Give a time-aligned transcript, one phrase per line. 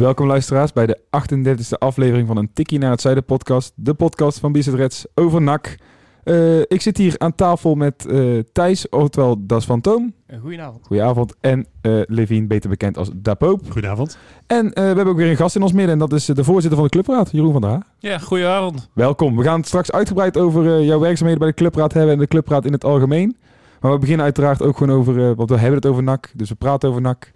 [0.00, 3.72] Welkom luisteraars bij de 38e aflevering van een Tikkie naar het Zuiden podcast.
[3.74, 5.76] De podcast van Bizet Reds over NAC.
[6.24, 10.14] Eh, ik zit hier aan tafel met eh, Thijs, oftewel Das Fantoom.
[10.40, 10.86] Goedenavond.
[10.86, 11.34] Goedenavond.
[11.40, 13.70] En eh Levine, beter bekend als Dapoop.
[13.70, 14.18] Goedenavond.
[14.46, 16.36] En eh, we hebben ook weer een gast in ons midden en dat is eh,
[16.36, 17.86] de voorzitter van de clubraad, Jeroen van der Haar.
[17.98, 18.88] Ja, goedenavond.
[18.94, 19.36] Welkom.
[19.36, 22.26] We gaan het straks uitgebreid over eh, jouw werkzaamheden bij de clubraad hebben en de
[22.26, 23.36] clubraad in het algemeen.
[23.80, 26.48] Maar we beginnen uiteraard ook gewoon over, eh, want we hebben het over NAC, dus
[26.48, 27.30] we praten over NAC.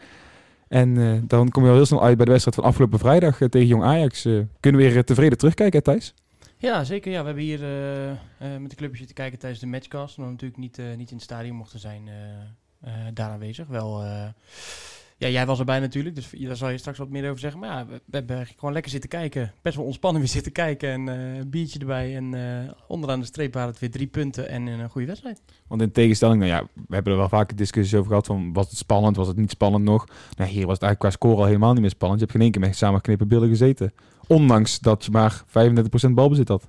[0.74, 3.41] En eh, dan kom je al heel snel uit bij de wedstrijd van afgelopen vrijdag
[3.41, 4.25] eh, tegen Jong Ajax.
[4.25, 6.14] Eh, kunnen we weer tevreden terugkijken, Thijs?
[6.56, 7.12] Ja, zeker.
[7.12, 7.61] Ja, we hebben hier
[8.61, 10.19] met de clubjes zitten kijken tijdens de matchcast.
[10.19, 12.08] Omdat we natuurlijk niet, niet in het stadion mochten zijn
[13.14, 13.67] daar aanwezig.
[13.67, 14.02] Wel,
[15.25, 17.61] ja, jij was erbij natuurlijk, dus daar zal je straks wat meer over zeggen.
[17.61, 19.53] Maar ja, we, we hebben gewoon lekker zitten kijken.
[19.62, 22.17] Best wel ontspannen weer zitten kijken en eh, een biertje erbij.
[22.17, 25.42] En eh, onderaan de streep waren het weer drie punten en een goede wedstrijd.
[25.67, 28.69] Want in tegenstelling, nou ja, we hebben er wel vaker discussies over gehad van was
[28.69, 30.06] het spannend, was het niet spannend nog.
[30.36, 32.20] Nou, hier was het eigenlijk qua score al helemaal niet meer spannend.
[32.20, 33.92] Je hebt geen één keer met samengeknepen billen gezeten.
[34.27, 36.67] Ondanks dat je maar 35% balbezit had.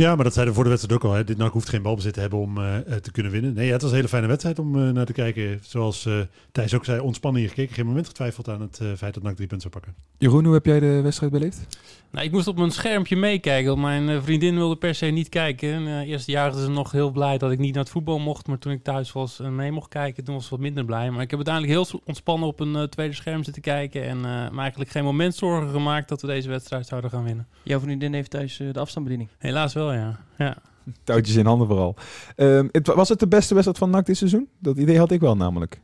[0.00, 1.16] Ja, maar dat zeiden we voor de wedstrijd ook al.
[1.16, 1.24] Hè.
[1.24, 3.54] Dit NAC hoeft geen balbezit te hebben om eh, eh, te kunnen winnen.
[3.54, 5.58] Nee, ja, het was een hele fijne wedstrijd om eh, naar te kijken.
[5.62, 6.20] Zoals eh,
[6.52, 7.74] Thijs ook zei, ontspannen hier gekeken.
[7.74, 10.02] Geen moment getwijfeld aan het feit dat NAC drie punten zou pakken.
[10.18, 11.66] Jeroen, hoe heb jij de wedstrijd beleefd?
[12.12, 15.72] Nou, ik moest op mijn schermpje meekijken, mijn vriendin wilde per se niet kijken.
[15.72, 18.46] En, eh, eerst jaagde ze nog heel blij dat ik niet naar het voetbal mocht,
[18.46, 21.10] maar toen ik thuis was en mee mocht kijken, toen was ze wat minder blij.
[21.10, 24.60] Maar ik heb uiteindelijk heel ontspannen op een tweede scherm zitten kijken en eh, me
[24.60, 27.46] eigenlijk geen moment zorgen gemaakt dat we deze wedstrijd zouden gaan winnen.
[27.62, 29.28] Jouw vriendin heeft thuis de afstandsbediening.
[29.38, 30.20] Helaas wel, ja.
[30.38, 30.56] ja.
[31.04, 31.96] Touwtjes in handen vooral.
[32.36, 34.48] Ehm, het, was het de beste wedstrijd van NAC dit seizoen?
[34.58, 35.80] Dat idee had ik wel namelijk.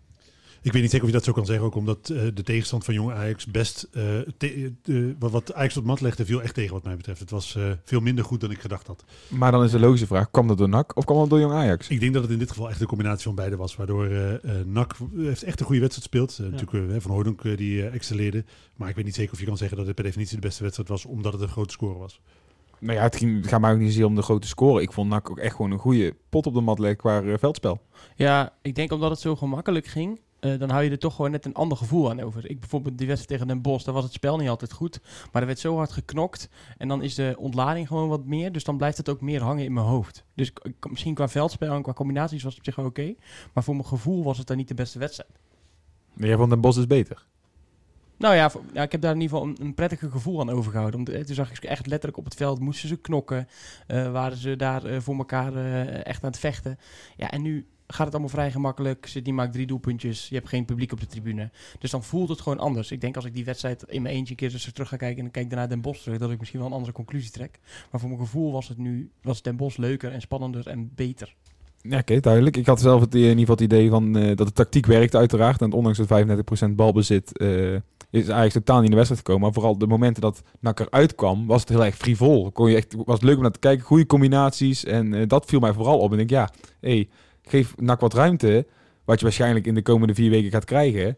[0.63, 2.85] Ik weet niet zeker of je dat zo kan zeggen, ook omdat eh, de tegenstand
[2.85, 3.89] van Jong Ajax best...
[3.93, 4.03] eh,
[4.37, 4.73] te-
[5.19, 7.21] wat, wat Ajax op mat legde, viel echt tegen wat mij betreft.
[7.21, 9.05] Het was eh, veel minder goed dan ik gedacht had.
[9.29, 11.53] Maar dan is de logische vraag, kwam dat door NAC of kwam dat door Jong
[11.53, 11.89] Ajax?
[11.89, 13.77] Ik denk dat het in dit geval echt een combinatie van beide was.
[13.77, 16.39] Waardoor eh eh, NAC heeft echt een goede wedstrijd gespeeld.
[16.39, 18.45] Eh, Natuurlijk Van Hooydonk die excelleerde.
[18.77, 20.63] Maar ik weet niet zeker of je kan zeggen dat het per definitie de beste
[20.63, 21.05] wedstrijd was.
[21.05, 22.21] Omdat het een grote score was.
[22.81, 24.83] Nou ja, het, ging, gaat mij ook niet zozeer om de grote score.
[24.83, 27.39] Ik vond NAC ook echt gewoon een goede pot op de mat leggen qua eh,
[27.39, 27.81] veldspel.
[28.17, 31.31] Ja, ik denk omdat het zo gemakkelijk ging, eh, dan hou je er toch gewoon
[31.31, 32.51] net een ander gevoel aan over.
[32.51, 35.01] Ik bijvoorbeeld die wedstrijd tegen Den Bosch, daar was het spel niet altijd goed.
[35.33, 38.53] Maar er werd zo hard geknokt en dan is de ontlading gewoon wat meer.
[38.53, 40.25] Dus dan blijft het ook meer hangen in mijn hoofd.
[40.35, 40.53] Dus
[40.91, 43.15] misschien qua veldspel en qua combinaties was het op zich wel oké.
[43.53, 45.31] Maar voor mijn gevoel was het dan niet de beste wedstrijd.
[46.17, 47.27] Jij vond Den Bos dus beter.
[48.19, 51.05] Nou ja, ik heb daar in ieder geval een, een prettiger gevoel aan overgehouden.
[51.05, 53.49] Eh, toen zag ik echt letterlijk op het veld, moesten ze knokken.
[53.87, 56.79] eh, waren ze daar eh, voor elkaar eh, echt aan het vechten.
[57.17, 59.25] Ja, en nu gaat het allemaal vrij gemakkelijk.
[59.25, 60.29] Die maakt drie doelpuntjes.
[60.29, 61.51] Je hebt geen publiek op de tribune.
[61.79, 62.91] Dus dan voelt het gewoon anders.
[62.91, 65.17] Ik denk als ik die wedstrijd in mijn eentje een keer terug ga kijken...
[65.17, 67.59] en dan kijk daarna Den Bosch terug, dat ik misschien wel een andere conclusie trek.
[67.91, 71.35] Maar voor mijn gevoel was het nu was Den Bosch leuker en spannender en beter.
[71.89, 72.57] Ja, oké, duidelijk.
[72.57, 75.15] Ik had zelf het, in ieder geval het idee van, eh, dat de tactiek werkt
[75.15, 75.63] uiteraard.
[75.63, 77.73] En ondanks het 35% balbezit eh,
[78.11, 79.43] is eigenlijk totaal niet in de wedstrijd gekomen.
[79.43, 82.53] Maar vooral de momenten dat NAC eruit kwam, was het heel erg frivol.
[82.53, 84.85] Kon je echt, was leuk om naar te kijken, goede combinaties.
[84.85, 86.13] En eh, dat viel mij vooral op.
[86.13, 87.09] En ik denk, ja, hey,
[87.43, 88.67] geef NAC wat ruimte.
[89.05, 91.17] Wat je waarschijnlijk in de komende vier weken gaat krijgen.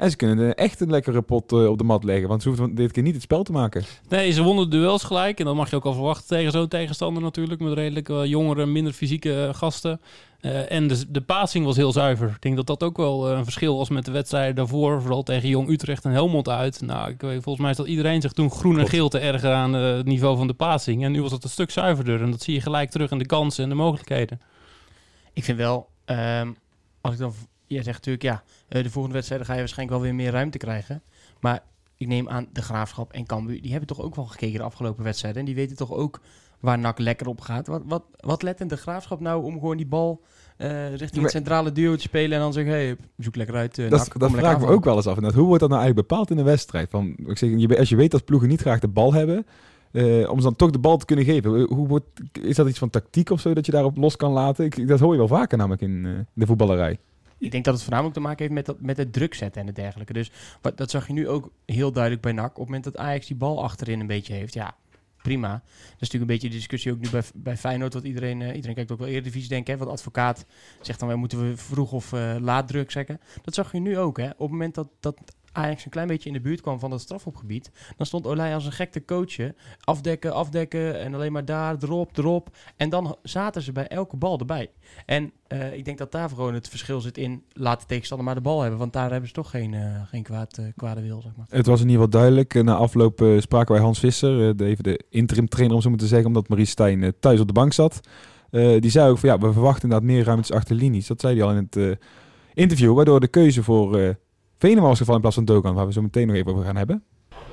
[0.00, 2.28] En ze kunnen echt een lekkere pot eh, op de mat leggen.
[2.28, 3.84] Want ze hoeven dit keer niet het spel te maken.
[4.08, 5.38] Nee, ze wonnen de duels gelijk.
[5.38, 7.60] En dat mag je ook al verwachten tegen zo'n tegenstander natuurlijk.
[7.60, 10.00] Met redelijk eh, jongere, minder fysieke eh, gasten.
[10.40, 12.28] Eh, en de, de passing was heel zuiver.
[12.28, 15.00] Ik denk dat dat ook wel een verschil was met de wedstrijden daarvoor.
[15.00, 16.80] Vooral tegen Jong Utrecht en Helmond uit.
[16.80, 19.74] Nou, ik weet, volgens mij zat iedereen zich toen groen en geel te erger aan
[19.76, 21.04] eh, het niveau van de passing.
[21.04, 22.22] En nu was het een stuk zuiverder.
[22.22, 24.40] En dat zie je gelijk terug in de kansen en de mogelijkheden.
[25.32, 26.50] Ik vind wel, ehm,
[27.00, 27.34] als ik dan,
[27.70, 30.58] jij zegt natuurlijk, ja, eh, de volgende wedstrijden ga je waarschijnlijk wel weer meer ruimte
[30.58, 31.02] krijgen.
[31.40, 31.62] Maar
[31.96, 35.04] ik neem aan, de Graafschap en Cambuur, die hebben toch ook wel gekeken de afgelopen
[35.04, 35.40] wedstrijden.
[35.40, 36.20] En die weten toch ook
[36.60, 37.66] waar NAC lekker op gaat.
[37.66, 40.22] Wat, wat, wat let in de Graafschap nou om gewoon die bal
[40.56, 43.90] eh, richting het centrale duo te spelen en dan zeggen, hey, zoek lekker uit, uh,
[43.90, 45.16] Dat, dat vraag ik me ook wel eens af.
[45.16, 46.90] En dat, hoe wordt dat nou eigenlijk bepaald in een wedstrijd?
[46.90, 49.46] Van, ik zeg, je, als je weet dat ploegen niet graag de bal hebben,
[50.28, 51.50] om ze dan toch de bal te kunnen geven.
[51.50, 54.64] Hoe- wordt, is dat iets van tactiek of zo dat je daarop los kan laten?
[54.64, 56.98] Ik, dat hoor je wel vaker namelijk in de voetballerij.
[57.40, 59.66] Ik denk dat het voornamelijk te maken heeft met, dat, met het druk zetten en
[59.66, 60.12] het dergelijke.
[60.12, 62.50] Dus wat, dat zag je nu ook heel duidelijk bij NAC.
[62.50, 64.76] Op het moment dat Ajax die bal achterin een beetje heeft, ja,
[65.22, 65.52] prima.
[65.52, 67.94] Dat is natuurlijk een beetje de discussie ook nu bij, bij Feyenoord.
[67.94, 69.72] Wat iedereen, eh, iedereen kijkt ook wel Eredivisie denken.
[69.72, 69.78] Hè?
[69.78, 70.44] Wat advocaat
[70.80, 73.20] zegt dan, wij moeten we vroeg of eh, laat druk zetten.
[73.42, 74.16] Dat zag je nu ook.
[74.16, 74.28] Hè?
[74.30, 75.16] Op het moment dat, dat
[75.52, 78.64] Ajax een klein beetje in de buurt kwam van dat strafopgebied, dan stond Olij als
[78.64, 79.56] een gek te coachen.
[79.80, 82.56] Afdekken, afdekken en alleen maar daar, drop, drop.
[82.76, 84.70] En dan zaten ze bij elke bal erbij.
[85.06, 88.34] En eh, ik denk dat daar gewoon het verschil zit in, laat de tegenstander maar
[88.34, 88.78] de bal hebben.
[88.78, 91.46] Want daar hebben ze toch geen, eh, geen kwaad, eh, kwade wil, zeg maar.
[91.48, 92.62] Het was in ieder geval duidelijk.
[92.62, 96.06] Na afloop spraken wij Hans Visser, de, even de interim trainer om zo maar te
[96.06, 98.00] zeggen, omdat Marie Stijn thuis op de bank zat.
[98.50, 101.06] Die zei ook van ja, we verwachten inderdaad meer ruimtes achter linies.
[101.06, 101.98] Dat zei hij al in het
[102.54, 104.16] interview, waardoor de keuze voor
[104.60, 106.76] Venema was gevallen in plaats van Dogan, waar we zo meteen nog even over gaan
[106.76, 107.04] hebben.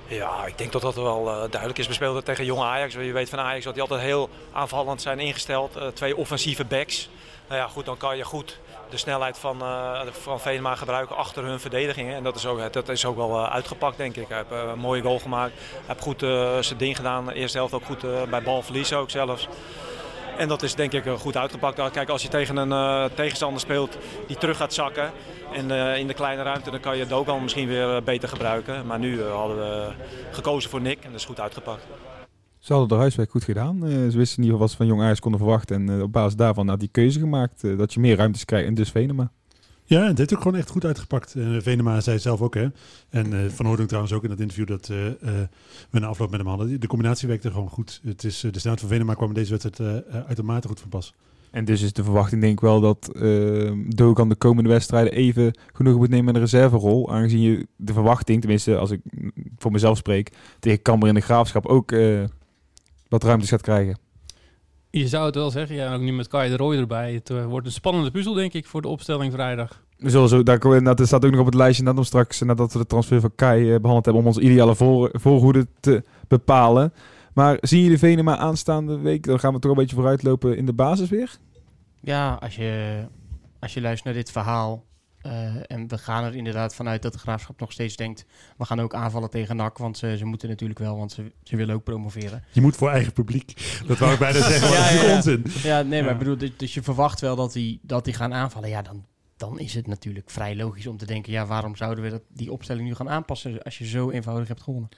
[0.07, 1.87] Ja, ik denk dat dat wel eh, duidelijk is.
[1.87, 2.93] We speelden tegen jonge Ajax.
[2.93, 5.75] Je weet van Ajax dat die altijd heel aanvallend zijn ingesteld.
[5.75, 7.09] Eh, twee offensieve backs.
[7.47, 8.59] Nou ja, goed, dan kan je goed
[8.89, 12.15] de snelheid van, eh van Venema gebruiken achter hun verdedigingen.
[12.15, 14.27] En dat is ook, dat is ook wel uitgepakt, denk ik.
[14.27, 15.53] Hij heeft een mooie goal gemaakt.
[15.57, 16.19] Hij heeft goed
[16.65, 17.29] zijn ding gedaan.
[17.29, 19.47] Eerste helft ook goed bij balverlies ook zelfs.
[20.37, 21.91] En dat is denk ik eh, goed uitgepakt.
[21.91, 23.97] Kijk, als je tegen een eh, tegenstander speelt
[24.27, 25.11] die terug gaat zakken.
[25.53, 28.85] En eh, in de kleine ruimte, dan kan je Dogan misschien weer beter gebruiken.
[28.85, 29.91] Maar nu hadden we
[30.31, 31.83] gekozen voor Nick en dat is goed uitgepakt.
[32.59, 33.79] Ze hadden de huiswerk goed gedaan.
[33.87, 35.89] Ze wisten in ieder geval wat ze van Jong Ajax konden verwachten.
[35.89, 38.67] En op basis daarvan had die keuze gemaakt dat je meer ruimtes krijgt.
[38.67, 39.31] En dus Venema.
[39.89, 41.35] Ja, het heeft ook gewoon echt goed uitgepakt.
[41.35, 42.67] En Venema zei zelf ook, hè.
[43.09, 45.13] En eh, Van Hoording trouwens ook in dat interview dat eh, eh,
[45.89, 46.79] we na afloop met hem hadden.
[46.79, 48.01] De combinatie werkte gewoon goed.
[48.03, 50.79] Het is, eh, de snelheid van Venema kwam in deze wedstrijd eh, eh, uitermate goed
[50.79, 51.13] van pas.
[51.51, 55.57] En dus is de verwachting denk ik wel dat eh Dogan de komende wedstrijden even
[55.73, 57.11] genoeg moet nemen in de reserverol.
[57.11, 59.01] Aangezien je de verwachting, tenminste als ik
[59.57, 62.23] voor mezelf spreek, tegen Cambuur in de Graafschap ook eh,
[63.07, 63.97] wat ruimtes gaat krijgen.
[64.97, 67.13] Je zou het wel zeggen, ja, en ook nu met Kai de Roy erbij.
[67.13, 69.81] Het eh, wordt een spannende puzzel, denk ik, voor de opstelling vrijdag.
[69.97, 72.73] We zullen zo, daar, dat staat ook nog op het lijstje nadat, we straks, nadat
[72.73, 76.93] we de transfer van Kai eh, behandeld hebben om onze ideale voor, voorhoede te bepalen.
[77.33, 79.23] Maar zien jullie Venema aanstaande week?
[79.23, 81.37] Dan gaan we toch een beetje vooruitlopen in de basis weer.
[82.01, 83.01] Ja, als je,
[83.59, 84.83] als je luistert naar dit verhaal.
[85.27, 88.25] Eh, en we gaan er inderdaad vanuit dat de graafschap nog steeds denkt.
[88.57, 89.77] We gaan ook aanvallen tegen NAC.
[89.77, 92.43] Want ze, ze moeten natuurlijk wel, want ze, ze willen ook promoveren.
[92.51, 93.81] Je moet voor eigen publiek.
[93.87, 95.45] Dat wou ik bijna zeggen, maar Ja, dat is ja, onzin.
[95.63, 98.69] Ja, nee, maar ik bedoel, dus- je verwacht wel dat die, dat die gaan aanvallen.
[98.69, 99.05] Ja, dan,
[99.37, 101.31] dan is het natuurlijk vrij logisch om te denken.
[101.31, 104.61] Ja, waarom zouden we dat, die opstelling nu gaan aanpassen als je zo eenvoudig hebt
[104.61, 104.89] gewonnen?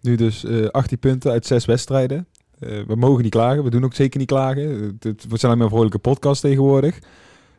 [0.00, 2.26] Nu dus eh 18 punten uit 6 wedstrijden.
[2.58, 4.68] Eh, we mogen niet klagen, we doen ook zeker niet klagen.
[4.68, 6.98] Het, het we zijn alleen maar een vrolijke podcast tegenwoordig.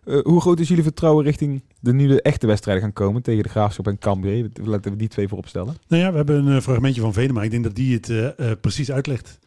[0.07, 3.43] Eh, hoe groot is jullie vertrouwen richting de nu de echte wedstrijden gaan komen tegen
[3.43, 4.49] de Graafschap en Cambuur?
[4.63, 5.77] Laten we die twee voorop stellen.
[5.87, 7.43] Nou ja, we hebben een eh, fragmentje van Venema.
[7.43, 9.39] Ik denk dat die het eh, eh, precies uitlegt.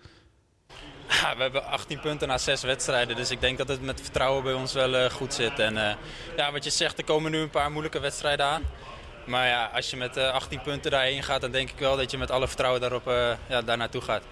[1.10, 3.16] Ja, we hebben 18 punten na 6 wedstrijden.
[3.16, 5.58] Dus ik denk dat het met vertrouwen bij ons wel eh, goed zit.
[5.58, 5.94] En eh,
[6.36, 8.62] ja, wat je zegt, er komen nu een paar moeilijke wedstrijden aan.
[9.26, 12.10] Maar ja, als je met eh 18 punten daarheen gaat, dan denk ik wel dat
[12.10, 14.22] je met alle vertrouwen daarop eh ja, daar naartoe gaat.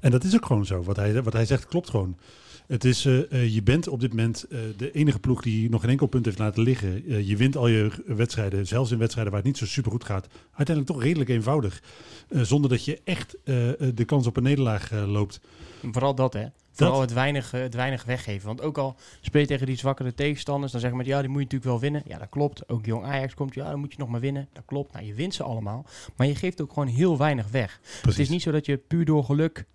[0.00, 0.82] En dat is ook gewoon zo.
[0.82, 2.16] Wat hij, wat hij zegt klopt gewoon.
[2.70, 5.80] Het is, eh, eh, je bent op dit moment eh, de enige ploeg die nog
[5.80, 7.26] geen enkel punt heeft laten liggen.
[7.26, 10.26] Je wint al je wedstrijden, zelfs in wedstrijden waar het niet zo super goed gaat.
[10.46, 11.82] Uiteindelijk toch redelijk eenvoudig.
[12.30, 13.36] Zonder dat je echt
[13.94, 15.40] de kans op een nederlaag loopt.
[15.82, 16.46] Vooral dat, hè.
[16.72, 18.46] Vooral het weinig, het weinig weggeven.
[18.46, 21.28] Want ook al speel je tegen die zwakkere tegenstanders, dan zeg je maar, ja, die
[21.28, 22.02] moet je natuurlijk wel winnen.
[22.06, 22.68] Ja, dat klopt.
[22.68, 24.48] Ook jong Ajax komt, ja, dan moet je nog maar winnen.
[24.52, 24.92] Dat klopt.
[24.92, 25.86] Nou, je wint ze allemaal.
[26.16, 27.80] Maar je geeft ook gewoon heel weinig weg.
[27.80, 28.04] Precies.
[28.04, 29.66] Het is niet zo dat je puur door geluk,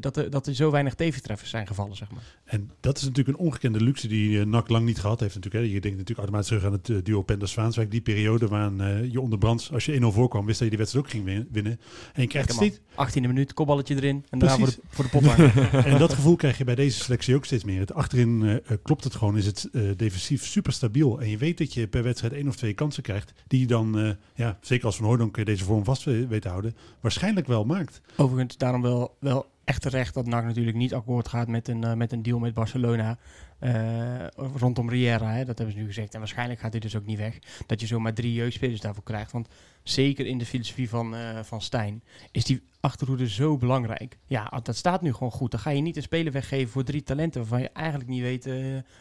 [0.00, 2.22] dat, er, dat er zo weinig tegentreffers zijn gevallen, zeg maar.
[2.44, 5.34] En dat is natuurlijk een ongekende luxe die eh, NAC lang niet gehad heeft.
[5.34, 5.70] Natuurlijk, hè.
[5.72, 7.90] Je denkt natuurlijk automatisch terug aan het eh, duo Penders-Zwaanswijk.
[7.90, 10.78] Die periode waarin eh, je onder brands, als je 1-0 voorkwam, wist dat je die
[10.78, 11.80] wedstrijd ook ging win- winnen.
[12.12, 12.78] En je krijgt steeds...
[12.78, 15.50] 18e minuut, kopballetje erin en daarna voor de, voor de
[15.90, 17.80] en dat gevoel krijg je bij deze selectie ook steeds meer.
[17.80, 21.20] Het achterin eh, eh, klopt het gewoon, is het eh, defensief super stabiel.
[21.20, 23.32] En je weet dat je per wedstrijd één of twee kansen krijgt.
[23.46, 26.42] Die je dan, eh, ja, zeker als Van Hooydonk eh, deze vorm vast we- weet
[26.42, 28.00] te houden, waarschijnlijk wel maakt.
[28.16, 29.31] Overigens, daarom wel, wel
[29.64, 32.54] echt terecht dat NAC natuurlijk niet akkoord gaat met een, eh, met een deal met
[32.54, 33.18] Barcelona.
[33.58, 34.26] eh,
[34.58, 36.12] rondom Riera, hè, dat hebben ze nu gezegd.
[36.12, 37.38] En waarschijnlijk gaat hij dus ook niet weg.
[37.66, 39.32] Dat je zomaar drie jeugdspelers daarvoor krijgt.
[39.32, 39.48] Want
[39.82, 44.18] zeker in de filosofie van, eh, van Stijn is die achterhoede zo belangrijk.
[44.26, 45.50] Ja, dat staat nu gewoon goed.
[45.50, 48.44] Dan ga je niet een speler weggeven voor drie talenten waarvan je eigenlijk niet weet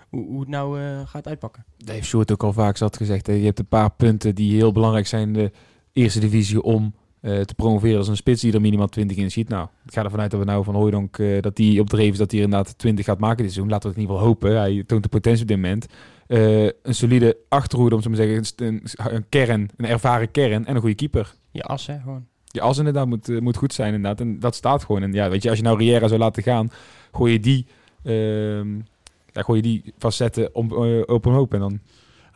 [0.09, 1.65] hoe, hoe het nou gaat uitpakken.
[1.85, 3.27] Heeft Sjoerd ook al vaak zat gezegd.
[3.27, 5.51] Je hebt een paar punten die heel belangrijk zijn in de
[5.93, 9.49] eerste divisie om te promoveren als een spits die er minimaal 20 in ziet.
[9.49, 12.11] Nou, ik ga ervan uit dat we nou van Hooydonk, eh dat die op dreef
[12.11, 13.69] is dat hij er inderdaad 20 gaat maken dit seizoen.
[13.69, 14.59] Laten we het in ieder geval hopen.
[14.59, 15.87] Hij toont de potentie op dit moment.
[16.31, 18.67] Eh, een solide achterhoede, om zo maar te zeggen.
[18.67, 21.35] Een, een kern, een ervaren kern en een goede keeper.
[21.51, 22.25] Je as, hè, gewoon.
[22.45, 24.19] Je as inderdaad moet, eh, moet goed zijn inderdaad.
[24.19, 25.01] En dat staat gewoon.
[25.01, 26.71] En ja, weet je, als je nou Riera zou laten gaan,
[27.11, 27.65] gooi je die,
[28.03, 28.75] ehm,
[29.31, 31.53] ja, gooi je die facetten om, eh, op een hoop.
[31.53, 31.79] En dan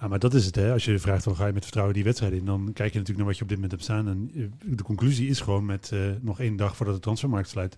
[0.10, 0.72] Maar dat is het, hè.
[0.72, 2.46] Als je vraagt, dan ga je met vertrouwen die wedstrijd in.
[2.46, 4.08] Dan kijk je natuurlijk naar wat je op dit moment hebt staan.
[4.08, 7.78] En eh, de conclusie is gewoon met eh, nog één dag voordat de transfermarkt sluit...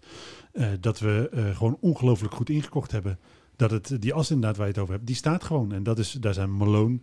[0.51, 3.19] eh, dat we gewoon ongelooflijk goed ingekocht hebben.
[3.55, 5.71] Dat het, die as inderdaad waar je het over hebt, die staat gewoon.
[5.71, 6.99] En dat is, daar zijn Malone,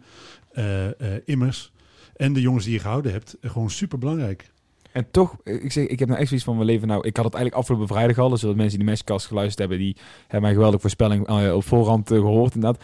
[1.25, 1.73] Immers
[2.17, 4.53] en de jongens die je gehouden hebt, gewoon super belangrijk.
[4.95, 6.89] En toch, ik, zeg, ik heb nou echt zoiets van mijn leven.
[6.89, 8.29] Nou, ik had het eigenlijk afgelopen vrijdag al.
[8.29, 12.19] Dus dat mensen die Matchcast geluisterd hebben, die hebben mijn geweldige voorspelling op voorhand eh,
[12.19, 12.55] gehoord.
[12.55, 12.83] Inderdaad.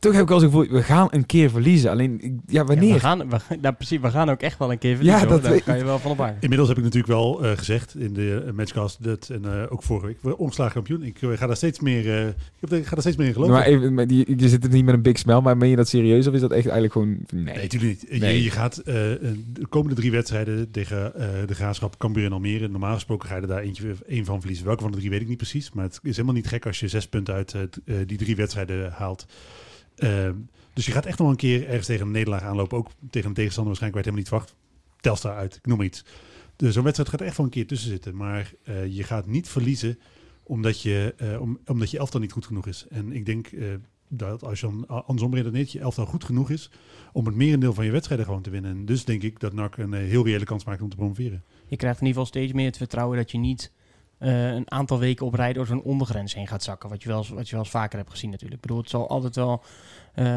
[0.00, 1.90] Toch heb ik al zo gevoel, we gaan een keer verliezen.
[1.90, 2.86] Alleen, ja, wanneer?
[2.88, 5.20] Ja, we, gaan, we, nou, precies, we gaan ook echt wel een keer verliezen.
[5.20, 5.40] Ja, hoor.
[5.40, 6.34] dat Daar kan je wel van op aan.
[6.40, 9.82] Inmiddels heb ik natuurlijk wel eh, gezegd in de eh, matchcast dat, en eh, ook
[9.82, 11.02] vorige week, we ongeslagen kampioen.
[11.02, 13.54] Ik ga daar steeds meer, eh, ik, heb, ik ga daar steeds meer in geloven.
[13.54, 15.76] maar even, maar die, je zit er niet met een big smile, maar meen je
[15.76, 16.26] dat serieus?
[16.26, 17.08] Of is dat echt eigenlijk gewoon...
[17.30, 17.44] Nee.
[17.44, 18.06] Nee, natuurlijk niet.
[18.10, 18.42] Je- Nee.
[18.42, 18.84] Je, gaat eh,
[19.52, 22.68] de komende drie wedstrijden tegen eh, de Graafschap, Cambuur en Almere.
[22.68, 24.66] Normaal gesproken ga je er daar eentje, één van verliezen.
[24.66, 25.72] Welke van de drie weet ik niet precies.
[25.72, 27.54] Maar het is helemaal niet gek als je zes punten uit
[28.06, 29.26] die drie wedstrijden haalt.
[30.00, 30.34] Ehm,
[30.72, 32.78] dus je gaat echt nog een keer ergens tegen een nederlaag aanlopen.
[32.78, 34.54] Ook tegen een tegenstander waarschijnlijk waar je het helemaal niet verwacht.
[35.00, 36.04] Telstar uit, ik noem iets.
[36.56, 38.16] Dus zo'n wedstrijd gaat echt wel een keer tussen zitten.
[38.16, 39.98] Maar eh, je gaat niet verliezen
[40.42, 42.86] omdat je, eh, om, omdat je elftal niet goed genoeg is.
[42.90, 43.68] En ik denk eh,
[44.08, 46.70] dat als je andersom redeneert, je elftal goed genoeg is
[47.12, 48.70] om het merendeel van je wedstrijden gewoon te winnen.
[48.70, 51.44] En dus denk ik dat NAC een heel reële kans maakt om te promoveren.
[51.66, 53.72] Je krijgt in ieder geval steeds meer het vertrouwen dat je niet
[54.20, 56.88] eh, een aantal weken op rij door zo'n ondergrens heen gaat zakken.
[56.88, 58.60] Wat je, wel eens, wat je wel eens vaker hebt gezien natuurlijk.
[58.62, 59.62] Ik bedoel, het zal altijd wel...
[60.14, 60.36] eh,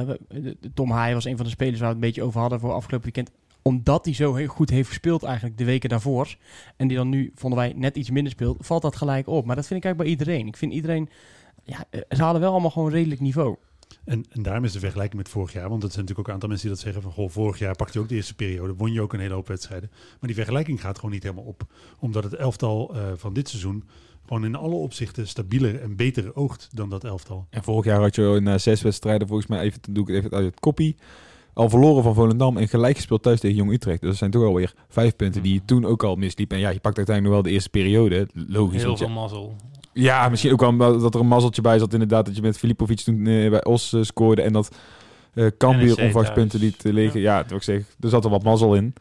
[0.74, 2.74] Tom Haaien was een van de spelers waar we het een beetje over hadden voor
[2.74, 3.38] afgelopen weekend.
[3.62, 6.36] Omdat hij zo heel goed heeft gespeeld eigenlijk de weken daarvoor.
[6.76, 8.58] En die dan nu, vonden wij, net iets minder speelt.
[8.60, 9.46] Valt dat gelijk op.
[9.46, 10.48] Maar dat vind ik eigenlijk bij iedereen.
[10.48, 11.10] Ik vind iedereen...
[11.64, 13.56] Ja, eh, ze hadden wel allemaal gewoon redelijk niveau.
[14.06, 15.70] En, en daarom is de vergelijking met vorig jaar.
[15.70, 17.12] Want dat zijn natuurlijk ook een aantal mensen die dat zeggen van...
[17.12, 18.74] Goh, vorig jaar pakte je ook de eerste periode.
[18.74, 19.90] Won je ook een hele hoop wedstrijden.
[19.92, 21.64] Maar die vergelijking gaat gewoon niet helemaal op.
[22.00, 23.84] Omdat het elftal eh, van dit seizoen...
[24.26, 27.48] gewoon in alle opzichten stabieler en beter oogt dan dat elftal.
[27.50, 30.38] En vorig jaar had je na zes wedstrijden, volgens mij, even, doe ik het even
[30.38, 30.96] uit het koppie,
[31.54, 34.00] al verloren van Volendam en gelijk gespeeld thuis tegen Jong Utrecht.
[34.00, 36.52] Dus dat zijn toch alweer vijf punten die je toen ook al misliep.
[36.52, 38.28] En ja, je pakt uiteindelijk nog wel de eerste periode.
[38.34, 38.82] Logisch.
[38.82, 39.56] Heel veel mazzel.
[39.94, 42.26] Ja, misschien ook wel dat er een mazzeltje bij zat inderdaad.
[42.26, 44.76] Dat je met Filipovic toen eh, bij Os eh, scoorde en dat
[45.34, 46.40] eh Cambuur NEC onverwacht thuis.
[46.40, 47.22] punten liet liggen.
[47.22, 47.86] Ja, dat wil ik zeggen.
[48.00, 48.94] Er zat er wat mazzel in.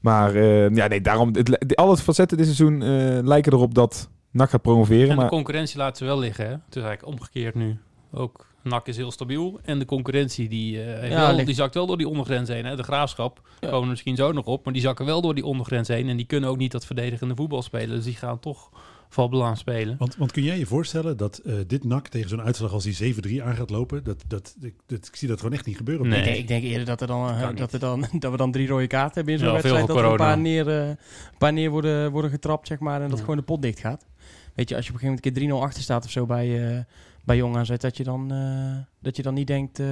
[0.00, 1.34] Maar eh, ja, nee, daarom...
[1.34, 5.02] Het, alle facetten dit seizoen eh, lijken erop dat NAC gaat promoveren.
[5.02, 6.44] En de Maar concurrentie laten ze wel liggen.
[6.44, 6.50] Hè?
[6.50, 7.78] Het is eigenlijk omgekeerd nu.
[8.12, 9.60] Ook NAC is heel stabiel.
[9.64, 12.64] En de concurrentie die, eh, Ja, wel, die zakt wel door die ondergrens heen.
[12.64, 12.76] Hè?
[12.76, 13.68] De graafschap Ja.
[13.68, 14.64] komen er misschien zo nog op.
[14.64, 16.08] Maar die zakken wel door die ondergrens heen.
[16.08, 17.96] En die kunnen ook niet dat verdedigende voetbal spelen.
[17.96, 18.70] Dus die gaan toch
[19.12, 19.96] valbelaan spelen.
[19.98, 23.14] Want, want kun jij je voorstellen dat eh, dit NAC tegen zo'n uitslag als die
[23.40, 24.04] 7-3 aan gaat lopen?
[24.04, 26.08] Dat, dat, ik, dat, ik zie dat gewoon echt niet gebeuren.
[26.08, 26.18] Nee.
[26.18, 28.52] Ik, denk, ik denk eerder dat, er dan, eh, dat, er dan, dat we dan
[28.52, 29.86] drie rode kaarten hebben in zo'n Ja, veel wedstrijd.
[29.98, 30.96] Dat er een paar neer, eh, een
[31.38, 33.02] paar neer worden, worden getrapt, zeg maar.
[33.02, 33.24] En dat Ja.
[33.24, 34.06] gewoon de pot dicht gaat.
[34.54, 36.26] Weet je, als je op een gegeven moment een keer 3-0 achter staat of zo
[36.26, 36.84] bij, eh
[37.24, 39.78] bij Jong AZ, dat je dan, eh, dat je dan niet denkt...
[39.78, 39.86] eh,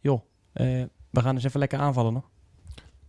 [0.00, 0.20] joh,
[0.52, 0.66] eh,
[1.10, 2.30] we gaan eens even lekker aanvallen nog.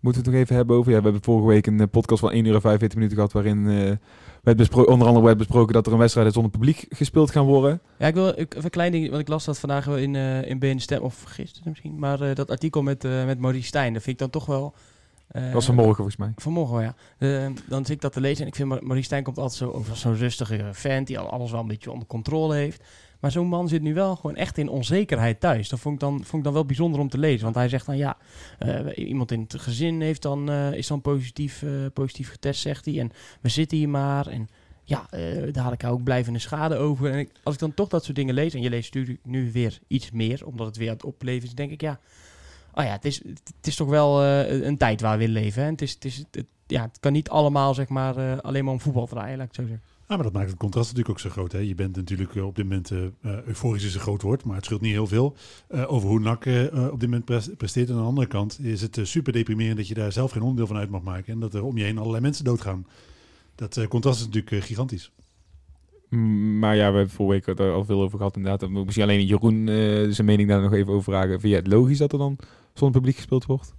[0.02, 0.92] Moeten we het nog even hebben over...
[0.92, 3.34] Ja, we hebben vorige week een eh, podcast van 1 uur en 45 minuten gehad...
[3.34, 3.92] waarin eh,
[4.44, 7.82] werd bespro- onder andere werd besproken dat er een wedstrijd zonder publiek gespeeld gaan worden.
[7.98, 10.16] Ja, ik wil ik, even een klein ding, want ik las dat vandaag wel in,
[10.16, 12.00] eh in BN Stem, of gisteren misschien.
[12.00, 14.74] Maar dat artikel met, met Maurice Stijn, dat vind ik dan toch wel...
[15.32, 16.32] Dat was vanmorgen volgens mij.
[16.36, 16.96] Vanmorgen, ja.
[17.68, 19.96] Dan zit ik dat te lezen en ik vind Maurice Stijn komt altijd zo over
[19.96, 22.84] zo'n rustige vent die al alles wel een beetje onder controle heeft.
[23.22, 25.70] Maar zo'n man zit nu wel gewoon echt in onzekerheid thuis.
[25.70, 27.44] Dat vond ik dan, vond ik dan wel bijzonder om te lezen.
[27.44, 28.18] Want hij zegt dan ja,
[28.60, 32.86] eh, iemand in het gezin heeft dan, eh, is dan positief, eh, positief getest, zegt
[32.86, 33.00] hij.
[33.00, 33.12] En
[33.42, 34.28] we zitten hier maar.
[34.28, 34.50] En
[34.84, 35.08] ja,
[35.52, 37.12] daar had ik ook blijvende schade over.
[37.12, 39.80] En als ik dan toch dat soort dingen lees, en je leest natuurlijk nu weer
[39.88, 42.00] iets meer, omdat het weer aan het opleven is, denk ik ja.
[42.74, 45.64] Oh ja, het is, het is toch wel een tijd waar we in leven.
[45.64, 45.70] Hè?
[45.70, 48.80] Het, is, het, is, het, ja, het kan niet allemaal zeg maar, alleen maar om
[48.80, 49.86] voetbal draaien, laat ik het zo zeggen.
[50.12, 51.52] Ah, maar dat maakt het contrast natuurlijk ook zo groot.
[51.52, 51.58] Hè?
[51.60, 54.66] Je bent natuurlijk eh, op dit moment, eh, euforisch is een groot woord, maar het
[54.66, 55.36] scheelt niet heel veel
[55.70, 56.46] over hoe NAC
[56.92, 57.90] op dit moment pres- presteert.
[57.90, 60.68] En aan de andere kant is het super deprimerend dat je daar zelf geen onderdeel
[60.68, 61.34] van uit mag maken.
[61.34, 62.86] En dat er om je heen allerlei mensen doodgaan.
[63.56, 65.12] Dat contrast is natuurlijk gigantisch.
[66.10, 68.70] Mm, Maar ja, we hebben vorige week er al veel over gehad inderdaad.
[68.70, 69.66] Misschien alleen Jeroen
[70.14, 71.50] zijn mening daar nog even over vragen.
[71.50, 72.38] Jij het logisch dat er dan
[72.74, 73.74] zonder publiek gespeeld wordt?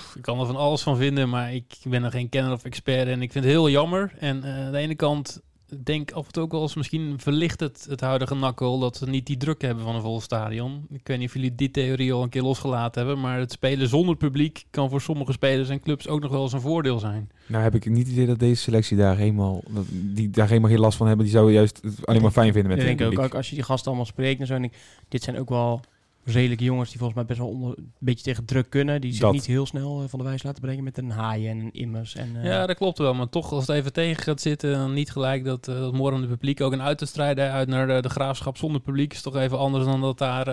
[0.00, 2.64] Pff, Ik kan er van alles van vinden, maar ik ben er geen kenner of
[2.64, 3.08] expert.
[3.08, 4.12] En ik vind het heel jammer.
[4.18, 5.40] En eh, aan de ene kant
[5.82, 9.06] denk en toe ook wel eens misschien verlicht het, het huidige NAC wel dat ze
[9.06, 10.86] niet die druk hebben van een vol stadion.
[10.90, 13.88] Ik weet niet of jullie die theorie al een keer losgelaten hebben, maar het spelen
[13.88, 17.30] zonder publiek kan voor sommige spelers en clubs ook nog wel eens een voordeel zijn.
[17.46, 20.70] Nou heb ik niet het idee dat deze selectie daar helemaal, dat- die daar helemaal
[20.70, 21.24] geen last van hebben.
[21.24, 23.26] Die zouden juist het alleen maar fijn vinden met ik het denk publiek.
[23.32, 24.54] ook als je die gasten allemaal spreekt en zo.
[24.54, 24.72] En ik,
[25.08, 25.80] dit zijn ook wel
[26.24, 29.00] redelijke jongens die volgens mij best wel onder, een beetje tegen druk kunnen.
[29.00, 29.32] Die zich Dat.
[29.32, 32.14] niet heel snel eh, van de wijs laten brengen met een haaien en een immers.
[32.14, 33.14] En, eh, Ja, dat klopt wel.
[33.14, 36.26] Maar toch, als het even tegen gaat zitten, dan niet gelijk dat, eh dat morrende
[36.26, 39.36] publiek ook een uit te strijden uit naar de, de graafschap zonder publiek is toch
[39.36, 40.46] even anders dan dat daar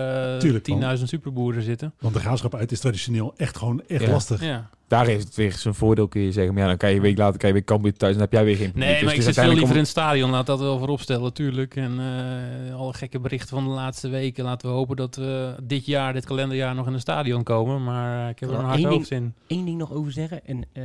[0.68, 0.96] man.
[0.98, 1.92] 10.000 superboeren zitten.
[1.98, 4.10] Want de graafschap uit is traditioneel echt gewoon echt Ja.
[4.10, 4.42] lastig.
[4.44, 4.70] Ja.
[4.88, 6.54] Daar heeft het weer zijn voordeel, kun je zeggen.
[6.54, 8.28] Maar ja, dan kan je een week later kan je weer Cambuur thuis en dan
[8.30, 8.84] heb jij weer geen publiek.
[8.84, 10.30] Nee, Dus maar ik het is zit veel liever in het stadion.
[10.30, 11.76] Laat dat wel voorop stellen, natuurlijk.
[11.76, 14.44] En eh, alle gekke berichten van de laatste weken.
[14.44, 17.84] Laten we hopen dat we dit jaar, dit kalenderjaar, nog in een stadion komen.
[17.84, 19.34] Maar eh, ik heb er een hard één hoofd in.
[19.46, 20.46] Eén ding nog over zeggen.
[20.46, 20.82] En eh,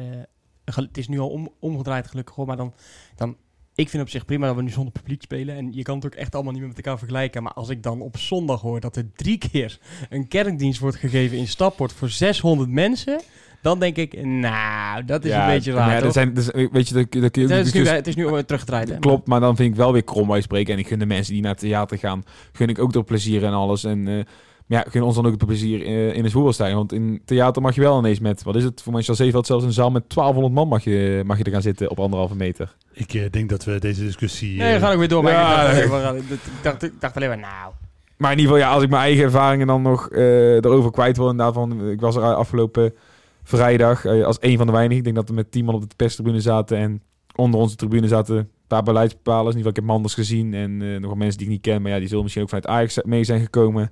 [0.65, 2.45] het is nu al om, omgedraaid gelukkig hoor.
[2.45, 2.73] Maar dan,
[3.15, 3.37] dan,
[3.75, 5.55] ik vind op zich prima dat we nu zonder publiek spelen.
[5.55, 7.43] En je kan het ook echt allemaal niet meer met elkaar vergelijken.
[7.43, 9.79] Maar als ik dan op zondag hoor dat er drie keer
[10.09, 13.21] een kerkdienst wordt gegeven in Stapport voor 600 mensen.
[13.63, 15.93] Dan denk ik, nou, dat is Ja, een beetje raar.
[15.93, 18.15] ja, dat zijn, dus, weet je, dat, dat kun je het, is nu, het is
[18.15, 18.89] nu weer teruggedraaid.
[18.89, 18.97] hè?
[18.99, 20.73] Klopt, maar dan vind ik wel weer krom uitspreken.
[20.73, 23.43] En ik gun de mensen die naar het theater gaan, gun ik ook door plezier
[23.45, 23.83] en alles.
[23.83, 24.13] En eh,
[24.67, 26.77] maar ja, gun ons dan ook de plezier eh, in het voetbalstadion.
[26.77, 29.63] Want in theater mag je wel ineens met, wat is het, voor Manchester Zeeveld zelfs
[29.65, 32.75] een zaal met 1200 man mag je, mag je er gaan zitten op anderhalve meter.
[32.93, 34.57] Ik eh, denk dat we deze discussie...
[34.57, 35.23] Nee, we gaan ook weer door.
[35.23, 37.73] Maar Ja, ik, dacht, ik, dacht, ik dacht alleen maar, nou...
[38.17, 41.17] Maar in ieder geval, ja, als ik mijn eigen ervaringen dan nog eh erover kwijt
[41.17, 42.93] wil, inderdaad, van, ik was er afgelopen
[43.43, 44.97] vrijdag eh, als een van de weinigen.
[44.97, 47.01] Ik denk dat we met tien man op de perstribune zaten en
[47.35, 49.55] onder onze tribune zaten een paar beleidsbepalers.
[49.55, 51.61] In ieder geval, ik heb Manders gezien en eh, nog wel mensen die ik niet
[51.61, 53.91] ken, maar ja, die zullen misschien ook vanuit Ajax mee zijn gekomen.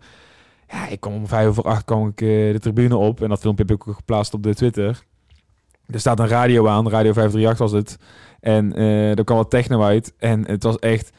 [0.68, 3.40] Ja, ik kwam om vijf over acht kwam ik eh, de tribune op en dat
[3.40, 5.04] filmpje heb ik ook geplaatst op de Twitter.
[5.88, 7.98] Er staat een radio aan, Radio 538 was het.
[8.40, 11.12] En eh er kwam wat techno uit en het was echt...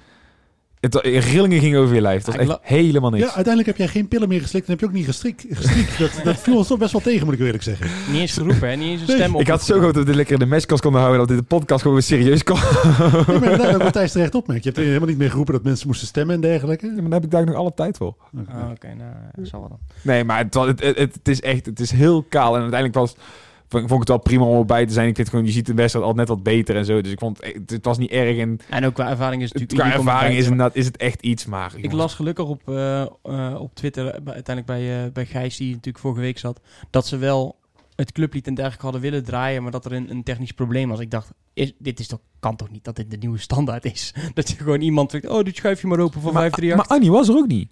[0.82, 2.28] Het, wa- rillingen gingen over je lijf.
[2.28, 3.22] Ah, ik echt helemaal niks.
[3.22, 5.98] Ja, uiteindelijk heb jij geen pillen meer geslikt en heb je ook niet gestrik, gestrikt.
[6.14, 7.86] Dat, dat viel ons toch best wel tegen, moet ik eerlijk zeggen.
[8.10, 8.74] Niet eens geroepen, hè?
[8.76, 9.40] Niet eens een Nee, stem op.
[9.40, 11.20] ik had zo gehoopt dat we dit lekker in de mestkast konden houden.
[11.20, 12.56] Dat dit de podcast gewoon weer serieus kon.
[13.26, 14.64] Nee, maar daar ook Matthijs terecht opmerkt.
[14.64, 16.86] Je hebt helemaal niet meer geroepen dat mensen moesten stemmen en dergelijke.
[16.86, 18.14] Ja, maar dan heb ik daar nog alle tijd voor.
[18.48, 19.78] Ah, Oké, nou, dat zal wel dan.
[20.02, 22.54] Nee, maar het, was- het, het, het is echt het is heel kaal.
[22.54, 23.14] En uiteindelijk was,
[23.80, 25.08] vond, ik het wel prima om erbij te zijn.
[25.08, 27.00] Ik vind gewoon, je ziet de wedstrijd al net wat beter en zo.
[27.00, 28.38] Dus ik vond het, het, was niet erg.
[28.38, 31.22] En En ook qua ervaring is het natuurlijk qua ervaring is, inderdaad, is het echt
[31.22, 31.46] iets.
[31.46, 35.56] Maar Ik las gelukkig op, eh, eh, op Twitter, eh, uiteindelijk bij, eh, bij Gijs,
[35.56, 36.60] die natuurlijk vorige week zat,
[36.90, 37.60] dat ze wel
[37.96, 41.00] het clublied en dergelijke hadden willen draaien, maar dat er een, een technisch probleem was.
[41.00, 44.14] Ik dacht, is, dit is toch, kan toch niet dat dit de nieuwe standaard is?
[44.34, 46.76] Dat je gewoon iemand zegt, oh, dit schuif je maar open voor maar, 538.
[46.76, 47.70] maar Annie was er ook niet.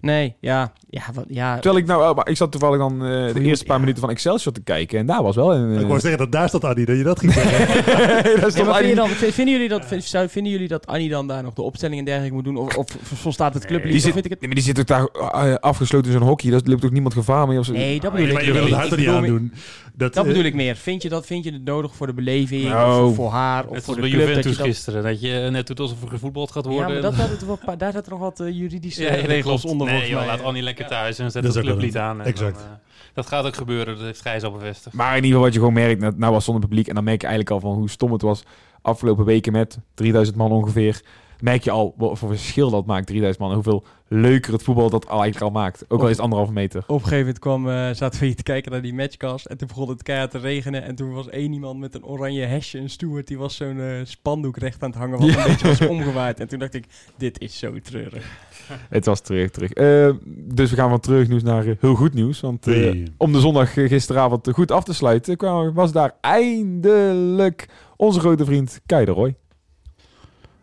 [0.00, 1.54] Nee, ja, ja, wat, ja.
[1.54, 3.80] Terwijl ik nou, maar ik zat toevallig dan eh, de eerste paar ja.
[3.80, 4.98] minuten van Excelsior te kijken.
[4.98, 5.72] En daar was wel een...
[5.74, 7.54] Ik eh, wou zeggen dat daar staat Annie, dat je dat ging zeggen.
[8.56, 11.54] Ja, maar Annie- dan, vinden, jullie dat, zou- vinden jullie dat Annie dan daar nog
[11.54, 12.56] de opstelling en dergelijke moet doen?
[12.56, 13.92] Of, of volstaat het clublied?
[13.92, 14.40] die zit, vind ik het...
[14.40, 15.06] nee, maar die zit ook daar
[15.46, 16.50] eh, afgesloten in zo'n hockey.
[16.50, 17.58] Daar loopt ook niemand gevaar mee.
[17.58, 17.72] Of zo.
[17.72, 18.48] Nee, dat Nee, bedoel maar ik.
[18.48, 19.52] je wil het Ik- hart er niet aan meer- doen.
[19.96, 20.76] Dat, Dat eh, bedoel ik meer.
[20.76, 22.64] Vind je, dat, vind je het nodig voor de beleving?
[22.64, 23.66] Nou, of voor haar?
[23.66, 24.20] Of Net voor de bij club?
[24.20, 25.02] Dat je Juventus dat, gisteren.
[25.02, 27.02] Dat je net doet alsof er gevoetbald gaat ja, worden.
[27.02, 29.86] maar dat, het wel daar zaten nog wat eh, juridische Ja, ja, regels onder.
[29.86, 32.20] Nee, joh, laat Annie lekker thuis en zet Dat wel clublied aan.
[32.20, 32.56] exact.
[32.56, 32.72] dan, eh,
[33.14, 33.96] dat gaat ook gebeuren.
[33.96, 34.94] Dat heeft Gijs al bevestigd.
[34.94, 36.88] Maar in ieder geval wat je gewoon merkt, nou, nou was zonder publiek.
[36.88, 38.42] En dan merk je eigenlijk al van hoe stom het was
[38.82, 41.02] afgelopen weken met 3000 man ongeveer.
[41.40, 43.48] Merk je al wat voor verschil dat maakt, 3000 man.
[43.48, 45.84] En hoeveel leuker het voetbal dat al eigenlijk al maakt.
[45.88, 46.80] Ook al is het anderhalve meter.
[46.86, 49.46] Op een gegeven moment kwam, eh, zaten we hier te kijken naar die matchcast.
[49.46, 50.82] En toen begon het keihard te regenen.
[50.82, 53.26] En toen was één iemand met een oranje hesje, een steward.
[53.26, 55.18] Die was zo'n eh, spandoek recht aan het hangen.
[55.18, 55.38] Wat Ja.
[55.38, 56.40] een beetje was omgewaaid.
[56.40, 56.84] En toen dacht ik,
[57.16, 58.24] dit is zo treurig.
[58.88, 59.72] Het was terug, terug.
[59.72, 60.10] Eh,
[60.54, 62.40] dus we gaan van terug nieuws naar heel goed nieuws.
[62.40, 63.06] Want eh, Hey.
[63.16, 68.80] om de zondag gisteravond goed af te sluiten, kwam, was daar eindelijk onze grote vriend
[68.86, 69.34] Kei de Roy.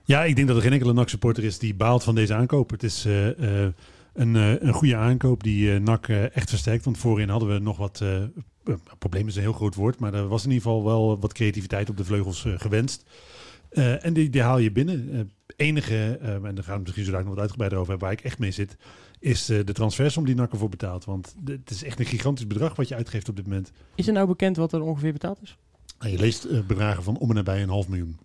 [0.05, 2.69] Ja, ik denk dat er geen enkele NAC-supporter is die baalt van deze aankoop.
[2.69, 3.29] Het is eh,
[3.65, 3.73] eh,
[4.13, 6.85] een, eh, een goede aankoop die NAC echt versterkt.
[6.85, 8.03] Want voorin hadden we nog wat...
[8.99, 11.89] probleem is een heel groot woord, maar er was in ieder geval wel wat creativiteit
[11.89, 13.05] op de vleugels gewenst.
[14.01, 15.31] En die, die haal je binnen.
[15.55, 18.25] Enige, en daar gaan we het misschien zo nog wat uitgebreider over hebben, waar ik
[18.25, 18.77] echt mee zit,
[19.19, 21.05] is de transfersom die NAC ervoor betaalt.
[21.05, 23.71] Want het is echt een gigantisch bedrag wat je uitgeeft op dit moment.
[23.95, 25.57] Is er nou bekend wat er ongeveer betaald is?
[25.99, 28.17] En je leest bedragen van om en nabij een half miljoen.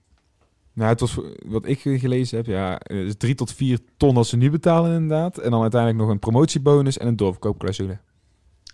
[0.79, 4.37] Nou, het was wat ik gelezen heb, ja, is drie tot vier ton dat ze
[4.37, 5.39] nu betalen inderdaad.
[5.39, 7.99] En dan uiteindelijk nog een promotiebonus en een doorverkoopclausule.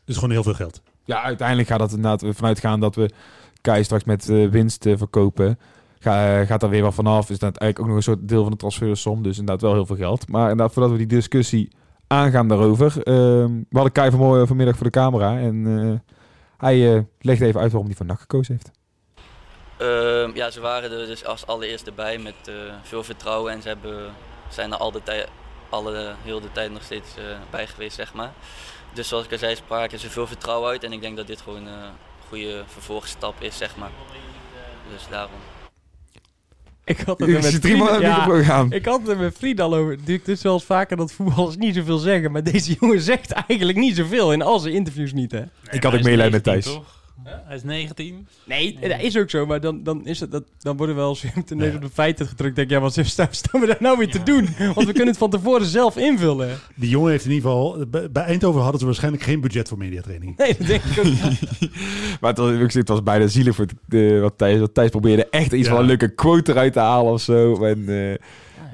[0.04, 0.82] Dus gewoon heel veel geld.
[1.04, 3.10] Ja, uiteindelijk gaat dat inderdaad vanuit gaan dat we
[3.60, 5.58] Kai straks met eh, winst eh, verkopen.
[5.98, 7.30] Ga, eh, gaat daar weer wat vanaf.
[7.30, 9.22] Is dat eigenlijk ook nog een soort deel van de transfersom.
[9.22, 10.28] Dus inderdaad wel heel veel geld.
[10.28, 11.68] Maar inderdaad, voordat we die discussie
[12.06, 13.02] aangaan daarover.
[13.02, 15.38] ehm, we hadden Kai vanmorgen, vanmiddag voor de camera.
[15.38, 16.02] En
[16.56, 18.70] hij legt even uit waarom hij voor NAC gekozen heeft.
[19.76, 23.68] Ehm, ja, ze waren er dus als allereerste bij met eh, veel vertrouwen en ze
[23.68, 24.12] hebben,
[24.48, 25.28] zijn er al de tijd,
[25.68, 28.32] alle, heel de tijd nog steeds eh, bij geweest, zeg maar.
[28.92, 31.40] Dus zoals ik al zei, spraken ze veel vertrouwen uit en ik denk dat dit
[31.40, 33.90] gewoon eh, een goede vervolgstap is, zeg maar.
[34.92, 35.38] Dus daarom.
[36.84, 38.66] Ik had het er met vrienden- ja.
[38.70, 39.96] Ik had het er met vrienden al over.
[40.04, 42.32] Het is wel eens vaker dat voetballers niet zoveel zeggen.
[42.32, 45.42] Maar deze jongen zegt eigenlijk niet zoveel in al zijn interviews niet, hè?
[45.70, 46.78] Ik had ook meelijden met Thijs.
[47.22, 48.26] Hij is 19.
[48.44, 51.10] Nee, dat is ook zo, maar dan, dan, is het, dat, dan worden we wel
[51.10, 52.56] eens ten op de feiten gedrukt.
[52.56, 54.48] Denk ik, ja, wat staan, staan we daar nou weer te doen?
[54.58, 56.58] Want we kunnen het van tevoren zelf invullen.
[56.74, 57.86] Die jongen heeft in ieder geval...
[58.12, 60.36] Bij Eindhoven hadden ze waarschijnlijk geen budget voor mediatraining.
[60.36, 61.40] Nee, dat denk ik ook niet.
[62.20, 65.52] Maar het was, het was bijna zielig voor de, wat Thijs, wat Thijs probeerde echt
[65.52, 65.72] iets Ja.
[65.72, 67.64] van een leuke quote eruit te halen of zo.
[67.64, 68.14] En eh,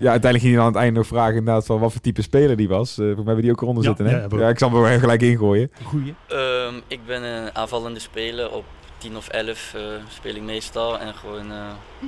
[0.00, 2.22] ja, uiteindelijk ging hij dan aan het einde nog vragen inderdaad van wat voor type
[2.22, 2.90] speler die was.
[2.90, 4.44] Eh voor mij hebben die ook eronder Ja, zitten, hè?
[4.44, 5.70] ja, ik zal hem er gelijk ingooien.
[5.84, 6.14] Goeie.
[6.28, 8.50] Ehm, ik ben een aanvallende speler.
[8.52, 8.64] Op
[8.98, 10.98] 10 of 11 eh, speel ik meestal.
[10.98, 11.56] En gewoon eh,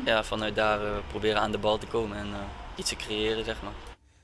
[0.04, 2.38] ja, vanuit daar eh, proberen aan de bal te komen en eh,
[2.76, 3.72] iets te creëren, zeg maar.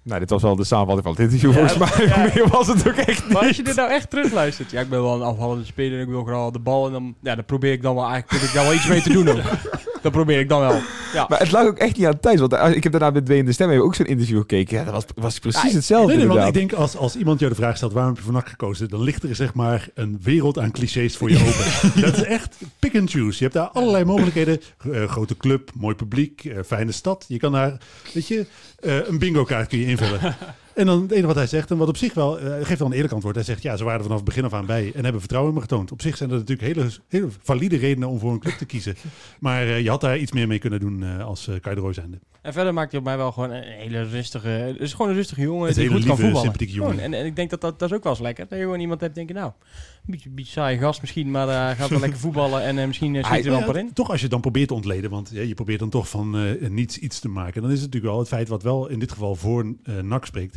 [0.02, 2.06] Nou, dit was wel de samenvatting van het interview Ja, volgens mij.
[2.06, 2.22] ja.
[2.34, 4.70] Meer was het ook echt Maar als je dit nou echt terugluistert.
[4.70, 6.86] Ja, ik ben wel een afvallende speler en ik wil vooral de bal.
[6.86, 9.02] En dan, ja, dan probeer ik dan wel eigenlijk probeer ik daar wel iets mee
[9.02, 9.40] te doen ook.
[10.02, 10.78] Dat probeer ik dan wel.
[11.12, 11.26] Ja.
[11.28, 12.40] Maar het lag ook echt niet aan Thijs.
[12.40, 14.76] Want eh, ik heb daarna met Dwayne de Stem even ook zo'n interview gekeken.
[14.78, 17.38] Ja, dat was, was precies Ja, hetzelfde Nee, nee, want ik denk als, als iemand
[17.38, 19.88] jou de vraag stelt waarom heb je voor NAC gekozen, dan ligt er zeg maar
[19.94, 22.00] een wereld aan clichés voor je open.
[22.00, 23.36] dat is echt pick and choose.
[23.36, 24.60] Je hebt daar allerlei mogelijkheden.
[24.92, 27.24] Eh, grote club, mooi publiek, eh, fijne stad.
[27.28, 27.78] Je kan daar,
[28.14, 28.46] weet je,
[28.80, 30.20] eh, een bingo kaart kun je invullen.
[30.78, 32.88] En dan het enige wat hij zegt, en wat op zich wel, hij geeft wel
[32.88, 33.34] een eerlijk antwoord.
[33.34, 35.52] Hij zegt, ja, ze waren er vanaf het begin af aan bij en hebben vertrouwen
[35.52, 35.92] in me getoond.
[35.92, 38.96] Op zich zijn er natuurlijk hele, hele valide redenen om voor een club te kiezen.
[39.40, 41.80] Maar eh, je had daar iets meer mee kunnen doen eh, als uh, Kai de
[41.80, 42.18] Roy zijnde.
[42.42, 44.48] En verder maakt hij op mij wel gewoon een hele rustige...
[44.48, 46.40] Het is gewoon een rustige jongen Het die goed kan voetballen.
[46.40, 46.90] sympathieke jongen.
[46.90, 47.04] Gewoon.
[47.04, 48.46] En, en ik denk dat, dat dat is ook wel eens lekker.
[48.48, 51.48] Dat je gewoon iemand hebt denk je, nou, een beetje, beetje saai gast misschien, maar
[51.48, 53.92] hij gaat wel lekker voetballen en eh, misschien uh, schiet er wel in.
[53.92, 56.38] Toch als je het dan probeert te ontleden, want ja, je probeert dan toch van
[56.38, 57.62] eh, niets iets te maken.
[57.62, 60.26] Dan is het natuurlijk wel het feit wat wel in dit geval voor eh NAC
[60.26, 60.56] spreekt.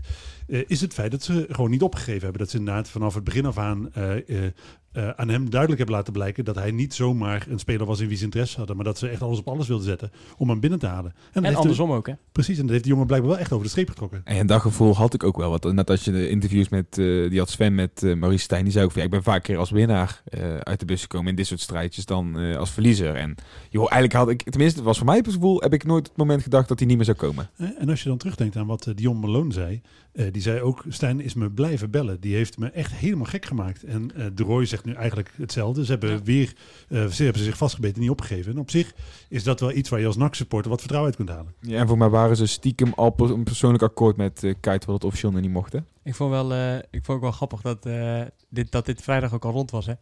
[0.52, 2.40] Eh, is het feit dat ze gewoon niet opgegeven hebben.
[2.40, 4.52] Dat ze inderdaad vanaf het begin af aan eh,
[4.92, 8.08] eh, aan hem duidelijk hebben laten blijken dat hij niet zomaar een speler was in
[8.08, 8.76] wie ze interesse hadden.
[8.76, 11.14] Maar dat ze echt alles op alles wilden zetten om hem binnen te halen.
[11.32, 12.14] En de- andersom ook, hè?
[12.32, 14.22] precies, en dat heeft die jongen blijkbaar wel echt over de streep getrokken.
[14.24, 15.50] En dat gevoel had ik ook wel.
[15.50, 18.72] Want net als je de interviews met, eh, die had Sven met Maurice Stijn, die
[18.74, 21.30] zei ook van, ja, ik ben vaak keer als winnaar eh, uit de bus gekomen
[21.30, 23.16] in dit soort strijdjes dan eh, als verliezer.
[23.16, 23.36] En
[23.70, 26.18] joh, eigenlijk had ik, tenminste, het was voor mij het gevoel, heb ik nooit het
[26.18, 27.50] moment gedacht dat hij niet meer zou komen.
[27.78, 29.82] En als je dan terugdenkt aan wat Dion Malone zei,
[30.14, 32.20] eh, die zei ook, Stijn is me blijven bellen.
[32.20, 33.84] Die heeft me echt helemaal gek gemaakt.
[33.84, 35.86] En eh de Roy zegt nu eigenlijk hetzelfde.
[35.86, 36.54] Ze hebben weer,
[36.90, 38.52] eh, ze hebben zich vastgebeten, niet opgegeven.
[38.52, 38.94] En op zich
[39.30, 41.54] is dat wel iets waar je als NAC-supporter wat vertrouwen uit kunt halen.
[41.60, 44.96] Ja, en voor mij waren ze stiekem al een persoonlijk akkoord met eh Kite, wat
[44.96, 45.80] het officieel nog niet mocht, hè?
[46.04, 49.34] Ik vond, wel, eh, ik vond ook wel grappig dat, eh, dit, dat dit vrijdag
[49.34, 49.94] ook al rond was, hè?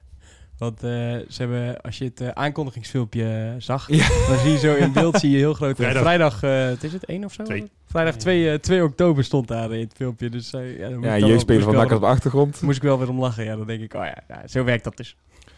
[0.60, 4.08] Want eh, ze hebben, als je het eh, aankondigingsfilmpje zag, Ja.
[4.28, 5.70] dan zie je zo in beeld zie je heel groot.
[5.70, 6.02] eh, Vrijdag.
[6.02, 7.44] Vrijdag, eh, het is het 1 of zo?
[7.44, 7.70] Twee.
[7.86, 10.30] Vrijdag 2, eh, 2 oktober stond daar in het filmpje.
[10.30, 12.62] Dus eh, ja, dan Ja, jeugdspeler moest van wel- op de achtergrond.
[12.62, 13.44] Moest ik wel weer om lachen.
[13.44, 15.16] Ja, dan denk ik, oh ja, ja zo werkt dat dus.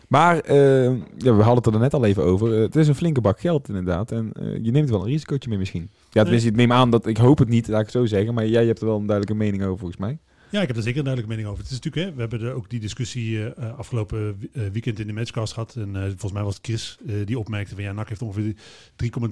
[0.07, 0.83] Maar eh,
[1.17, 2.53] ja, we hadden het er net al even over.
[2.55, 4.11] Eh, het is een flinke bak geld inderdaad.
[4.11, 5.89] En eh, je neemt wel een risicootje mee misschien.
[6.09, 7.05] Ja, tenminste, ik neem aan dat...
[7.07, 8.33] Ik hoop het niet, laat ik het zo zeggen.
[8.33, 10.17] Maar jij hebt er wel een duidelijke mening over volgens mij.
[10.51, 11.63] Ja, ik heb er zeker een duidelijke mening over.
[11.63, 14.99] Het is natuurlijk, hè, we hebben er ook die discussie eh, eh, afgelopen eh, weekend
[14.99, 15.75] in de matchcast gehad.
[15.75, 18.55] En volgens mij was het Chris die opmerkte van ja, NAC heeft ongeveer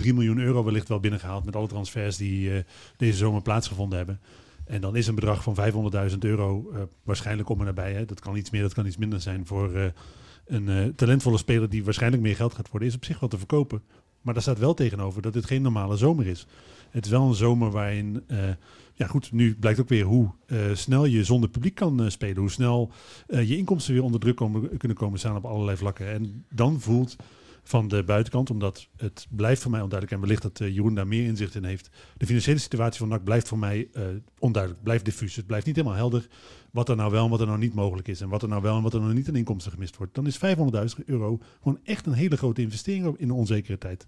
[0.04, 2.64] 3,3 miljoen euro wellicht wel binnengehaald met alle transfers die
[2.98, 4.20] deze zomer plaatsgevonden hebben.
[4.66, 5.56] En dan is een bedrag van
[6.12, 6.72] 500.000 euro
[7.04, 7.94] waarschijnlijk om en nabij.
[7.94, 8.06] Hè.
[8.06, 9.94] Dat kan iets meer, dat kan iets minder zijn voor
[10.46, 12.90] een talentvolle speler die waarschijnlijk meer geld gaat worden.
[12.90, 13.82] Is op zich wel te verkopen.
[14.22, 16.48] Maar daar staat wel tegenover dat dit geen normale zomer is.
[16.90, 18.24] Het is wel een zomer waarin,
[19.00, 22.38] ja goed, nu blijkt ook weer hoe eh, snel je zonder publiek kan eh, spelen.
[22.38, 22.92] Hoe snel
[23.28, 26.12] eh, je inkomsten weer onder druk komen, kunnen komen staan op allerlei vlakken.
[26.12, 27.16] En dan voelt
[27.64, 31.26] van de buitenkant, omdat het blijft voor mij onduidelijk en wellicht dat Jeroen daar meer
[31.26, 31.90] inzicht in heeft.
[32.18, 33.90] De financiële situatie van NAC blijft voor mij
[34.40, 35.36] onduidelijk, blijft diffuus.
[35.36, 36.28] Het blijft niet helemaal helder
[36.72, 38.22] wat er nou wel en wat er nou niet mogelijk is.
[38.22, 40.16] En wat er nou wel en wat er nou niet aan inkomsten gemist wordt.
[40.16, 40.40] Dan is
[41.00, 44.08] 500.000 euro gewoon echt een hele grote investering in een onzekere tijd.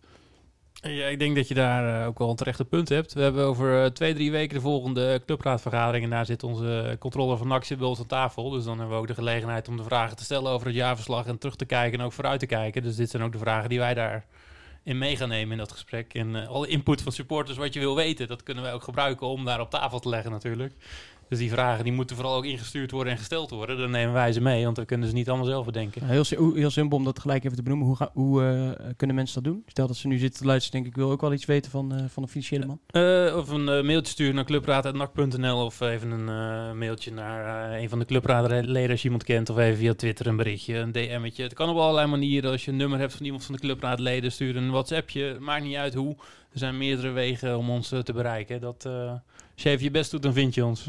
[0.81, 3.13] Ja, ik denk dat je daar eh, ook wel een terechte punt hebt.
[3.13, 6.03] We hebben over eh, twee, drie weken de volgende clubraadvergadering.
[6.03, 8.49] En daar zit onze controller van NAC bij ons aan tafel.
[8.49, 11.25] Dus dan hebben we ook de gelegenheid om de vragen te stellen over het jaarverslag.
[11.25, 12.83] En terug te kijken en ook vooruit te kijken.
[12.83, 14.25] Dus dit zijn ook de vragen die wij daar
[14.83, 16.13] in mee gaan nemen in dat gesprek.
[16.13, 19.27] En eh, alle input van supporters wat je wil weten, dat kunnen wij ook gebruiken
[19.27, 20.73] om daar op tafel te leggen natuurlijk.
[21.31, 23.77] Dus die vragen die moeten vooral ook ingestuurd worden en gesteld worden.
[23.77, 26.05] Dan nemen wij ze mee, want we kunnen ze niet allemaal zelf bedenken.
[26.05, 27.87] Heel, heel simpel om dat gelijk even te benoemen.
[27.87, 29.63] Hoe, ga- hoe eh, kunnen mensen dat doen?
[29.67, 31.93] Stel dat ze nu zitten te luisteren, denk ik, wil ook wel iets weten van,
[31.95, 32.79] eh, van de financiële man.
[32.87, 38.05] Eh, of een mailtje sturen naar clubraad.nak.nl of even een mailtje naar een van de
[38.05, 39.49] clubraadleden als je iemand kent.
[39.49, 41.43] Of even via Twitter een berichtje, een DM'tje.
[41.43, 42.51] Het kan op allerlei manieren.
[42.51, 45.37] Als je een nummer hebt van iemand van de clubraadleden, stuur een WhatsAppje.
[45.39, 46.15] Maakt niet uit hoe.
[46.53, 48.61] Er zijn meerdere wegen om ons te bereiken.
[48.61, 48.89] Dat,
[49.53, 50.85] als je even je best doet, dan vind je ons.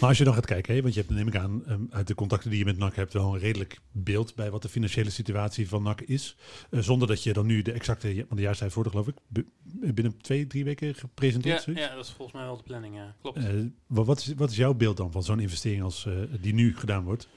[0.00, 2.06] Maar als je dan gaat kijken, hè, want je hebt, neem ik aan, ehm, uit
[2.06, 5.10] de contacten die je met NAC hebt, wel een redelijk beeld bij wat de financiële
[5.10, 6.36] situatie van NAC is.
[6.70, 9.14] Eh, zonder dat je dan nu de exacte, want de jaarstijd voor, geloof ik,
[9.94, 11.64] binnen twee, drie weken gepresenteerd.
[11.64, 13.14] Ja, ja, dat is volgens mij wel de planning, ja.
[13.22, 13.38] Klopt.
[13.38, 13.44] Eh,
[13.86, 16.76] wa- wat, is, wat is jouw beeld dan van zo'n investering als eh, die nu
[16.76, 17.28] gedaan wordt?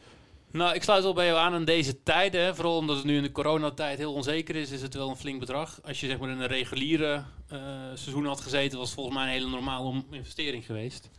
[0.53, 2.43] Nou, ik sluit wel bij jou aan in deze tijden.
[2.43, 2.55] Hè.
[2.55, 5.39] Vooral omdat het nu in de coronatijd heel onzeker is, is het wel een flink
[5.39, 5.79] bedrag.
[5.83, 7.59] Als je zeg maar in een reguliere eh,
[7.93, 11.09] seizoen had gezeten, was het volgens mij een hele normale investering geweest.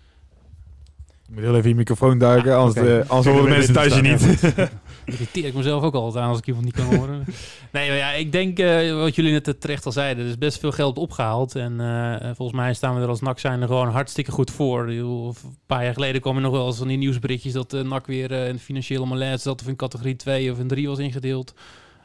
[1.26, 2.98] Je moet heel even je microfoon duiken, anders, oké.
[3.00, 4.20] eh, anders horen mensen thuis je niet.
[5.04, 7.24] Irriteer ik mezelf ook altijd aan als ik iemand niet kan horen.
[7.72, 10.24] nee, maar ja, ik denk eh, wat jullie net terecht al zeiden.
[10.24, 11.54] Er is best veel geld opgehaald.
[11.54, 14.88] En eh, volgens mij staan we er als NAC zijn er gewoon hartstikke goed voor.
[14.88, 15.34] Een
[15.66, 18.32] paar jaar geleden kwam er nog wel eens van die nieuwsberichtjes dat de NAC weer
[18.32, 21.54] eh, in financiële malaise zat of in categorie 2 of in 3 was ingedeeld.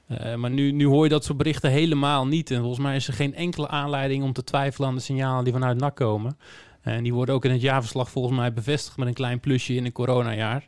[0.07, 2.51] Eh, maar nu, nu hoor je dat soort berichten helemaal niet.
[2.51, 5.53] En volgens mij is er geen enkele aanleiding om te twijfelen aan de signalen die
[5.53, 6.37] vanuit NAC komen.
[6.81, 9.85] En die worden ook in het jaarverslag volgens mij bevestigd met een klein plusje in
[9.85, 10.67] een coronajaar.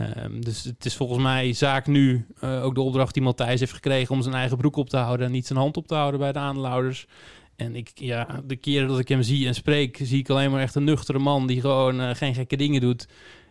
[0.00, 3.72] Ehm, dus het is volgens mij zaak nu eh, ook de opdracht die Matthijs heeft
[3.72, 6.20] gekregen om zijn eigen broek op te houden en niet zijn hand op te houden
[6.20, 7.06] bij de aandeelhouders.
[7.56, 10.60] En ik, ja, de keren dat ik hem zie en spreek, zie ik alleen maar
[10.60, 13.08] echt een nuchtere man die gewoon eh, geen gekke dingen doet.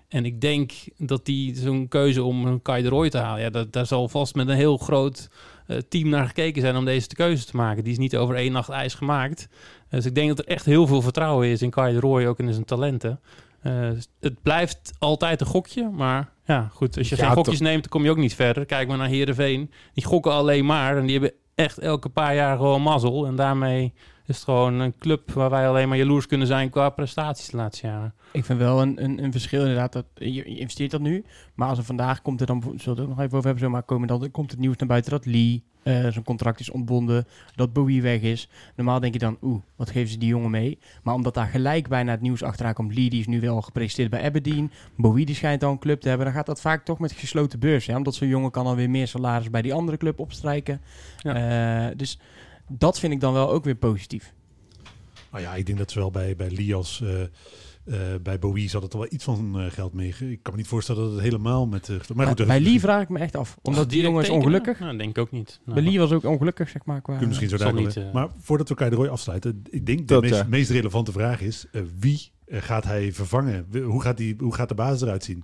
[0.08, 3.50] En ik denk dat die zo'n keuze om een Kai de Roy te halen, ja,
[3.50, 5.30] dat, daar zal vast met een heel groot
[5.68, 7.84] eh, team naar gekeken zijn om deze keuze te maken.
[7.84, 9.48] Die is niet over één nacht ijs gemaakt.
[9.90, 12.40] Dus ik denk dat er echt heel veel vertrouwen is in Kai de Roy, ook
[12.40, 13.20] in zijn talenten.
[13.62, 16.98] Eh, het blijft altijd een gokje, maar ja, goed.
[16.98, 17.68] Als je Ja, geen gokjes toch.
[17.68, 18.66] neemt, dan kom je ook niet verder.
[18.66, 19.72] Kijk maar naar Heerenveen.
[19.94, 23.26] Die gokken alleen maar en die hebben echt elke paar jaar gewoon mazzel.
[23.26, 23.94] En daarmee
[24.26, 27.58] is het gewoon een club waar wij alleen maar jaloers kunnen zijn qua prestaties de
[27.58, 28.14] laatste jaren.
[28.32, 29.94] Ik vind wel een, een, een verschil inderdaad.
[29.94, 31.26] Dat, je, je investeert dat nu.
[31.56, 33.64] Maar als er vandaag komt er dan, zullen we het ook nog even over hebben,
[33.64, 36.70] zo, maar komen dan, komt het nieuws naar buiten dat Lee eh, zijn contract is
[36.70, 38.50] ontbonden, dat Bowie weg is.
[38.76, 40.78] Normaal denk je dan, oeh, wat geven ze die jongen mee?
[41.04, 44.10] Maar omdat daar gelijk bijna het nieuws achteraan komt, Lee die is nu wel gepresenteerd
[44.10, 47.00] bij Aberdeen, Bowie die schijnt al een club te hebben, dan gaat dat vaak toch
[47.00, 47.86] met gesloten beurs.
[47.86, 47.98] Ja?
[47.98, 50.82] Omdat zo'n jongen kan dan weer meer salaris bij die andere club opstrijken.
[51.22, 52.20] Eh, dus
[52.68, 54.34] dat vind ik dan wel ook weer positief.
[55.32, 57.28] Nou ja, ik denk dat zowel bij, bij Lias, eh, eh,
[58.22, 60.08] bij Bowie zat het al wel iets van eh, geld mee.
[60.20, 61.90] Ik kan me niet voorstellen dat het helemaal met...
[61.90, 63.58] eh, maar goed, bij Lee vraag ik me echt af.
[63.62, 64.80] Omdat die jongen is ongelukkig.
[64.80, 65.60] Nou, denk ik ook niet.
[65.66, 67.02] Nou, Bij Lee was ook ongelukkig, zeg maar.
[67.02, 70.08] Qua, Kun je misschien zo eh, Maar voordat we Kai de Roy afsluiten, ik denk
[70.08, 73.68] Dat, de meest, relevante vraag is: eh, wie eh, gaat hij vervangen?
[73.84, 75.44] Hoe gaat, die, hoe gaat de basis eruit zien?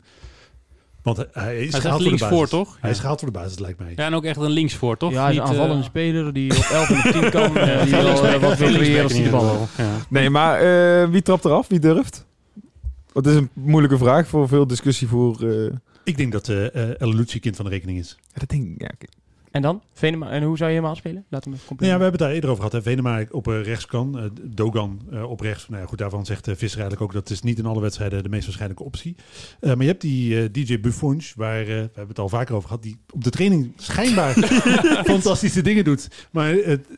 [1.03, 2.37] Want hij- is Hij gehaald voor de basis.
[2.37, 2.69] voor, toch?
[2.79, 2.95] Hij Ja.
[2.95, 3.93] is gehaald voor de basis, lijkt mij.
[3.95, 5.11] Ja, en ook echt een links voor, toch?
[5.11, 7.57] Ja, hij is een Niet, eh, aanvallende speler die op 11 en op 10 kan.
[7.57, 9.67] eh, die wel eh, wat wil creëren als ieder bal.
[10.09, 11.67] Nee, maar eh, wie trapt eraf?
[11.67, 12.25] Wie durft?
[13.23, 15.49] Dat is een moeilijke vraag voor veel discussie voor...
[15.49, 15.71] eh,
[16.03, 18.17] Ik denk dat eh eh, El Lucci kind van de rekening is.
[18.33, 19.07] ja, dat denk ik, ja.
[19.55, 19.81] En dan?
[19.93, 21.25] Venema, en hoe zou je helemaal spelen?
[21.29, 21.89] Laat hem even Nou compleet.
[21.89, 22.83] ja, we hebben het daar eerder over gehad.
[22.83, 22.89] Hè.
[22.91, 25.69] Venema op eh, rechts kan, eh, Dogan eh, op rechts.
[25.69, 28.23] Nou ja, goed, daarvan zegt eh, Visser eigenlijk ook dat is niet in alle wedstrijden
[28.23, 29.15] de meest waarschijnlijke optie.
[29.59, 32.67] Eh, maar je hebt die eh, DJ Buffons, waar we hebben het al vaker over
[32.67, 34.33] gehad, die op de training schijnbaar
[35.13, 36.27] fantastische dingen doet.
[36.31, 36.55] Maar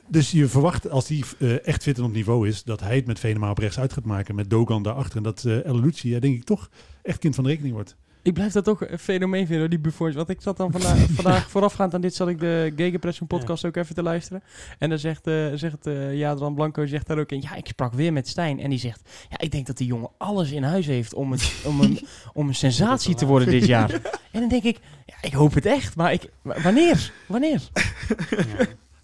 [0.08, 3.06] dus je verwacht als die eh, echt fit en op niveau is, dat hij het
[3.06, 5.18] met Venema op rechts uit gaat maken, met Dogan daarachter.
[5.18, 6.70] En dat eh El Lucci, ja, denk ik toch
[7.02, 7.96] echt kind van de rekening wordt.
[8.28, 10.16] Ik blijf dat toch een fenomeen vinden, hoor, die Buffons.
[10.16, 13.76] Want ik zat dan vandaag, vandaag voorafgaand aan dit, zat ik de Gegenpressing podcast ook
[13.76, 14.44] even te luisteren.
[14.80, 17.94] En dan zegt, eh zegt eh Jadran Blanco, zegt daar ook in, ja, ik sprak
[17.94, 18.60] weer met Stijn.
[18.60, 21.54] En die zegt, ja, ik denk dat die jongen alles in huis heeft om, het,
[21.66, 22.00] om, een,
[22.34, 23.92] om een sensatie te worden dit jaar.
[24.32, 27.12] En dan denk ik, ja, ik hoop het echt, maar ik, wanneer?
[27.28, 27.62] Wanneer?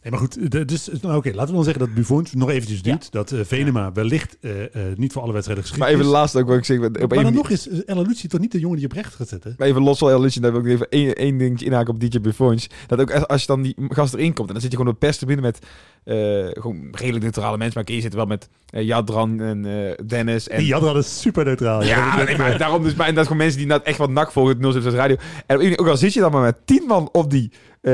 [0.03, 2.81] Nee, maar goed, de- dus nou, oké, laten we dan zeggen dat Buffons nog eventjes
[2.81, 3.11] duurt.
[3.11, 6.39] Dat eh, Venema wellicht eh, eh, niet voor alle wedstrijden geschikt Maar even de laatste
[6.39, 6.77] ook wat ik zeg.
[6.77, 8.97] Op maar een dan nog is El Lucci toch niet de jongen die je op
[9.01, 9.55] rechts gaat zetten?
[9.57, 11.99] Maar even los van El Lucci, dan wil ik even één, één dingetje inhaken op
[11.99, 12.69] DJ Buffons.
[12.87, 14.99] Dat ook als- je dan die gast erin komt en dan zit je gewoon op
[14.99, 15.59] de perstribune met
[16.03, 16.15] eh,
[16.51, 17.73] gewoon redelijk neutrale mensen.
[17.75, 20.47] Maar oké, je zit wel met Jadran en eh, Dennis.
[20.47, 21.83] En, Die Jadran is super neutraal.
[21.83, 22.95] Ja, dat- nee, maar daarom dus.
[22.95, 25.15] Maar en dat is gewoon mensen die net echt wat nak volgen, het 076 radio.
[25.45, 27.51] En ook al zit je dan maar met tien man op die
[27.83, 27.93] eh,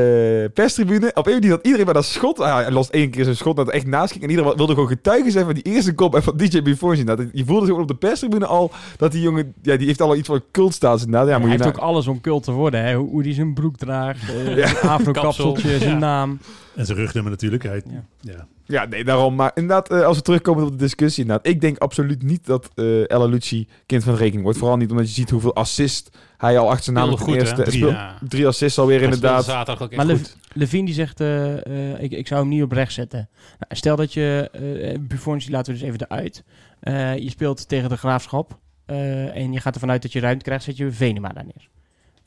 [0.53, 3.35] perstribune, op een manier dat iedereen maar dat schot, ah, hij lost één keer zijn
[3.35, 6.15] schot dat echt naast ging en iedereen wilde gewoon getuigen zijn van die eerste kop
[6.15, 7.05] en van DJ Before zien.
[7.05, 10.15] Dat, je voelde gewoon op de perstribune al dat die jongen, ja, die heeft al
[10.15, 11.27] iets van cultstatus inderdaad.
[11.27, 12.83] Ja, Ja, moet hij heeft ook alles om cult te worden.
[12.83, 12.95] Hè?
[12.95, 14.19] Hoe, hoe hij zijn broek draagt,
[14.55, 14.67] Ja.
[14.67, 15.97] zijn afro-kapseltje, zijn Ja.
[15.97, 16.39] naam.
[16.75, 17.63] En zijn rugnummer natuurlijk.
[17.63, 17.81] Hij,
[18.21, 18.47] Ja.
[18.69, 18.85] Ja.
[18.85, 19.35] Nee, daarom.
[19.35, 22.69] Maar inderdaad, eh, als we terugkomen op de discussie, inderdaad, ik denk absoluut niet dat
[22.75, 24.57] eh Ella Lucci kind van de rekening wordt.
[24.59, 27.21] Vooral niet omdat je ziet hoeveel assist hij al achter zijn naam heeft.
[27.21, 27.71] goed, eerste, hè?
[27.71, 28.17] speelt- Ja.
[28.27, 29.45] Drie assists alweer Hij inderdaad.
[29.45, 30.37] zaterdag ook echt Maar Lev- goed.
[30.53, 33.29] Levine die zegt, eh, eh, ik, ik zou hem niet op rechts zetten.
[33.59, 36.43] Nou, stel dat je, eh Buffons die laten we dus even eruit.
[36.79, 40.43] Eh, je speelt tegen de Graafschap eh, en je gaat ervan uit dat je ruimte
[40.45, 41.69] krijgt, zet je Venema daar neer.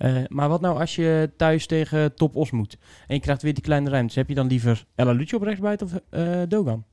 [0.03, 3.55] Eh, maar wat nou als je thuis tegen Top Os moet en je krijgt weer
[3.55, 6.85] die kleine ruimtes, heb je dan liever Ella Lucci op rechts buiten of eh, Dogan?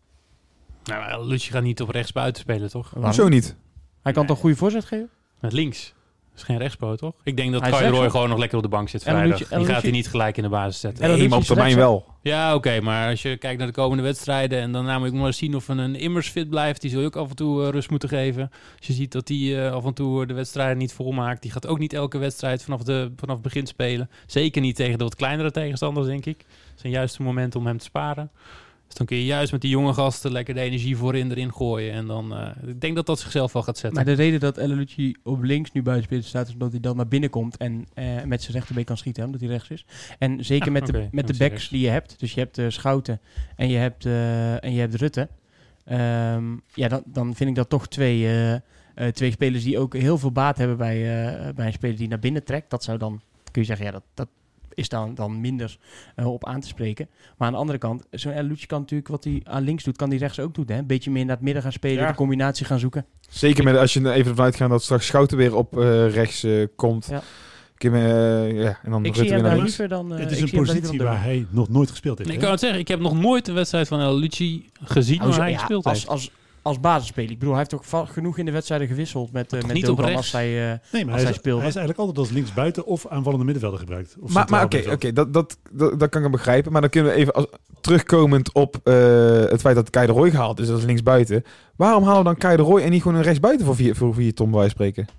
[0.84, 2.90] Nou, Lucci gaat niet op rechts buiten spelen, toch?
[2.90, 3.14] Waarom?
[3.14, 3.56] Zo niet.
[4.02, 5.10] Hij kan toch een goede voorzet geven?
[5.40, 5.94] Met links.
[6.40, 7.14] Is geen rechtspoot, toch?
[7.24, 8.12] Ik denk dat Hij is Roy rechtspoot.
[8.12, 9.42] gewoon nog lekker op de bank zit vrijdag.
[9.52, 11.04] en Die gaat hij niet gelijk in de basis zetten.
[11.04, 12.06] En Nee, maar op termijn straks- wel.
[12.22, 15.34] Ja, oké, maar als je kijkt naar de komende wedstrijden en dan namelijk nog maar
[15.34, 17.70] zien of een, een Immers fit blijft, die zul je ook af en toe eh,
[17.70, 18.50] rust moeten geven.
[18.78, 21.68] Als je ziet dat die eh, af en toe de wedstrijden niet volmaakt, die gaat
[21.68, 24.10] ook niet elke wedstrijd vanaf, de, vanaf het begin spelen.
[24.26, 26.46] Zeker niet tegen de wat kleinere tegenstanders, denk ik.
[26.72, 28.32] Het zijn juist de momenten om hem te sparen.
[28.90, 31.94] Dus dan kun je juist met die jonge gasten lekker de energie voorin erin gooien.
[31.94, 34.04] En dan, eh, ik denk dat dat zichzelf wel gaat zetten.
[34.04, 37.08] Maar de reden dat Lucci op links nu buiten staat, is omdat hij dan naar
[37.08, 39.86] binnen komt en eh, met zijn rechterbeen kan schieten, omdat hij rechts is.
[40.20, 41.70] En zeker Ah, met de, met de backs rechts.
[41.70, 43.20] die je hebt, dus je hebt eh, Schouten
[43.56, 45.28] en je hebt, en je hebt Rutte.
[45.86, 48.28] Ehm, ja, dan, dan vind ik dat toch twee,
[49.12, 51.02] twee spelers die ook heel veel baat hebben bij,
[51.56, 52.70] bij een speler die naar binnen trekt.
[52.70, 53.22] Dat zou dan,
[53.52, 54.28] kun je zeggen, ja, dat, dat
[54.80, 55.78] is dan, dan minder
[56.16, 57.10] eh, op aan te spreken.
[57.38, 59.98] Maar aan de andere kant, zo'n El Lucci kan natuurlijk wat hij aan links doet,
[59.98, 60.66] kan hij rechts ook doen.
[60.68, 60.78] Hè?
[60.78, 62.10] Een beetje meer naar het midden gaan spelen, Ja.
[62.10, 63.06] de combinatie gaan zoeken.
[63.30, 66.44] Zeker met, als je er even vanuit gaat dat straks Schouten weer op eh, rechts
[66.44, 67.08] eh, komt.
[67.10, 67.22] Ja.
[67.78, 70.14] Eh, ja, en dan Ik zie hem liever dan...
[70.14, 72.30] eh, het is een positie waar hij nog nooit gespeeld heeft.
[72.30, 75.18] Nee, ik kan het zeggen, ik heb nog nooit een wedstrijd van El Lucci gezien
[75.18, 76.10] Nou, waar zo- hij ja, gespeeld als, heeft.
[76.10, 77.32] als, als basisspeler.
[77.32, 79.76] Ik bedoel, hij heeft ook va- genoeg in de wedstrijden gewisseld met, eh toch met
[79.76, 80.72] niet Dogan als hij...
[80.72, 81.60] eh, Nee, maar als hij, speelde.
[81.60, 84.16] hij is eigenlijk altijd als linksbuiten of aanvallende middenvelder gebruikt.
[84.20, 86.72] Of Maar, maar oké, dat, dat, dat, dat kan ik begrijpen.
[86.72, 87.46] Maar dan kunnen we even als,
[87.82, 88.94] terugkomend op eh,
[89.46, 91.44] het feit dat Kai de Roy gehaald is, dat is linksbuiten.
[91.76, 94.14] Waarom halen we dan Kai de Roy en niet gewoon een rechtsbuiten voor vier, voor
[94.14, 95.14] vier ton, bij wijze van spreken?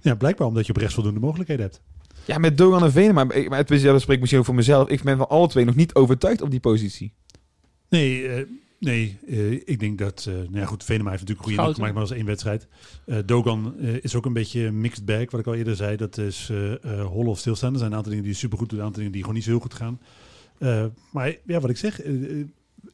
[0.00, 1.80] Ja, blijkbaar omdat je op rechts voldoende mogelijkheden hebt.
[2.24, 4.88] Ja, met Dogan en Venen, maar, het dat spreekt misschien ook voor mezelf.
[4.88, 7.12] Ik ben van alle twee nog niet overtuigd op die positie.
[7.88, 8.42] Nee, eh,
[8.86, 10.26] nee eh, ik denk dat...
[10.28, 12.66] eh nou ja, goed, Venema heeft natuurlijk een goede gemaakt, maar dat is één wedstrijd.
[13.04, 15.96] Eh, Dogan eh, is ook een beetje een mixed bag, wat ik al eerder zei.
[15.96, 17.72] Dat is eh eh hollen of stilstaan.
[17.72, 19.50] Er zijn een aantal dingen die supergoed doen, een aantal dingen die gewoon niet zo
[19.50, 19.98] heel goed gaan.
[20.58, 22.00] Eh, maar ja, wat ik zeg...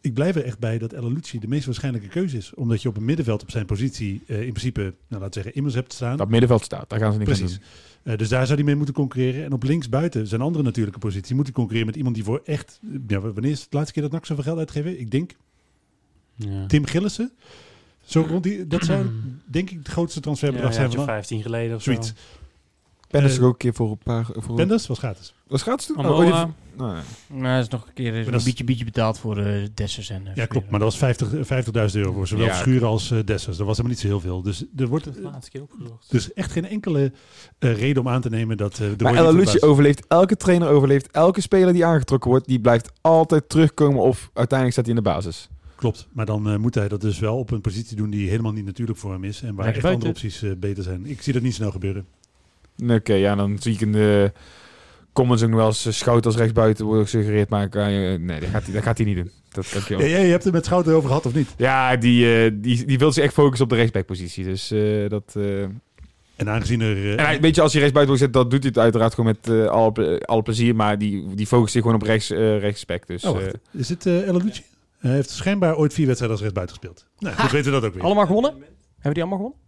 [0.00, 2.54] ik blijf er echt bij dat El Lucci de meest waarschijnlijke keuze is.
[2.54, 5.54] Omdat je op een middenveld op zijn positie eh, in principe, nou, laten we zeggen,
[5.54, 6.16] immers hebt staan.
[6.16, 7.60] Dat middenveld staat, daar gaan ze niet Precies.
[8.02, 9.44] dus daar zou hij mee moeten concurreren.
[9.44, 12.40] En op links buiten, zijn andere natuurlijke positie, moet hij concurreren met iemand die voor
[12.44, 12.80] echt...
[13.06, 15.00] Ja, wanneer is het de laatste keer dat NAC zoveel geld uitgeven?
[15.00, 15.32] Ik denk
[16.34, 16.66] Ja.
[16.66, 17.32] Tim Gillissen.
[18.04, 19.06] Zo rond die, dat zou
[19.46, 22.08] denk ik het grootste Ja, transferbedrag een zijn jaartje van 15 geleden of zoiets.
[22.08, 22.14] is
[23.20, 24.26] Eh, er ook een keer voor een paar...
[24.36, 25.34] Voor Penders was gratis.
[25.46, 25.64] Was?
[25.96, 26.10] Amoa.
[26.10, 27.02] Oh, die- nou, ja.
[27.28, 29.66] Nou, dat is nog een keer eh, een dat is- beetje, beetje betaald voor eh
[29.74, 30.22] Dessers en...
[30.34, 30.70] Ja, klopt.
[30.70, 32.54] Maar dat was 50 eh, 50.000 euro voor zowel Ja.
[32.54, 33.56] Schuren als eh Dessers.
[33.56, 34.42] Dat was helemaal niet zo heel veel.
[34.42, 37.12] Dus er wordt Dat de dus echt geen enkele
[37.58, 41.10] reden om aan te nemen dat eh, de Maar El Lucci overleeft, elke trainer overleeft,
[41.10, 45.10] elke speler die aangetrokken wordt, die blijft altijd terugkomen of uiteindelijk staat hij in de
[45.10, 45.48] basis.
[45.82, 48.52] Klopt, maar dan eh, moet hij dat dus wel op een positie doen die helemaal
[48.52, 49.42] niet natuurlijk voor hem is.
[49.42, 51.06] En waar echt andere opties eh, beter zijn.
[51.06, 52.06] Ik zie dat niet snel gebeuren.
[52.88, 54.32] Oké, ja, dan zie ik in de
[55.12, 57.68] comments ook nog wel eens eh, Schout als rechtsbuiten worden gesuggereerd, maar
[58.20, 59.30] nee, dat gaat, hij, dat gaat hij niet doen.
[59.48, 61.48] Dat, dat Ja, jij hebt het met Schouten over gehad of niet?
[61.56, 64.44] Ja, die, eh, die, die wil zich echt focussen op de rechtsbackpositie.
[64.44, 65.32] Dus eh, dat...
[65.36, 65.62] eh,
[66.36, 66.96] En aangezien er...
[66.96, 69.14] eh, En hij, weet je, als hij rechtsbuiten wil zetten, dan doet hij het uiteraard
[69.14, 70.74] gewoon met eh, alle, ple- alle plezier.
[70.74, 73.06] Maar die, die focust zich gewoon op rechts, eh rechtsback.
[73.06, 73.44] Dus, Oh, wacht.
[73.46, 74.62] eh, is het eh El Lucci?
[75.02, 77.06] Hij heeft schijnbaar ooit vier wedstrijden als rechtsbuiten gespeeld.
[77.18, 78.02] Nou, goed weten we dat ook weer.
[78.02, 78.50] Allemaal gewonnen?
[78.94, 79.60] Hebben die allemaal gewonnen?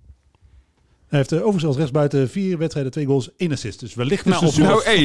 [1.08, 3.80] Hij heeft uh, overigens als rechtsbuiten vier wedstrijden, twee goals, één assist.
[3.80, 5.00] Dus wellicht is Nou, nou, hey,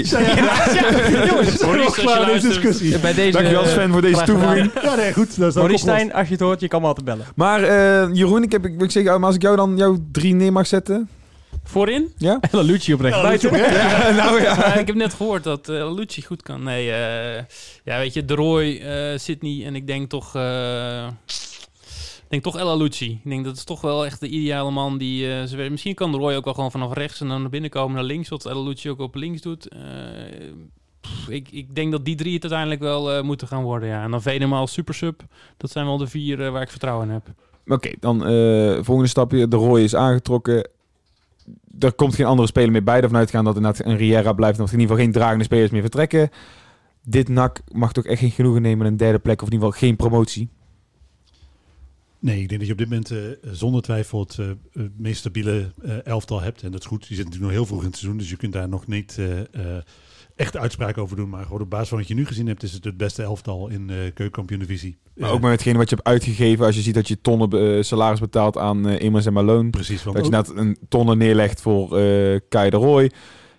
[1.65, 2.99] Jongens, klaar deze discussie.
[2.99, 4.71] Bij deze, dankjewel eh, Sven voor deze toevoeging.
[4.81, 5.39] Ja, nee, goed.
[5.39, 5.79] Dat Maurice.
[5.79, 7.25] Stijn, als je het hoort, je kan me altijd bellen.
[7.35, 10.33] Maar eh, Jeroen, ik heb, ik, ik zeg, maar als ik jou dan jouw drie
[10.33, 11.09] neer mag zetten.
[11.69, 12.11] Voorin?
[12.17, 12.37] Ja?
[12.51, 13.21] Hele Lucci op rechts.
[13.21, 13.75] Ja, Lucci op rechts.
[13.75, 14.75] ja nou ja.
[14.75, 16.63] Ik heb net gehoord dat eh Lucci goed kan.
[16.63, 17.43] Nee, eh,
[17.83, 20.35] ja, weet je, De Roy, eh, Sydney en ik denk toch...
[20.35, 21.07] eh,
[22.23, 23.11] ik denk toch Ella Lucci.
[23.23, 25.33] Ik denk dat is toch wel echt de ideale man die...
[25.33, 27.49] eh, ze weet- misschien kan De Roy ook wel gewoon vanaf rechts en dan naar
[27.49, 28.29] binnen komen naar links.
[28.29, 29.67] Wat Ella Lucci ook op links doet.
[29.67, 29.79] Eh,
[31.01, 34.03] pff, ik, ik denk dat die drie het uiteindelijk wel eh, moeten gaan worden, ja.
[34.03, 35.21] En dan Venema als supersub.
[35.57, 37.27] Dat zijn wel de vier eh, waar ik vertrouwen in heb.
[37.67, 39.47] Oké, dan eh, volgende stapje.
[39.47, 40.69] De Roy is aangetrokken.
[41.79, 43.01] Er komt geen andere speler meer bij.
[43.01, 44.59] Ervan uitgaan dat inderdaad een Riera blijft.
[44.59, 46.29] Of in ieder geval geen dragende spelers meer vertrekken.
[47.03, 49.41] Dit NAC mag toch echt geen genoegen nemen een derde plek.
[49.41, 50.49] Of in ieder geval geen promotie.
[52.19, 55.19] Nee, ik denk dat je op dit moment eh, zonder twijfel het, eh, het meest
[55.19, 56.63] stabiele eh, elftal hebt.
[56.63, 57.07] En dat is goed.
[57.07, 58.17] Je zit natuurlijk nog heel vroeg in het seizoen.
[58.19, 59.83] Dus je kunt daar nog niet eh, eh,
[60.39, 61.29] echt uitspraken over doen.
[61.29, 63.67] Maar gewoon op basis van wat je nu gezien hebt, is het het beste elftal
[63.67, 64.97] in de keukenkampioen-divisie.
[65.15, 66.65] Maar Eh, ook met hetgene wat je hebt uitgegeven.
[66.65, 69.69] Als je ziet dat je tonnen eh, salaris betaalt aan eh Immers en Malone.
[69.69, 70.03] Precies.
[70.03, 71.89] Want Dat je net een tonnen neerlegt voor
[72.49, 73.11] Kai de Roy.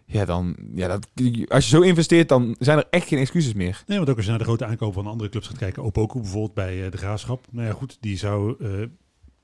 [0.06, 1.06] Ja, dan, ja dat,
[1.48, 3.82] als je zo investeert, dan zijn er echt geen excuses meer.
[3.86, 6.20] Nee, want ook als je naar de grote aankopen van andere clubs gaat kijken, Opoku
[6.20, 7.46] bijvoorbeeld bij de Graafschap.
[7.50, 8.56] Nou ja, goed, die zou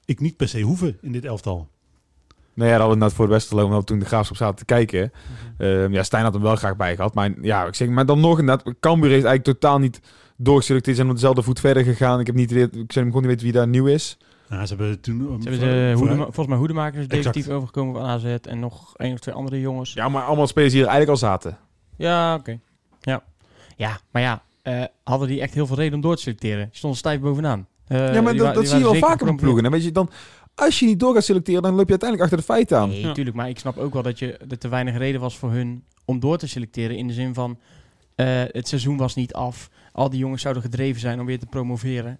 [0.05, 1.69] ik niet per se hoeven in dit elftal.
[2.57, 4.65] Nou ja, dat hadden we net voor de Westerlo, want toen de Graafschap zaten te
[4.65, 5.13] kijken.
[5.59, 7.15] Ehm, ja, Stijn had hem wel graag bij gehad.
[7.15, 10.01] Maar ja, ik zeg, maar dan nog inderdaad, Cambuur heeft eigenlijk totaal niet
[10.37, 10.97] doorgeselecteerd.
[10.97, 12.21] Zijn op dezelfde voet verder gegaan.
[12.21, 14.19] Ik heb niet, ik zou hem gewoon niet weten wie daar nieuw is.
[14.49, 15.21] Nou, ze hebben toen...
[15.21, 17.11] um, Ze hebben de voor- hoedema- volgens mij hoedemakers Exact.
[17.25, 19.93] definitief overgekomen van AZ en nog één of twee andere jongens.
[19.93, 21.59] Ja, maar allemaal spelers die er eigenlijk al zaten.
[21.97, 22.59] Ja, oké.
[23.01, 23.23] Ja.
[23.77, 26.65] ja, maar ja, eh, hadden die echt heel veel reden om door te selecteren.
[26.65, 27.67] Die stonden stijf bovenaan.
[27.87, 29.63] Eh, ja, maar dat, dat zie je wel vaker met ploegen.
[29.63, 30.11] Dan weet je dan,
[30.57, 32.89] als je niet door gaat selecteren, dan loop je uiteindelijk achter de feiten aan.
[32.89, 33.13] Nee, Ja.
[33.13, 33.37] tuurlijk.
[33.37, 36.21] Maar ik snap ook wel dat je, er te weinig reden was voor hun om
[36.21, 36.97] door te selecteren.
[36.97, 37.59] In de zin van,
[38.15, 39.71] eh, het seizoen was niet af.
[39.93, 42.13] Al die jongens zouden gedreven zijn om weer te promoveren.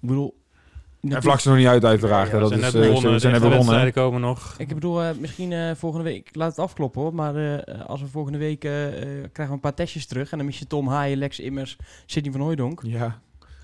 [0.00, 0.42] Ik bedoel...
[1.00, 2.30] En natuurlijk- vlak ze nog niet uit, uiteraard.
[2.30, 3.92] Ja, dat zijn is, net eh, begonnen, ze zijn net begonnen.
[3.92, 4.54] komen nog.
[4.58, 8.00] Ik bedoel, eh, misschien eh, volgende week, ik laat het afkloppen hoor, maar eh, als
[8.00, 11.18] we volgende week krijgen we een paar testjes terug en dan mis je Tom Haaien,
[11.18, 11.76] Lex Immers,
[12.06, 12.80] Sidney van Hooijdonk.
[12.82, 13.20] Ja.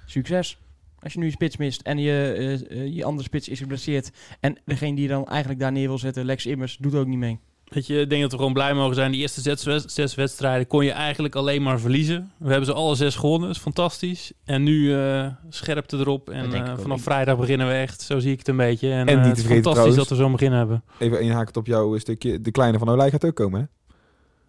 [0.06, 0.58] Succes.
[1.02, 2.32] Als je nu je spits mist en je,
[2.70, 5.88] eh, eh, je andere spits is geblesseerd en degene die je dan eigenlijk daar neer
[5.88, 7.38] wil zetten, Lex Immers, doet ook niet mee.
[7.64, 9.12] Weet je, ik denk dat we gewoon blij mogen zijn.
[9.12, 12.30] Die eerste zes, wed- zes wedstrijden kon je eigenlijk alleen maar verliezen.
[12.38, 14.32] We hebben ze alle zes gewonnen, dat is fantastisch.
[14.44, 16.30] En nu eh scherpte erop.
[16.30, 18.90] En vanaf vrijdag beginnen we echt, zo zie ik het een beetje.
[18.92, 20.82] En, En eh, niet te het is fantastisch trouwens- dat we zo'n begin hebben.
[20.98, 22.40] Even inhakend op jouw stukje.
[22.40, 23.66] De kleine van Olij gaat ook komen, hè?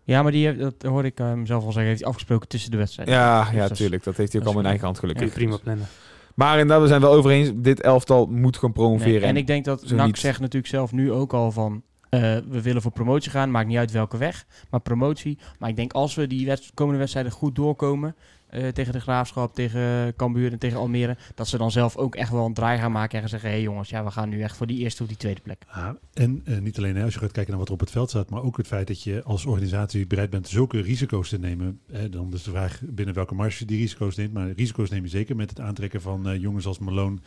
[0.04, 2.72] Ja, maar die heeft, dat hoorde ik hem zelf al zeggen, heeft hij afgesproken tussen
[2.72, 3.14] de wedstrijden.
[3.16, 4.04] Ja, Dus ja, tuurlijk.
[4.04, 5.34] Dat heeft hij ook allemaal in eigen hand gelukkig.
[5.34, 5.88] prima plannen.
[6.36, 7.52] Maar inderdaad, we zijn wel over eens.
[7.56, 9.28] Dit elftal moet gewoon Nee, promoveren.
[9.28, 10.18] en ik denk dat NAC niet.
[10.20, 11.82] zegt natuurlijk zelf nu ook al van...
[12.10, 12.20] eh,
[12.50, 15.38] we willen voor promotie gaan, maakt niet uit welke weg, maar promotie.
[15.60, 18.16] Maar ik denk als we die wedst- komende wedstrijden goed doorkomen...
[18.52, 21.18] eh, tegen de Graafschap, tegen Cambuur en tegen Almere...
[21.36, 23.50] dat ze dan zelf ook echt wel een draai gaan maken en gaan zeggen...
[23.50, 25.64] hé hey jongens, ja, we gaan nu echt voor die eerste of die tweede plek.
[25.74, 27.92] Ja, en eh, niet alleen hè, als je gaat kijken naar wat er op het
[27.92, 31.40] veld staat, maar ook het feit dat je als organisatie bereid bent zulke risico's te
[31.40, 31.80] nemen.
[31.92, 34.34] Hè, dan is de vraag binnen welke marge je die risico's neemt.
[34.34, 37.18] Maar risico's neem je zeker met het aantrekken van eh, jongens als Malone,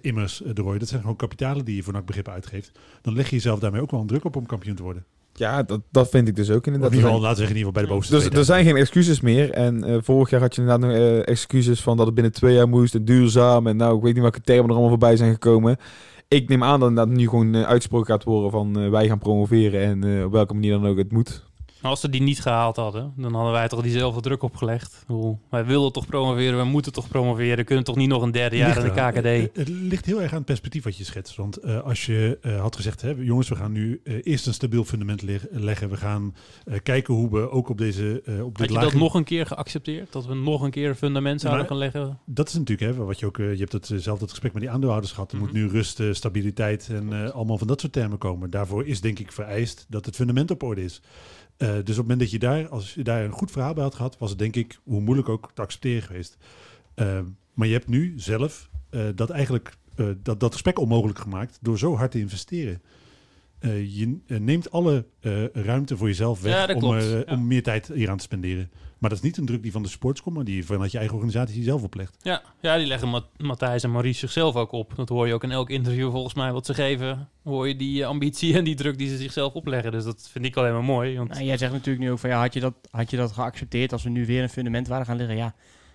[0.00, 0.78] Immers, de.
[0.78, 2.78] Dat zijn gewoon kapitalen die je voor NAC begrip uitgeeft.
[3.02, 5.04] Dan leg je jezelf daarmee ook wel een druk op om kampioen te worden.
[5.34, 6.98] Ja, dat, dat vind ik dus ook Of in inderdaad.
[6.98, 8.44] ieder Er geval, laten we zeggen, in ieder geval bij de bovenste Dus twee er
[8.44, 9.50] zijn geen excuses meer.
[9.50, 12.54] En eh, vorig jaar had je inderdaad nog eh, excuses van dat het binnen twee
[12.54, 13.66] jaar moest en duurzaam.
[13.66, 15.76] En nou, ik weet niet welke termen er allemaal voorbij zijn gekomen.
[16.28, 19.80] Ik neem aan dat inderdaad nu gewoon eh, uitgesproken gaat worden van wij gaan promoveren
[19.80, 21.44] en op welke manier dan ook het moet.
[21.82, 25.04] Als ze die niet gehaald hadden, dan hadden wij toch diezelfde druk opgelegd.
[25.50, 27.56] Wij wilden toch promoveren, we moeten toch promoveren.
[27.56, 28.90] We kunnen toch niet nog een derde jaar in de.
[28.90, 29.24] KKD.
[29.24, 31.36] Het, het ligt heel erg aan het perspectief wat je schetst.
[31.36, 34.54] Want eh, als je eh, had gezegd, hè, jongens, we gaan nu eh, eerst een
[34.54, 35.90] stabiel fundament leg- leggen.
[35.90, 39.00] We gaan eh, kijken hoe we ook op deze eh, op dit Had je dat
[39.00, 40.12] nog een keer geaccepteerd?
[40.12, 42.18] Dat we nog een keer een fundament zouden gaan leggen?
[42.26, 44.52] Dat is natuurlijk, hè, wat je ook, eh, je hebt het, eh, zelf dat gesprek
[44.52, 45.32] met die aandeelhouders gehad.
[45.32, 45.56] Er moet Mhm.
[45.58, 48.50] nu rust, eh, stabiliteit en eh, allemaal van dat soort termen komen.
[48.50, 51.00] Daarvoor is denk ik vereist dat het fundament op orde is.
[51.62, 53.82] Eh, dus op het moment dat je daar, als je daar een goed verhaal bij
[53.82, 56.36] had gehad, was het denk ik, hoe moeilijk ook, te accepteren geweest.
[56.94, 57.20] Eh,
[57.54, 59.80] maar je hebt nu zelf eh, dat eigenlijk
[60.22, 62.82] dat, dat gesprek onmogelijk gemaakt door zo hard te investeren.
[63.62, 67.22] Eh, je eh, neemt alle eh, ruimte voor jezelf weg Ja, om, Ja.
[67.28, 68.70] om meer tijd hieraan te spenderen.
[68.98, 70.98] Maar dat is niet een druk die van de sports komt, maar die vanuit je
[70.98, 72.16] eigen organisatie zelf oplegt.
[72.22, 74.92] Ja, ja die leggen Ma- Matthijs en Maurice zichzelf ook op.
[74.96, 77.28] Dat hoor je ook in elk interview volgens mij wat ze geven.
[77.44, 79.92] Hoor je die ambitie en die druk die ze zichzelf opleggen.
[79.92, 81.16] Dus dat vind ik alleen maar mooi.
[81.16, 83.32] Want Nou, jij zegt natuurlijk nu ook van ja, had je, dat, had je dat
[83.32, 85.36] geaccepteerd als we nu weer een fundament waren gaan liggen?
[85.36, 85.54] Ja,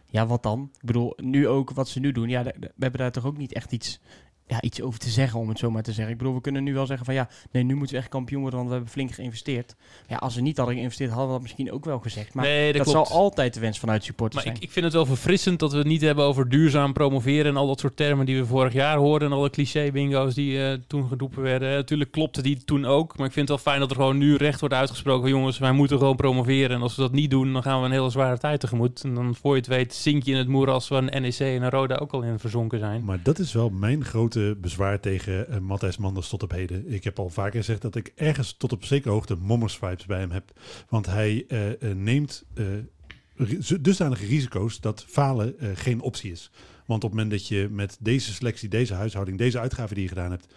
[0.09, 0.69] ja wat dan?
[0.79, 2.29] Ik bedoel, nu ook wat ze nu doen.
[2.29, 3.99] Ja, we hebben daar toch ook niet echt iets,
[4.47, 6.13] ja, iets over te zeggen, om het zo maar te zeggen.
[6.13, 8.41] Ik bedoel, we kunnen nu wel zeggen van ja, nee, nu moeten we echt kampioen
[8.41, 9.75] worden, want we hebben flink geïnvesteerd.
[10.07, 12.33] Ja, als we niet hadden geïnvesteerd, hadden we dat misschien ook wel gezegd.
[12.33, 14.55] Maar nee, dat, zal altijd de wens vanuit supporters Maar zijn.
[14.55, 17.57] ik, ik vind het wel verfrissend dat we het niet hebben over duurzaam promoveren en
[17.57, 21.07] al dat soort termen die we vorig jaar hoorden en alle cliché-bingo's die eh, toen
[21.07, 21.71] geroepen werden.
[21.71, 24.35] Natuurlijk klopte die toen ook, maar ik vind het wel fijn dat er gewoon nu
[24.35, 27.63] recht wordt uitgesproken jongens, wij moeten gewoon promoveren en als we dat niet doen, dan
[27.63, 29.03] gaan we een hele zware tijd tegemoet.
[29.03, 31.61] En dan voor je het weet zink je in het moeras waar een NEC en
[31.61, 33.03] een Roda ook al in verzonken zijn.
[33.03, 36.91] Maar dat is wel mijn grote bezwaar tegen uh, Matthijs Manders tot op heden.
[36.91, 40.31] Ik heb al vaker gezegd dat ik ergens tot op zekere hoogte mommers-vibes bij hem
[40.31, 40.51] heb.
[40.89, 42.45] Want hij uh, uh, neemt
[43.79, 46.51] dusdanige risico's dat falen geen optie is.
[46.85, 50.09] Want op het moment dat je met deze selectie, deze huishouding, deze uitgaven die je
[50.09, 50.53] gedaan hebt,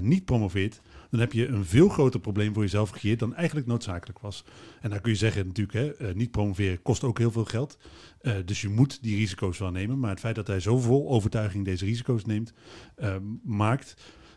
[0.00, 0.80] niet promoveert,
[1.10, 4.44] dan heb je een veel groter probleem voor jezelf gecreëerd dan eigenlijk noodzakelijk was.
[4.80, 7.78] En dan kun je zeggen natuurlijk, hè, niet promoveren kost ook heel veel geld.
[8.22, 9.98] Uh, dus je moet die risico's wel nemen.
[9.98, 12.52] Maar het feit dat hij zo vol overtuiging deze risico's neemt,
[12.98, 13.94] uh, maakt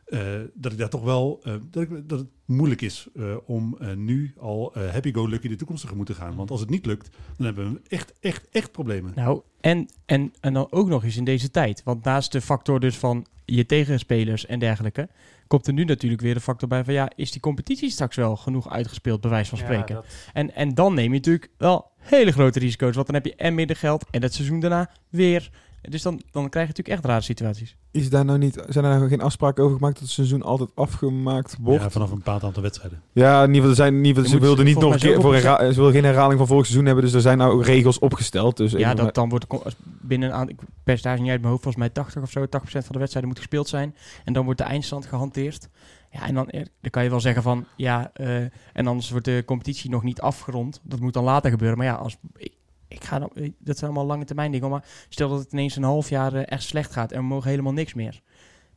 [0.07, 3.07] uh, dat ik daar toch wel uh, dat, ik, dat het moeilijk is
[3.45, 6.35] om nu al happy-go-lucky de toekomst tegemoet te gaan.
[6.35, 9.11] Want als het niet lukt, dan hebben we echt, echt, echt problemen.
[9.15, 11.83] Nou, en, en, en dan ook nog eens in deze tijd.
[11.83, 15.09] Want naast de factor dus van je tegenspelers en dergelijke,
[15.47, 18.35] komt er nu natuurlijk weer de factor bij van ja, is die competitie straks wel
[18.35, 19.95] genoeg uitgespeeld, bij wijze van spreken.
[19.95, 20.05] Ja, dat...
[20.33, 22.95] en, en dan neem je natuurlijk wel hele grote risico's.
[22.95, 25.49] Want dan heb je en minder geld en het seizoen daarna weer
[25.89, 27.75] Dus dan, dan krijg je natuurlijk echt rare situaties.
[27.91, 30.69] Is daar nou niet, zijn er nou geen afspraken over gemaakt dat het seizoen altijd
[30.75, 31.83] afgemaakt wordt?
[31.83, 33.01] Ja, vanaf een bepaald aantal wedstrijden.
[33.11, 35.21] Ja, in ieder geval, er zijn, in ieder geval ze wilden niet nog een keer
[35.21, 37.65] voor herha- ze wilden geen herhaling van vorig seizoen hebben, dus er zijn nou ook
[37.65, 38.57] regels opgesteld.
[38.57, 39.45] Dus Ja, dat dan wordt
[39.83, 42.47] binnen een aantal percentage niet uit mijn hoofd, volgens mij 80 of zo, 80%
[42.85, 43.95] van de wedstrijden moet gespeeld zijn.
[44.23, 45.69] En dan wordt de eindstand gehanteerd.
[46.11, 48.35] Ja, en dan, eh, dan kan je wel zeggen van, ja, eh,
[48.73, 50.79] en anders wordt de competitie nog niet afgerond.
[50.83, 51.77] Dat moet dan later gebeuren.
[51.77, 52.51] Maar ja, als, ik,
[52.95, 53.19] ik ga
[53.59, 54.69] dat zijn allemaal lange termijn dingen.
[54.69, 57.49] Maar stel dat het ineens een half jaar eh, echt slecht gaat en we mogen
[57.49, 58.21] helemaal niks meer.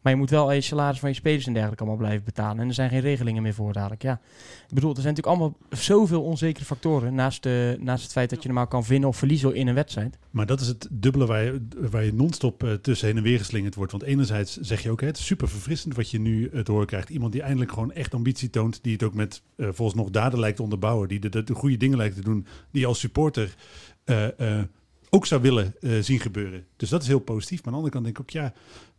[0.00, 2.60] Maar je moet wel je salaris van je spelers en dergelijke allemaal blijven betalen.
[2.60, 4.02] En er zijn geen regelingen meer voor dadelijk.
[4.02, 4.20] Ja,
[4.68, 7.14] ik bedoel, er zijn natuurlijk allemaal zoveel onzekere factoren.
[7.14, 10.18] Naast, de, naast het feit dat je normaal kan winnen of verliezen in een wedstrijd.
[10.30, 13.38] Maar dat is het dubbele waar je, waar je non-stop eh, tussen heen en weer
[13.38, 13.92] geslingerd wordt.
[13.92, 16.86] Want enerzijds zeg je ook, het is super verfrissend wat je nu eh, te horen
[16.86, 17.08] krijgt.
[17.08, 18.82] Iemand die eindelijk gewoon echt ambitie toont.
[18.82, 21.08] Die het ook met eh, volgens nog daden lijkt te onderbouwen.
[21.08, 22.46] Die de, de, de goede dingen lijkt te doen.
[22.70, 23.54] Die als supporter
[25.10, 26.64] ook zou willen zien gebeuren.
[26.76, 27.64] Dus dat is heel positief.
[27.64, 28.52] Maar aan de andere kant denk ik ook, ja...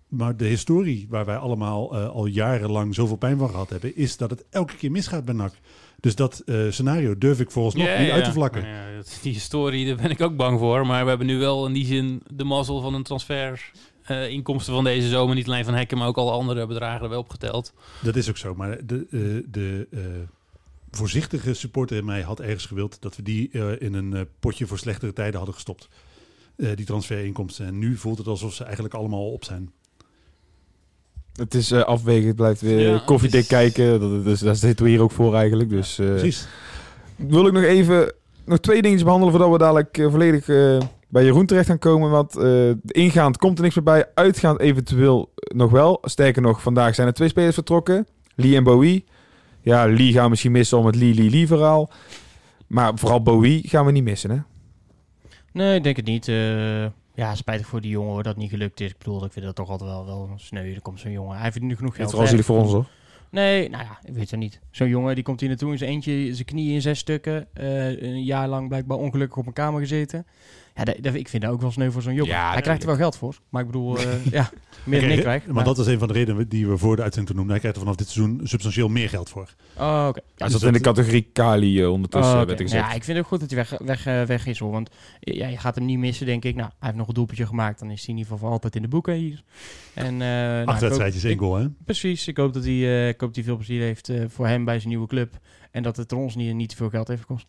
[0.09, 3.95] Maar de historie waar wij allemaal eh, al jarenlang zoveel pijn van gehad hebben...
[3.95, 5.53] is dat het elke keer misgaat bij NAC.
[5.99, 8.13] Dus dat eh, scenario durf ik volgens nog Ja, niet ja.
[8.13, 8.65] uit te vlakken.
[8.67, 10.85] Ja, dat- die historie, daar ben ik ook bang voor.
[10.85, 13.71] Maar we hebben nu wel in die zin de mazzel van een transfer...
[14.03, 17.17] eh, inkomsten van deze zomer, niet alleen van Hekken, maar ook alle andere bedragen erbij
[17.17, 17.73] opgeteld.
[18.01, 18.55] Dat is ook zo.
[18.55, 19.87] Maar de, de
[20.91, 23.49] voorzichtige supporter in mij had ergens gewild dat we die
[23.79, 25.89] in een potje voor slechtere tijden hadden gestopt.
[26.55, 27.65] Die transferinkomsten.
[27.65, 29.71] En nu voelt het alsof ze eigenlijk allemaal op zijn.
[31.39, 33.99] Het is eh, afwegen, het blijft weer Ja, koffiedik is- kijken.
[33.99, 35.69] Dat, dus, daar zitten we hier ook voor eigenlijk.
[35.69, 36.47] Dus, eh, Precies.
[37.15, 38.13] wil ik nog even
[38.45, 40.77] nog twee dingetjes behandelen voordat we dadelijk eh, volledig eh,
[41.07, 42.09] bij Jeroen terecht gaan komen.
[42.09, 45.97] Want eh, ingaand komt er niks meer bij, uitgaand eventueel nog wel.
[46.01, 48.07] Sterker nog, vandaag zijn er twee spelers vertrokken.
[48.35, 49.05] Lee en Bowie.
[49.61, 51.89] Ja, Lee gaan we misschien missen om het Lee-Lee-Lee verhaal.
[52.67, 54.37] Maar vooral Bowie gaan we niet missen, hè?
[55.53, 56.27] Nee, ik denk het niet.
[56.27, 56.85] Eh,
[57.19, 58.89] ja, spijtig voor die jongen hoor, dat het niet gelukt is.
[58.89, 60.73] Ik bedoel, ik vind dat toch altijd wel, wel sneu.
[60.73, 61.37] Er komt zo'n jongen.
[61.37, 62.11] Hij verdient nu genoeg Het geld.
[62.11, 62.85] vooral zielig voor ons, hoor.
[63.31, 64.59] Nee, nou ja, ik weet het niet.
[64.71, 67.47] Zo'n jongen die komt hier naartoe in zijn eentje, zijn knieën in zes stukken.
[67.53, 70.25] eh, een jaar lang blijkbaar ongelukkig op een kamer gezeten.
[70.79, 72.31] Ja, dat, dat- ik vind dat ook wel sneu voor zo'n jongen.
[72.33, 73.35] Ja, hij krijgt er wel geld voor.
[73.49, 74.49] Maar ik bedoel, eh, ja,
[74.83, 75.47] meer dan ik krijg.
[75.47, 77.51] Maar, dat is een van de redenen die we voor de uitzending toen noemden.
[77.51, 79.53] Hij krijgt er vanaf dit seizoen substantieel meer geld voor.
[79.77, 80.19] Oh, oké.
[80.37, 82.87] Hij zat in de categorie Kali eh, ondertussen, Oh, werd er gezegd.
[82.87, 84.71] Ja, ik vind het ook goed dat hij weg, weg, eh, weg is hoor.
[84.71, 86.55] Want eh, ja, je gaat hem niet missen, denk ik.
[86.55, 87.79] Nou, hij heeft nog een doelpuntje gemaakt.
[87.79, 89.43] Dan is hij in ieder geval voor altijd in de boeken hier.
[89.93, 91.67] En, eh, nou, ik Acht wedstrijdjes, één goal hè?
[91.85, 92.27] Precies.
[92.27, 94.65] Ik hoop dat hij, eh, ik hoop dat hij veel plezier heeft eh, voor hem
[94.65, 95.37] bij zijn nieuwe club.
[95.71, 97.47] En dat het ons niet, niet te veel geld heeft gekost.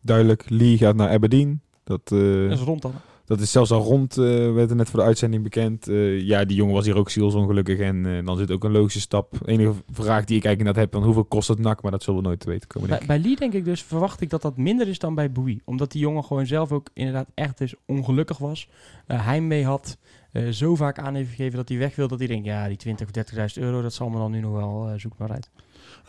[0.00, 1.60] Duidelijk, Lee gaat naar Aberdeen.
[1.84, 2.92] Dat, eh, Dat is rond dan.
[3.24, 5.88] Dat is zelfs al rond, eh, werd er net voor de uitzending bekend.
[5.88, 7.78] Eh, ja, die jongen was hier ook zielsongelukkig.
[7.78, 9.30] En dan zit ook een logische stap.
[9.30, 11.82] De enige vraag die ik eigenlijk inderdaad heb, van hoeveel kost het nak?
[11.82, 12.88] Maar dat zullen we nooit te weten komen.
[12.88, 15.62] Bij, bij Lee denk ik dus, verwacht ik dat dat minder is dan bij Bowie.
[15.64, 18.68] Omdat die jongen gewoon zelf ook inderdaad echt dus ongelukkig was.
[19.06, 19.98] Eh heimwee had.
[20.50, 22.08] zo vaak aan heeft gegeven dat hij weg wil.
[22.08, 23.12] Dat hij denkt, ja, die 20 of
[23.56, 25.50] 30.000 euro, dat zal me dan nu nog wel zoek maar uit.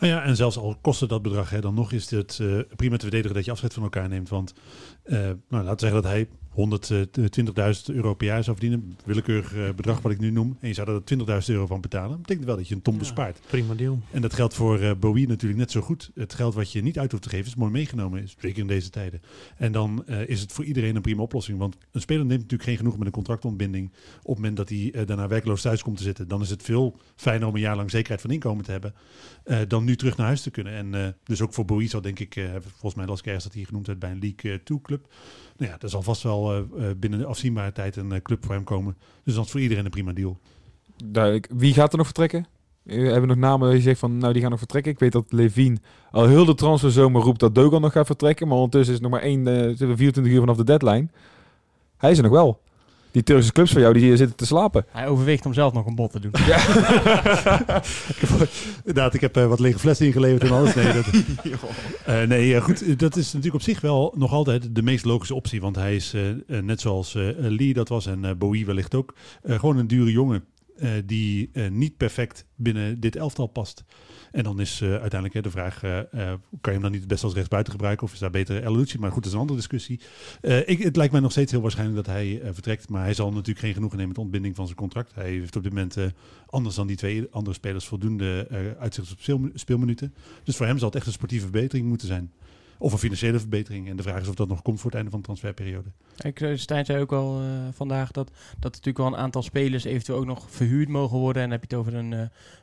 [0.00, 2.96] Nou ja, en zelfs al kostte dat bedrag, hè, dan nog is het eh, prima
[2.96, 4.28] te verdedigen dat je afscheid van elkaar neemt.
[4.28, 4.54] Want
[5.02, 5.18] eh,
[5.48, 8.96] nou, laten we zeggen dat hij 120.000 euro per jaar zou verdienen.
[9.04, 10.56] Willekeurig eh, bedrag wat ik nu noem.
[10.60, 12.10] En je zou er 20.000 euro van betalen.
[12.10, 12.98] Dat betekent wel dat je een ton Ja.
[13.00, 13.40] bespaart.
[13.46, 14.00] Prima deal.
[14.10, 16.10] En dat geldt voor eh, Bowie natuurlijk net zo goed.
[16.14, 18.28] Het geld wat je niet uit hoeft te geven is mooi meegenomen.
[18.38, 19.20] Zeker in deze tijden.
[19.56, 21.58] En dan eh, is het voor iedereen een prima oplossing.
[21.58, 23.90] Want een speler neemt natuurlijk geen genoeg met een contractontbinding.
[24.18, 26.28] Op het moment dat hij eh, daarna werkloos thuis komt te zitten.
[26.28, 28.94] Dan is het veel fijner om een jaar lang zekerheid van inkomen te hebben.
[29.44, 30.72] eh, dan nu terug naar huis te kunnen.
[30.72, 33.54] En eh, dus ook voor zal denk ik, eh, volgens mij las ik ergens dat
[33.54, 35.06] hij genoemd werd bij een League 2 club.
[35.56, 36.58] Nou ja, er zal vast wel eh,
[36.88, 38.96] eh, binnen de afzienbare tijd een eh, club voor hem komen.
[39.24, 40.38] Dus dat is voor iedereen een prima deal.
[41.04, 41.48] Duidelijk.
[41.54, 42.46] Wie gaat er nog vertrekken?
[42.86, 44.92] Eh, We hebben nog namen je zegt van, nou die gaan nog vertrekken.
[44.92, 45.76] Ik weet dat Levine
[46.10, 48.48] al heel de transferzomer roept dat Dogan nog gaat vertrekken.
[48.48, 51.08] Maar ondertussen is nog maar één, eh, zitten we 24 uur vanaf de deadline.
[51.96, 52.60] Hij is er nog wel.
[53.16, 54.84] Die Turkse clubs van jou, die hier zitten te slapen.
[54.88, 56.30] Hij overweegt om zelf nog een bod te doen.
[58.84, 60.74] Inderdaad, ik heb eh, wat lege flessen ingeleverd en alles.
[60.74, 61.06] Nee, dat,
[62.06, 65.34] Eh, nee eh, goed, dat is natuurlijk op zich wel nog altijd de meest logische
[65.34, 65.60] optie.
[65.60, 66.14] Want hij is
[66.46, 70.10] net zoals eh, Lee dat was en eh, Bowie wellicht ook, eh, gewoon een dure
[70.12, 70.44] jongen.
[70.76, 73.84] eh, die eh, niet perfect binnen dit elftal past.
[74.36, 76.06] En dan is eh, uiteindelijk hè, de vraag, eh, eh,
[76.60, 78.06] kan je hem dan niet best als rechtsbuiten gebruiken?
[78.06, 78.74] Of is daar beter El?
[78.74, 80.00] Maar goed, dat is een andere discussie.
[80.66, 82.88] Ik, het lijkt mij nog steeds heel waarschijnlijk dat hij vertrekt.
[82.88, 85.14] Maar hij zal natuurlijk geen genoegen nemen met de ontbinding van zijn contract.
[85.14, 85.96] Hij heeft op dit moment,
[86.46, 90.14] anders dan die twee andere spelers, voldoende uitzicht op speel- speelminuten.
[90.44, 92.32] Dus voor hem zal het echt een sportieve verbetering moeten zijn.
[92.78, 93.88] Of een financiële verbetering.
[93.88, 95.88] En de vraag is of dat nog komt voor het einde van de transferperiode.
[96.16, 99.84] Ik, eh, Stijn zei ook al eh, vandaag dat, dat natuurlijk wel een aantal spelers
[99.84, 101.42] eventueel ook nog verhuurd mogen worden.
[101.42, 102.20] En dan heb je het over een, eh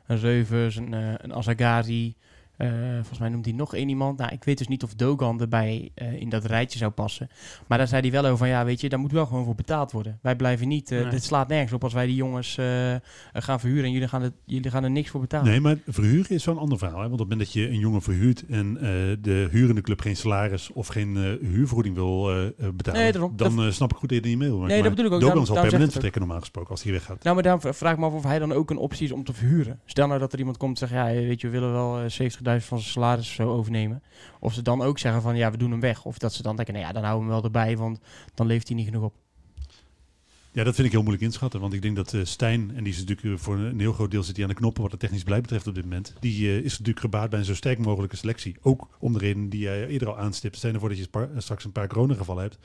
[0.07, 2.15] een Reuvers, een, een.
[2.57, 4.17] Eh, volgens mij noemt hij nog één iemand.
[4.17, 7.29] Nou, ik weet dus niet of Dogan erbij eh, in dat rijtje zou passen.
[7.67, 9.55] Maar daar zei hij wel over van, ja, weet je, daar moet wel gewoon voor
[9.55, 10.19] betaald worden.
[10.21, 11.09] Wij blijven niet, eh, Nee.
[11.09, 12.65] dit slaat nergens op als wij die jongens eh,
[13.33, 15.47] gaan verhuren en jullie gaan, het, jullie gaan er niks voor betalen.
[15.51, 17.01] Nee, maar verhuren is wel een ander verhaal.
[17.01, 17.09] Hè?
[17.09, 18.83] Want op het moment dat je een jongen verhuurt en eh,
[19.21, 22.21] de hurende club geen salaris of geen eh, huurvergoeding wil
[22.73, 23.33] betalen, Nee, daarom.
[23.35, 24.59] dan Dat- snap ik goed dat je niet mee wil.
[24.59, 25.19] Nee, dat bedoel ik ook.
[25.19, 27.23] Dogan Daarom- zal daarom permanent vertrekken normaal gesproken als hij weggaat.
[27.23, 29.23] Nou, maar dan vraag ik me af of hij dan ook een optie is om
[29.23, 29.79] te verhuren.
[29.85, 32.09] Stel nou dat er iemand komt en zegt, ja, weet je, we willen wel eh,
[32.09, 34.03] 70.000 van zijn salaris of zo overnemen.
[34.39, 36.05] Of ze dan ook zeggen van, ja, we doen hem weg.
[36.05, 37.99] Of dat ze dan denken, nou ja, dan houden we hem wel erbij, want
[38.33, 39.22] dan leeft hij niet genoeg op.
[40.53, 41.59] Ja, dat vind ik heel moeilijk inschatten.
[41.59, 44.11] Want ik denk dat eh, Stijn, en die is natuurlijk eh, voor een heel groot
[44.11, 46.13] deel zit hij aan de knoppen wat het technisch beleid betreft op dit moment.
[46.19, 48.55] Die eh, is natuurlijk gebaat bij een zo sterk mogelijke selectie.
[48.61, 50.55] Ook om de reden die jij eerder al aanstipt.
[50.55, 52.57] Stel je ervoor dat je straks een paar coronagevallen hebt.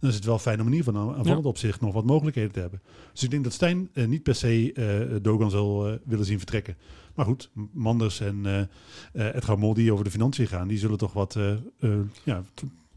[0.00, 1.36] Dan is het wel fijn om in ieder geval aan van Ja.
[1.36, 2.82] het opzicht nog wat mogelijkheden te hebben.
[3.12, 6.76] Dus ik denk dat Stijn niet per se Dogan zal willen zien vertrekken.
[7.14, 8.68] Maar goed, Manders en
[9.12, 11.38] Edgar Mol die over de financiën gaan, die zullen toch wat,
[12.24, 12.42] ja,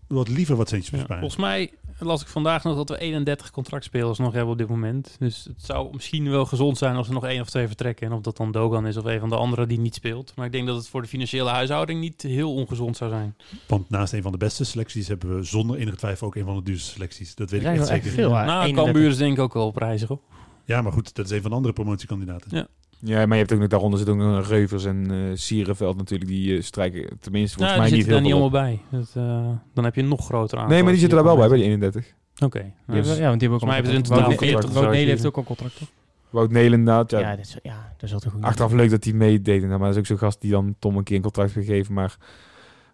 [0.08, 1.22] wat liever wat centjes Ja, besparen.
[1.22, 5.16] volgens mij las ik vandaag nog dat we 31 contractspelers nog hebben op dit moment.
[5.20, 8.08] Dus het zou misschien wel gezond zijn als er nog één of twee vertrekken.
[8.08, 10.34] En of dat dan Dogan is of een van de anderen die niet speelt.
[10.36, 13.36] Maar ik denk dat het voor de financiële huishouding niet heel ongezond zou zijn.
[13.68, 16.56] Want naast een van de beste selecties hebben we zonder enige twijfel ook een van
[16.56, 17.36] de duurste selecties.
[17.36, 18.12] Dat weet ik echt zeker.
[18.12, 18.84] veel, nou, 31.
[18.84, 20.20] Cambuur is denk ik ook wel prijzig hoor.
[20.66, 22.58] Ja, maar goed, dat is een van de andere promotiekandidaten.
[22.58, 22.68] Ja.
[23.08, 26.30] Ja, maar je hebt ook nog daaronder zit ook nog Reuvers en eh Sierenveld natuurlijk.
[26.30, 28.80] Die eh, strijken tenminste volgens Ja, mij die niet zitten heel daar niet veel allemaal
[28.91, 28.99] bij.
[28.99, 30.74] Dat, eh, dan heb je een nog groter aantal.
[30.74, 32.14] Nee, maar die zitten daar wel bij, bij die 31.
[32.43, 32.72] Oké.
[32.86, 34.08] Nou, ja, want die hebben ook volgens mij al hebben ze in een contract.
[34.08, 35.88] totaal Wout- 40 of Wout zo, Nelen heeft ook al een contract, toch?
[36.30, 37.12] Wout Nelen inderdaad.
[37.12, 38.43] Ja, Ja, dat is, ja, dat is altijd goed.
[38.43, 39.60] Achteraf leuk dat hij meedeed.
[39.64, 41.68] Nou, maar dat is ook zo'n gast die dan Tom een keer een contract heeft
[41.68, 41.93] gegeven.
[41.93, 42.16] Maar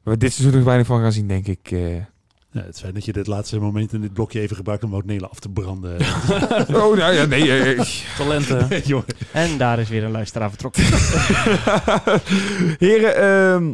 [0.04, 1.72] waar we dit seizoen nog weinig van gaan zien, denk ik.
[2.52, 2.62] Eh.
[2.62, 4.92] Ja, het is fijn dat je dit laatste moment in dit blokje even gebruikt om
[4.92, 6.00] Wout Nelen af te branden.
[6.82, 7.50] oh, nou ja, nee.
[7.50, 7.88] eh, eh.
[8.18, 8.68] Talenten.
[9.32, 10.84] En daar is weer een luisteraar vertrokken.
[12.88, 13.74] Heren, ehm,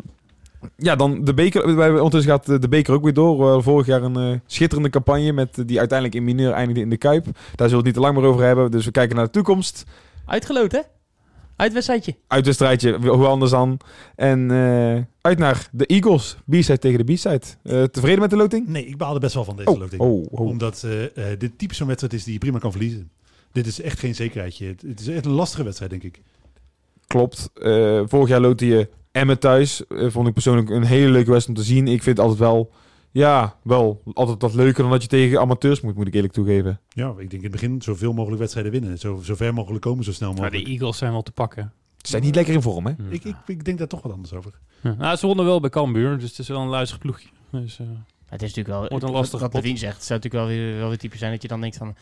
[0.75, 1.63] ja, dan de beker.
[1.95, 3.63] Ondertussen gaat de beker ook weer door.
[3.63, 6.97] Vorig jaar een eh, schitterende campagne met, eh, die uiteindelijk in mineur eindigde in de
[6.97, 7.23] Kuip.
[7.25, 7.33] Daar
[7.69, 8.71] zullen we het niet te lang meer over hebben.
[8.71, 9.83] Dus we kijken naar de toekomst.
[10.25, 10.79] Uitgeloot, hè?
[11.57, 12.15] Uitwedstrijdje.
[12.27, 13.79] Uitwedstrijdje, hoe anders dan.
[14.15, 16.37] En eh, uit naar de Eagles.
[16.49, 17.41] B-side tegen de B-side.
[17.63, 18.67] Eh, tevreden met de loting?
[18.67, 20.01] Nee, ik baalde best wel van deze Oh, loting.
[20.01, 20.39] oh, oh.
[20.47, 23.11] Omdat eh, eh, dit type zo'n wedstrijd is die je prima kan verliezen.
[23.51, 24.67] Dit is echt geen zekerheidje.
[24.67, 26.21] Het, het is echt een lastige wedstrijd, denk ik.
[27.07, 27.49] Klopt.
[27.53, 29.81] Eh, vorig jaar lootte je Emmen thuis.
[29.89, 31.87] Vond ik persoonlijk een hele leuke wedstrijd om te zien.
[31.87, 32.71] Ik vind het altijd wel,
[33.11, 36.79] ja, wel altijd wat leuker dan dat je tegen amateurs moet, moet ik eerlijk toegeven.
[36.89, 38.97] Ja, ik denk in het begin zoveel mogelijk wedstrijden winnen.
[38.97, 40.65] Zo, zo ver mogelijk komen, zo snel Maar mogelijk.
[40.65, 41.73] de Eagles zijn wel te pakken.
[41.97, 42.93] Ze zijn niet lekker in vorm, hè?
[43.09, 44.51] ik, ik, ik denk daar toch wat anders over.
[44.83, 44.93] Ja.
[44.93, 47.29] Nou, ze wonnen wel bij Cambuur, dus het is wel een luizig ploegje.
[47.51, 47.87] Dus, eh,
[48.25, 48.87] Het is natuurlijk wel...
[48.87, 51.41] Wordt een lastige Wat zegt, het zou natuurlijk wel weer, wel weer typisch zijn dat
[51.41, 51.95] je dan denkt van...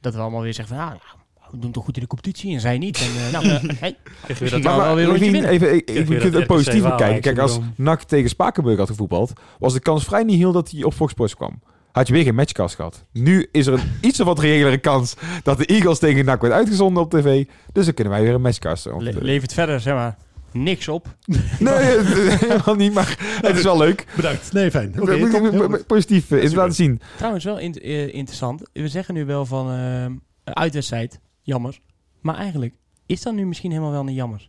[0.00, 1.19] Dat we allemaal weer zeggen van, ah, ja,
[1.50, 2.98] we doen toch goed in de competitie en zij niet.
[2.98, 3.96] En, eh, nou, hey,
[4.26, 5.50] je dat weer Levine, winnen.
[5.50, 5.88] even, ik,
[6.34, 7.20] het positief bekijken.
[7.20, 7.58] Kijk, als.
[7.76, 11.12] NAC tegen Spakenburg had gevoetbald, was de kans vrij niet heel dat hij op Fox
[11.12, 11.60] Sports kwam.
[11.92, 13.04] Had je weer geen matchcast gehad.
[13.12, 16.54] Nu is er een iets of wat reëlere kans dat de Eagles tegen NAC wordt
[16.54, 17.44] uitgezonden op tv.
[17.72, 18.84] Dus dan kunnen wij weer een matchcast.
[18.98, 20.16] Le- levert verder, zeg maar,
[20.52, 21.06] niks op.
[21.58, 24.06] Nee, helemaal niet, maar het is wel leuk.
[24.16, 24.52] Bedankt.
[24.52, 24.94] Nee, fijn.
[25.00, 25.40] Oké, We- we- top.
[25.42, 25.86] we- Heel we- goed.
[25.86, 26.58] positief eh, is Super.
[26.58, 27.00] laten zien.
[27.16, 28.62] Trouwens wel in- eh, interessant.
[28.72, 30.12] We zeggen nu wel van ehm,
[30.44, 31.20] een uitwedstrijd,
[31.50, 31.80] jammer.
[32.20, 32.74] Maar eigenlijk
[33.06, 34.48] is dat nu misschien helemaal wel niet jammer.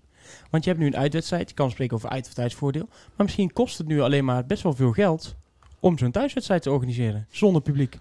[0.50, 1.50] Want je hebt nu een uitwedstrijd.
[1.50, 2.88] Je kan spreken over uit- of thuisvoordeel.
[2.90, 5.36] Maar misschien kost het nu alleen maar best wel veel geld
[5.80, 7.28] om zo'n thuiswedstrijd te organiseren.
[7.30, 7.98] Zonder publiek.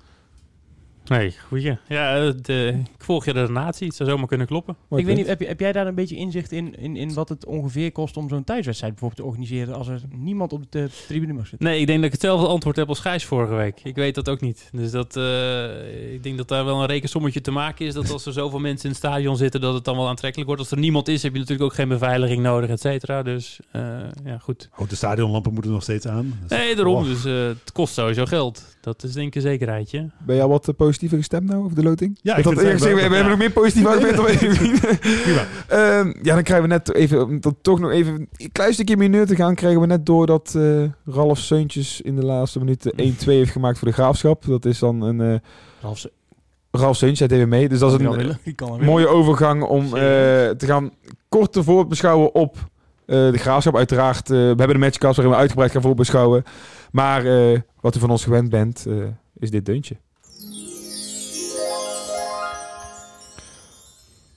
[1.05, 1.79] Nee, goeie.
[1.89, 3.87] Ja, eh, de, ik volg je de natie.
[3.87, 4.77] Het zou zomaar kunnen kloppen.
[4.89, 7.15] Mooi ik weet niet, heb, je, heb jij daar een beetje inzicht in, in, in
[7.15, 10.89] wat het ongeveer kost om zo'n thuiswedstrijd bijvoorbeeld te organiseren als er niemand op de
[11.07, 11.69] tribune mag zitten?
[11.69, 13.81] Nee, ik denk dat ik hetzelfde antwoord heb als Gijs vorige week.
[13.83, 14.69] Ik weet dat ook niet.
[14.73, 17.95] Dus dat, eh, ik denk dat daar wel een rekensommetje te maken is.
[17.95, 20.63] Dat als er zoveel mensen in het stadion zitten, dat het dan wel aantrekkelijk wordt.
[20.63, 23.23] Als er niemand is, heb je natuurlijk ook geen beveiliging nodig, et cetera.
[23.23, 23.83] Dus eh,
[24.25, 24.69] ja, goed.
[24.77, 26.39] Oh, de stadionlampen moeten nog steeds aan.
[26.49, 26.95] Nee, daarom.
[26.97, 27.05] Oh.
[27.05, 28.79] Dus het kost sowieso geld.
[28.81, 30.11] Dat is denk ik een zekerheidje.
[30.19, 32.19] Ben jij wat eh, positiever gestemd nou over de loting?
[32.23, 34.99] Ja, Ik eerst gezegd, we, hebben nog meer positieve argumenten.
[35.23, 35.47] Prima.
[35.69, 38.97] Ehm, ja, dan krijgen we net even, om dat toch nog even een klein stukje
[38.97, 42.93] mineur te gaan, krijgen we net door dat eh Ralf Seuntjes in de laatste minuten
[42.93, 44.45] 1-2 heeft gemaakt voor de Graafschap.
[44.47, 45.21] Dat is dan een...
[45.21, 45.39] eh
[45.81, 46.07] Ralf,
[46.71, 47.69] Ralf Seuntjes, hij deed mee.
[47.69, 50.91] Dus dat is een eh, mooie overgang om eh, te gaan
[51.29, 52.57] kort te voorbeschouwen op
[53.07, 53.77] eh, de Graafschap.
[53.77, 56.43] Uiteraard, eh, we hebben de matchcast waarin we uitgebreid gaan voorbeschouwen.
[56.91, 58.95] Maar eh, wat u van ons gewend bent, eh,
[59.39, 59.97] is dit deuntje.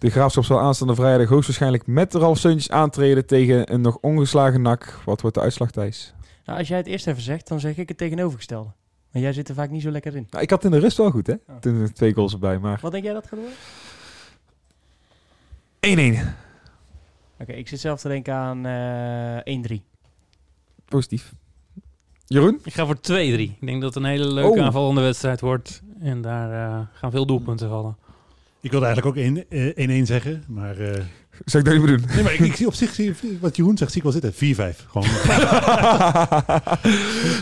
[0.04, 5.00] De Graafschap zal aanstaande vrijdag hoogstwaarschijnlijk met Ralf Seuntjes aantreden tegen een nog ongeslagen nak.
[5.06, 6.14] Wat wordt de uitslag, Thijs?
[6.46, 8.70] Nou, als jij het eerst even zegt, dan zeg ik het tegenovergestelde.
[9.12, 10.28] Maar jij zit er vaak niet zo lekker in.
[10.30, 11.34] Nou, ik had in de rust wel goed, hè?
[11.34, 11.56] Oh.
[11.60, 12.82] Toen er twee goals erbij, maar 1-1.
[12.82, 13.56] Wat denk jij dat gaat worden?
[17.40, 18.66] Oké, ik zit zelf te denken aan
[19.46, 19.82] eh 1-3.
[20.86, 21.34] positief.
[22.26, 22.60] Jeroen?
[22.64, 23.00] Ik ga voor 2-3.
[23.02, 24.66] Ik denk dat het een hele leuke Oh.
[24.66, 25.82] aanvallende wedstrijd wordt.
[26.00, 27.98] En daar eh, gaan veel doelpunten vallen.
[28.64, 30.78] Ik wilde eigenlijk ook 1 eh, 1-1 zeggen, maar...
[30.78, 31.02] eh,
[31.46, 32.06] Zou ik dat niet meer doen?
[32.14, 34.74] nee, maar ik, ik zie op zich, zie, wat Jeroen zegt, zie ik wel zitten.
[34.74, 34.78] 4-5.
[34.88, 35.08] Gewoon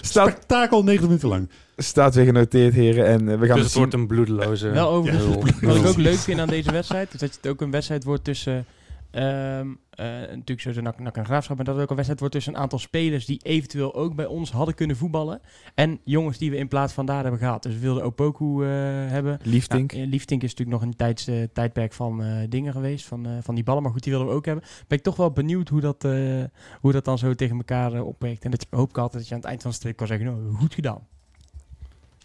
[0.01, 1.49] staat, spektakel 90 minuten lang.
[1.77, 3.05] staat weer genoteerd, heren.
[3.05, 4.69] En eh, we gaan Dus het het wordt een bloedeloze...
[4.69, 5.43] Wel overigens, nul.
[5.61, 8.23] wat ik ook leuk vind aan deze wedstrijd, is dat het ook een wedstrijd wordt
[8.23, 8.65] tussen,
[9.11, 12.35] ehm, eh, natuurlijk sowieso NAC, NAC en Graafschap, maar dat het ook een wedstrijd wordt
[12.35, 15.41] tussen een aantal spelers die eventueel ook bij ons hadden kunnen voetballen.
[15.75, 17.63] En jongens die we in plaats van daar hebben gehaald.
[17.63, 18.69] Dus we wilden Opoku eh
[19.11, 19.39] hebben.
[19.43, 19.91] Liefdink.
[19.91, 23.25] Nou, eh, Liefdink is natuurlijk nog een tijds, eh, tijdperk van eh, dingen geweest, van,
[23.25, 23.83] eh, van die ballen.
[23.83, 24.63] Maar goed, die wilden we ook hebben.
[24.87, 26.43] Ben ik toch wel benieuwd hoe dat, eh,
[26.79, 28.45] hoe dat dan zo tegen elkaar opwerkt.
[28.45, 30.25] En dat hoop ik altijd dat je aan het eind van de streep kan zeggen,
[30.25, 31.07] nou, goed gedaan.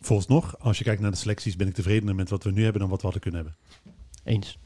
[0.01, 2.63] Volgens nog, als je kijkt naar de selecties, ben ik tevredener met wat we nu
[2.63, 3.59] hebben dan wat we hadden kunnen hebben.
[4.25, 4.59] Eens.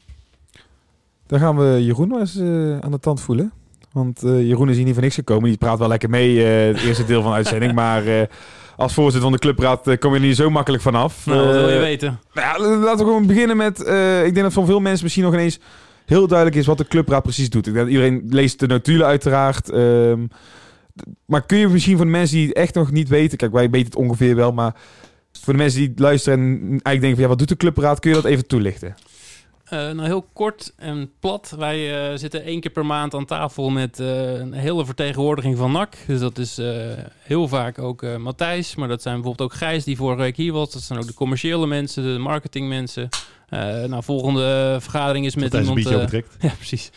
[1.31, 3.51] Dan gaan we Jeroen wel eens eh, aan de tand voelen.
[3.91, 5.49] Want eh, Jeroen is hier niet voor niks gekomen.
[5.49, 7.73] Die praat wel lekker mee, eh, het eerste deel van de uitzending.
[7.73, 8.29] Maar
[8.75, 11.25] als voorzitter van de clubraad kom je er niet zo makkelijk vanaf.
[11.25, 12.19] Nou, wat wil je weten?
[12.33, 13.79] Nou ja, laten we gewoon beginnen met...
[13.79, 15.59] ik denk dat voor veel mensen misschien nog ineens
[16.05, 17.67] heel duidelijk is wat de clubraad precies doet.
[17.67, 19.69] Ik denk dat iedereen leest de notulen uiteraard.
[19.69, 20.27] ehm,
[21.25, 23.37] maar kun je misschien voor de mensen die het echt nog niet weten...
[23.37, 24.75] Kijk, wij weten het ongeveer wel, maar...
[25.41, 27.21] Voor de mensen die luisteren en eigenlijk denken van...
[27.21, 27.99] Ja, wat doet de clubraad?
[27.99, 28.95] Kun je dat even toelichten?
[29.71, 31.55] Eh, nou, heel kort en plat.
[31.57, 35.71] Wij eh, zitten één keer per maand aan tafel met eh, een hele vertegenwoordiging van
[35.71, 35.95] NAC.
[36.07, 36.59] Dus dat is
[37.19, 40.71] heel vaak ook Matthijs, maar dat zijn bijvoorbeeld ook Gijs die vorige week hier was.
[40.71, 43.09] Dat zijn ook de commerciële mensen, de marketingmensen.
[43.87, 45.95] Nou, volgende vergadering is met Matthijs een iemand...
[45.95, 46.35] overtrekt.
[46.47, 46.91] ja, precies.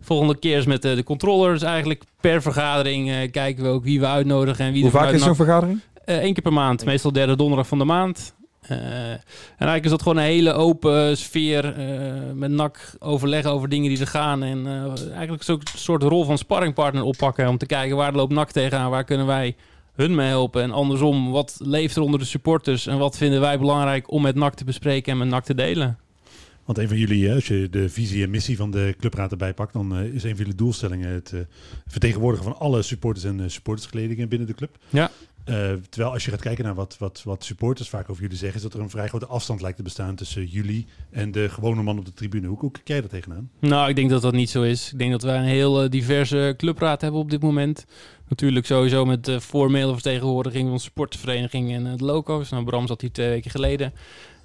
[0.00, 2.02] Volgende keer is met de controllers eigenlijk.
[2.20, 5.80] Per vergadering kijken we ook wie we uitnodigen en wie Hoe vaak is zo'n vergadering?
[6.04, 8.34] Eén keer per maand, meestal derde donderdag van de maand.
[8.60, 9.20] Eh, en
[9.56, 14.00] eigenlijk is dat gewoon een hele open sfeer eh, met NAC overleggen over dingen die
[14.00, 14.42] er gaan.
[14.42, 18.12] En eh, eigenlijk is ook een soort rol van sparringpartner oppakken om te kijken waar
[18.12, 19.56] loopt NAC tegenaan, waar kunnen wij
[19.94, 20.62] hun mee helpen.
[20.62, 24.34] En andersom, wat leeft er onder de supporters en wat vinden wij belangrijk om met
[24.34, 25.98] NAC te bespreken en met NAC te delen.
[26.64, 29.72] Want een van jullie, als je de visie en missie van de clubraad erbij pakt,
[29.72, 31.34] dan is een van jullie doelstellingen het
[31.86, 34.78] vertegenwoordigen van alle supporters en supportersgeledingen binnen de club.
[34.88, 35.10] Ja.
[35.50, 38.56] Eh, terwijl als je gaat kijken naar wat, wat, wat supporters vaak over jullie zeggen,
[38.56, 41.82] is dat er een vrij grote afstand lijkt te bestaan tussen jullie en de gewone
[41.82, 42.46] man op de tribune.
[42.46, 43.50] Hoe, kijk jij daar tegenaan?
[43.60, 44.92] Nou, ik denk dat dat niet zo is.
[44.92, 47.86] Ik denk dat wij een heel eh, diverse clubraad hebben op dit moment.
[48.28, 52.50] Natuurlijk sowieso met de formele vertegenwoordiging van sportvereniging en het loco's.
[52.50, 53.92] Nou, Bram zat hier twee weken geleden.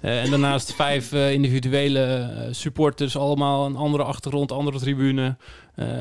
[0.00, 5.36] Eh, en daarnaast vijf eh, individuele eh, supporters, allemaal een andere achtergrond, andere tribune.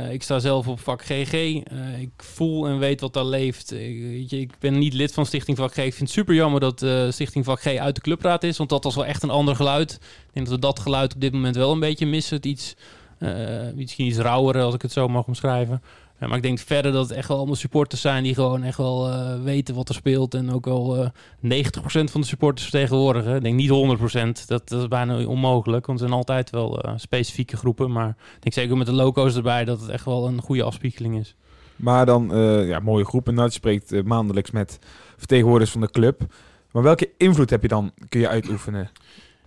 [0.09, 1.33] Ik sta zelf op vak GG.
[1.99, 3.71] Ik voel en weet wat daar leeft.
[3.73, 5.77] Ik, je, ik ben niet lid van Stichting Vak G.
[5.77, 8.83] Ik vind het super jammer dat Stichting Vak G uit de clubraad is, want dat
[8.83, 9.91] was wel echt een ander geluid.
[9.91, 12.35] Ik denk dat we dat geluid op dit moment wel een beetje missen.
[12.35, 12.75] Het iets,
[13.75, 15.81] misschien iets rauwer, als ik het zo mag omschrijven.
[16.19, 19.09] Maar ik denk verder dat het echt wel allemaal supporters zijn die gewoon echt wel
[19.09, 20.33] eh, weten wat er speelt.
[20.33, 21.09] En ook wel eh
[21.45, 23.35] 90% van de supporters vertegenwoordigen.
[23.35, 23.69] Ik denk niet
[24.43, 24.47] 100%.
[24.47, 25.85] Dat, dat is bijna onmogelijk.
[25.85, 27.91] Want er zijn altijd wel eh, specifieke groepen.
[27.91, 31.17] Maar ik denk zeker met de loco's erbij dat het echt wel een goede afspiegeling
[31.17, 31.35] is.
[31.75, 33.27] Maar dan, eh, ja, mooie groep.
[33.27, 34.79] En spreekt eh, maandelijks met
[35.17, 36.21] vertegenwoordigers van de club.
[36.71, 38.89] Maar welke invloed heb je dan, kun je uitoefenen?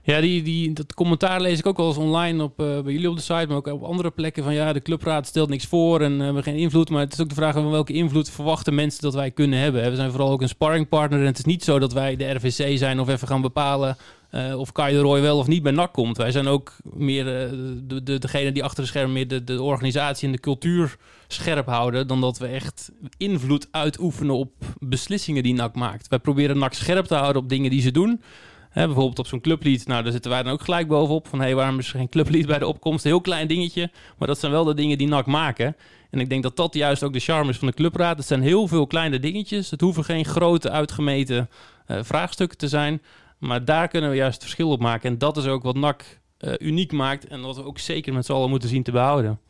[0.09, 3.11] Ja, die, die, dat commentaar lees ik ook wel eens online op, eh, bij jullie
[3.11, 4.43] op de site, maar ook op andere plekken.
[4.45, 6.91] Van ja, de clubraad stelt niks voor en eh, we hebben geen invloed.
[6.91, 9.91] Maar het is ook de vraag van welke invloed verwachten mensen dat wij kunnen hebben.
[9.91, 12.79] We zijn vooral ook een sparringpartner en het is niet zo dat wij de RVC
[12.79, 13.97] zijn of even gaan bepalen
[14.31, 16.17] eh, of Kai de Roy wel of niet bij NAC komt.
[16.17, 20.27] Wij zijn ook meer de, de, degene die achter de schermen meer de, de organisatie
[20.27, 20.97] en de cultuur
[21.27, 26.09] scherp houden, dan dat we echt invloed uitoefenen op beslissingen die NAC maakt.
[26.09, 28.21] Wij proberen NAC scherp te houden op dingen die ze doen.
[28.75, 31.29] Bijvoorbeeld op zo'n clublied, nou daar zitten wij dan ook gelijk bovenop.
[31.29, 33.05] Van hé, hey, waarom is er geen clublied bij de opkomst?
[33.05, 35.77] Heel klein dingetje, maar dat zijn wel de dingen die NAC maken.
[36.11, 38.19] En ik denk dat dat juist ook de charme is van de clubraad.
[38.19, 39.71] Het zijn heel veel kleine dingetjes.
[39.71, 41.49] Het hoeven geen grote, uitgemeten
[41.87, 43.03] eh, vraagstukken te zijn.
[43.39, 45.11] Maar daar kunnen we juist het verschil op maken.
[45.11, 47.27] En dat is ook wat NAC eh, uniek maakt.
[47.27, 49.41] En wat we ook zeker met z'n allen moeten zien te behouden.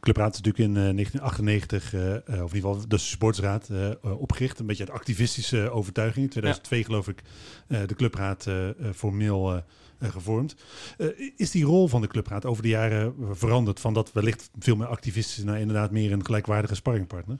[0.00, 3.90] Clubraad is natuurlijk in eh, 1998, eh, eh, of in ieder geval de supportsraad, eh,
[3.90, 4.58] eh, opgericht.
[4.58, 6.24] Een beetje uit activistische overtuiging.
[6.24, 7.22] In 2002 geloof ik
[7.68, 9.60] eh, de clubraad eh, eh, formeel eh,
[9.98, 10.54] eh, gevormd.
[10.98, 14.76] Eh, is die rol van de clubraad over de jaren veranderd van dat wellicht veel
[14.76, 17.38] meer activistisch naar inderdaad meer een gelijkwaardige sparringpartner?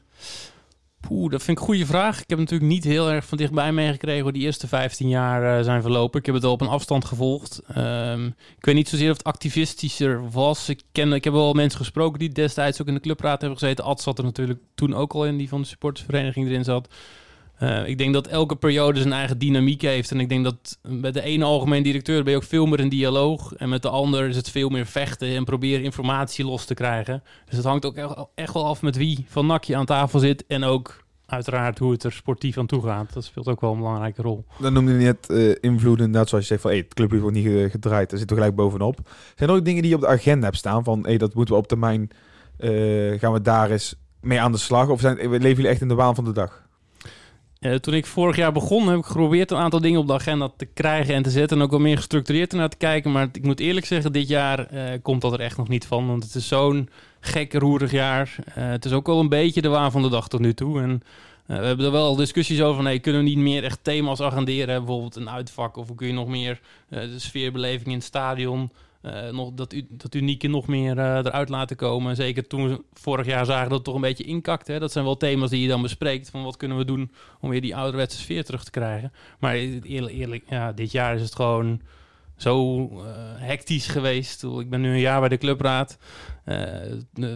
[1.01, 2.21] Poeh, dat vind ik een goede vraag.
[2.21, 5.65] Ik heb natuurlijk niet heel erg van dichtbij meegekregen hoe die eerste 15 jaar eh,
[5.65, 6.21] zijn verlopen.
[6.21, 7.61] Ik heb het wel op een afstand gevolgd.
[7.75, 10.69] Ehm, ik weet niet zozeer of het activistischer was.
[10.69, 13.85] Ik, ken, ik heb wel mensen gesproken die destijds ook in de clubraad hebben gezeten.
[13.85, 16.89] Ad zat er natuurlijk toen ook al in, die van de supportersvereniging erin zat.
[17.59, 20.11] Eh, ik denk dat elke periode zijn eigen dynamiek heeft.
[20.11, 22.89] En ik denk dat met de ene algemeen directeur ben je ook veel meer in
[22.89, 23.55] dialoog.
[23.55, 27.23] En met de ander is het veel meer vechten en proberen informatie los te krijgen.
[27.47, 27.97] Dus het hangt ook
[28.35, 30.45] echt- wel af met wie van NAC je aan tafel zit.
[30.47, 33.13] En ook uiteraard hoe het er sportief aan toe gaat.
[33.13, 34.45] Dat speelt ook wel een belangrijke rol.
[34.59, 37.37] Dan noemde je net eh invloeden, net zoals je zegt van hey, het clublief wordt
[37.37, 38.99] niet ge- gedraaid, daar zitten we gelijk bovenop.
[39.37, 41.55] Zijn er ook dingen die je op de agenda hebt staan van hey, dat moeten
[41.55, 42.11] we op termijn,
[42.57, 42.71] eh,
[43.19, 44.89] gaan we daar eens mee aan de slag?
[44.89, 46.67] Of zijn, leven jullie echt in de waan van de dag?
[47.59, 50.51] Eh, toen ik vorig jaar begon, heb ik geprobeerd een aantal dingen op de agenda
[50.57, 51.57] te krijgen en te zetten.
[51.57, 53.13] En ook wel meer gestructureerd ernaar te kijken.
[53.13, 56.07] Maar ik moet eerlijk zeggen, dit jaar eh, komt dat er echt nog niet van.
[56.07, 56.89] Want het is zo'n
[57.21, 58.35] gek, roerig jaar.
[58.55, 60.81] Eh, het is ook wel een beetje de waan van de dag tot nu toe.
[60.81, 61.03] En
[61.47, 64.85] we hebben er wel discussies over hey, kunnen we niet meer echt thema's agenderen?
[64.85, 68.71] Bijvoorbeeld een uitvak of kun je nog meer de sfeerbeleving in het stadion...
[69.09, 72.17] eh, nog, dat, u, dat unieke nog meer eh, eruit laten komen.
[72.17, 74.79] Zeker toen we vorig jaar zagen dat het toch een beetje inkakte.
[74.79, 76.31] Dat zijn wel thema's die je dan bespreekt.
[76.31, 79.13] Van wat kunnen we doen om weer die ouderwetse sfeer terug te krijgen.
[79.39, 81.81] Maar eerlijk, eerlijk ja, dit jaar is het gewoon
[82.39, 82.89] zo eh,
[83.37, 84.43] hectisch geweest.
[84.45, 85.99] Ik ben nu een jaar bij de clubraad.
[86.45, 86.57] Eh,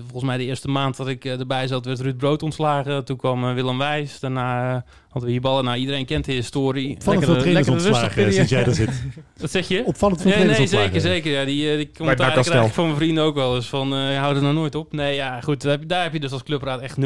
[0.00, 3.04] volgens mij de eerste maand dat ik eh, erbij zat, werd Ruud Brood ontslagen.
[3.04, 4.20] Toen kwam Willem Wijs.
[4.20, 4.70] Daarna
[5.08, 5.64] hadden we hier ballen.
[5.64, 6.94] Nou, iedereen kent de historie.
[6.94, 9.02] Opvallend veel trainers ontslagen sinds jij er zit.
[9.40, 9.84] Wat zeg je?
[9.84, 11.00] Opvallend veel Nee, trainers nee, ontslagen.
[11.00, 11.40] zeker, zeker.
[11.40, 13.68] Ja, die, die commentaar krijg ik van mijn vrienden ook wel eens.
[13.68, 14.92] Van, eh je houdt er nou nooit op.
[14.92, 15.62] Nee, ja, goed.
[15.62, 17.02] Daar heb, je- daar heb je dus als clubraad echt 0,0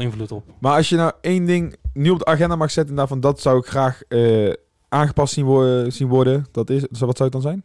[0.00, 0.44] invloed op.
[0.60, 3.58] Maar als je nou één ding nieuw op de agenda mag zetten, daarvan dat zou
[3.58, 4.52] ik graag eh,
[4.90, 7.64] aangepast zien, zien worden, dat is, wat zou het dan zijn?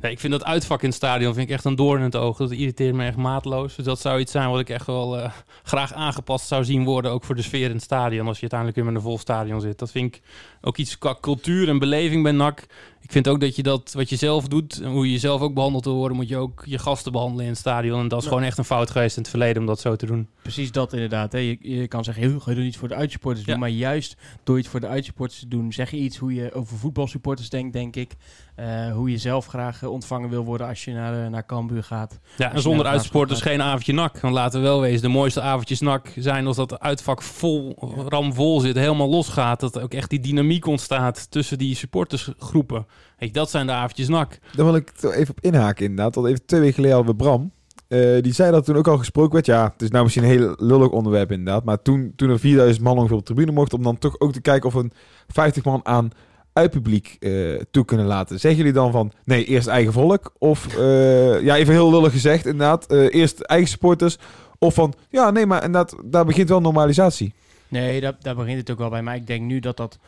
[0.00, 2.36] Ik vind dat uitvak in het stadion vind ik echt een doorn in het oog.
[2.36, 3.76] Dat irriteert me echt maatloos.
[3.76, 5.32] Dus dat zou iets zijn wat ik echt wel eh,
[5.62, 7.10] graag aangepast zou zien worden.
[7.10, 8.26] Ook voor de sfeer in het stadion.
[8.26, 9.78] Als je uiteindelijk weer met een vol stadion zit.
[9.78, 10.22] Dat vind ik
[10.60, 12.66] ook iets qua cultuur en beleving bij NAC.
[13.08, 14.80] Ik vind ook dat je dat wat je zelf doet.
[14.80, 16.16] En hoe je jezelf ook behandeld wil worden.
[16.16, 18.00] Moet je ook je gasten behandelen in het stadion.
[18.00, 18.30] En dat is Ja.
[18.30, 20.28] gewoon echt een fout geweest in het verleden om dat zo te doen.
[20.42, 21.32] Precies dat inderdaad.
[21.32, 21.38] Hè.
[21.38, 23.58] Je, je kan zeggen, heel, ga je doet iets voor de uitsupporters doen.
[23.58, 26.78] Maar juist door iets voor de uitsupporters te doen, zeg je iets hoe je over
[26.78, 28.12] voetbalsupporters denkt, denk ik.
[28.54, 31.82] Eh, hoe je zelf graag eh, ontvangen wil worden als je naar, eh, naar Cambuur
[31.82, 32.18] gaat.
[32.36, 34.20] Ja, en zonder uitsporters geen avondje nak.
[34.20, 37.76] Want laten we wel wezen, de mooiste avondjes nak zijn als dat uitvak vol,
[38.08, 39.60] ramvol zit, helemaal losgaat.
[39.60, 42.86] Dat ook echt die dynamiek ontstaat tussen die supportersgroepen.
[43.32, 44.38] Dat zijn de avondjes nak.
[44.54, 46.14] Daar wil ik toch even op inhaken inderdaad.
[46.14, 47.52] Want even twee weken geleden hadden we Bram.
[47.88, 49.46] Eh, die zei dat toen ook al gesproken werd.
[49.46, 51.64] Ja, het is nou misschien een heel lullig onderwerp inderdaad.
[51.64, 53.78] Maar toen, toen er 4000 man ongeveer op de tribune mochten...
[53.78, 54.92] om dan toch ook te kijken of we een
[55.28, 56.10] 50 man aan
[56.52, 58.40] uitpubliek eh toe kunnen laten.
[58.40, 60.32] Zeggen jullie dan van, nee, eerst eigen volk?
[60.38, 62.86] Of, eh, ja, even heel lullig gezegd inderdaad.
[62.86, 64.18] eh, eerst eigen supporters.
[64.58, 67.32] Of van, ja, nee, maar inderdaad, daar begint wel normalisatie.
[67.68, 69.02] Nee, daar, daar begint het ook wel bij.
[69.02, 69.98] Maar ik denk nu dat dat...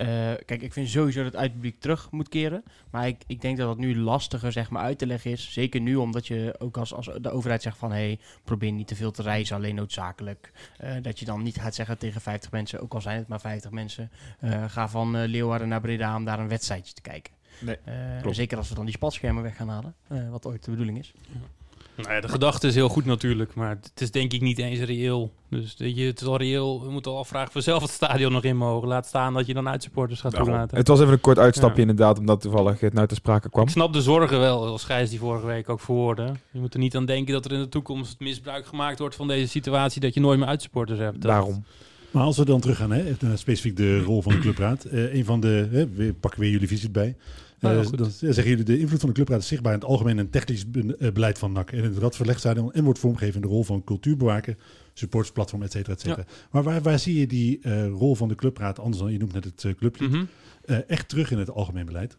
[0.00, 2.62] eh, kijk, ik vind sowieso dat het uitpubliek terug moet keren.
[2.90, 5.52] Maar ik, ik denk dat dat nu lastiger zeg maar, uit te leggen is.
[5.52, 7.92] Zeker nu, omdat je ook als, als de overheid zegt van...
[7.92, 10.52] hey, probeer niet te veel te reizen, alleen noodzakelijk.
[10.78, 13.40] Eh, dat je dan niet gaat zeggen tegen 50 mensen, ook al zijn het maar
[13.40, 14.10] 50 mensen...
[14.40, 17.32] eh, ga van Leeuwarden naar Breda om daar een wedstrijdje te kijken.
[17.60, 17.76] Nee,
[18.34, 19.94] zeker als we dan die spatschermen weg gaan halen.
[20.30, 21.14] wat ooit de bedoeling is.
[22.02, 24.78] Nou ja, de gedachte is heel goed natuurlijk, maar het is denk ik niet eens
[24.80, 25.32] reëel.
[25.50, 26.82] Dus weet je, het is al reëel.
[26.84, 28.88] We moeten al afvragen of we zelf het stadion nog in mogen.
[28.88, 30.76] Laat staan dat je dan uitsupporters gaat toelaten.
[30.76, 31.88] Het was even een kort uitstapje Ja.
[31.88, 33.64] inderdaad, omdat toevallig het nou ter sprake kwam.
[33.64, 36.32] Ik snap de zorgen wel, als Gijs die vorige week ook verwoordde.
[36.50, 39.28] Je moet er niet aan denken dat er in de toekomst misbruik gemaakt wordt van
[39.28, 41.12] deze situatie, dat je nooit meer uitsupporters hebt.
[41.22, 41.64] Dat- Daarom.
[42.10, 44.84] Maar als we dan teruggaan, hè, naar specifiek de rol van de clubraad.
[44.84, 47.16] eh een van de, hè, we pakken weer jullie visie bij.
[47.60, 50.30] Eh, dan zeggen jullie, de invloed van de clubraad is zichtbaar in het algemeen en
[50.30, 51.72] technisch be- eh, beleid van NAC.
[51.72, 54.56] En in het Radverlegstadion en wordt vormgegeven in de rol van cultuurbewaker,
[54.94, 56.24] supportsplatform, et cetera, et cetera.
[56.50, 59.32] Maar waar, waar zie je die eh, rol van de clubraad, anders dan je noemt
[59.32, 60.24] net het uh, clublied, Mhm.
[60.64, 62.18] eh, echt terug in het algemeen beleid?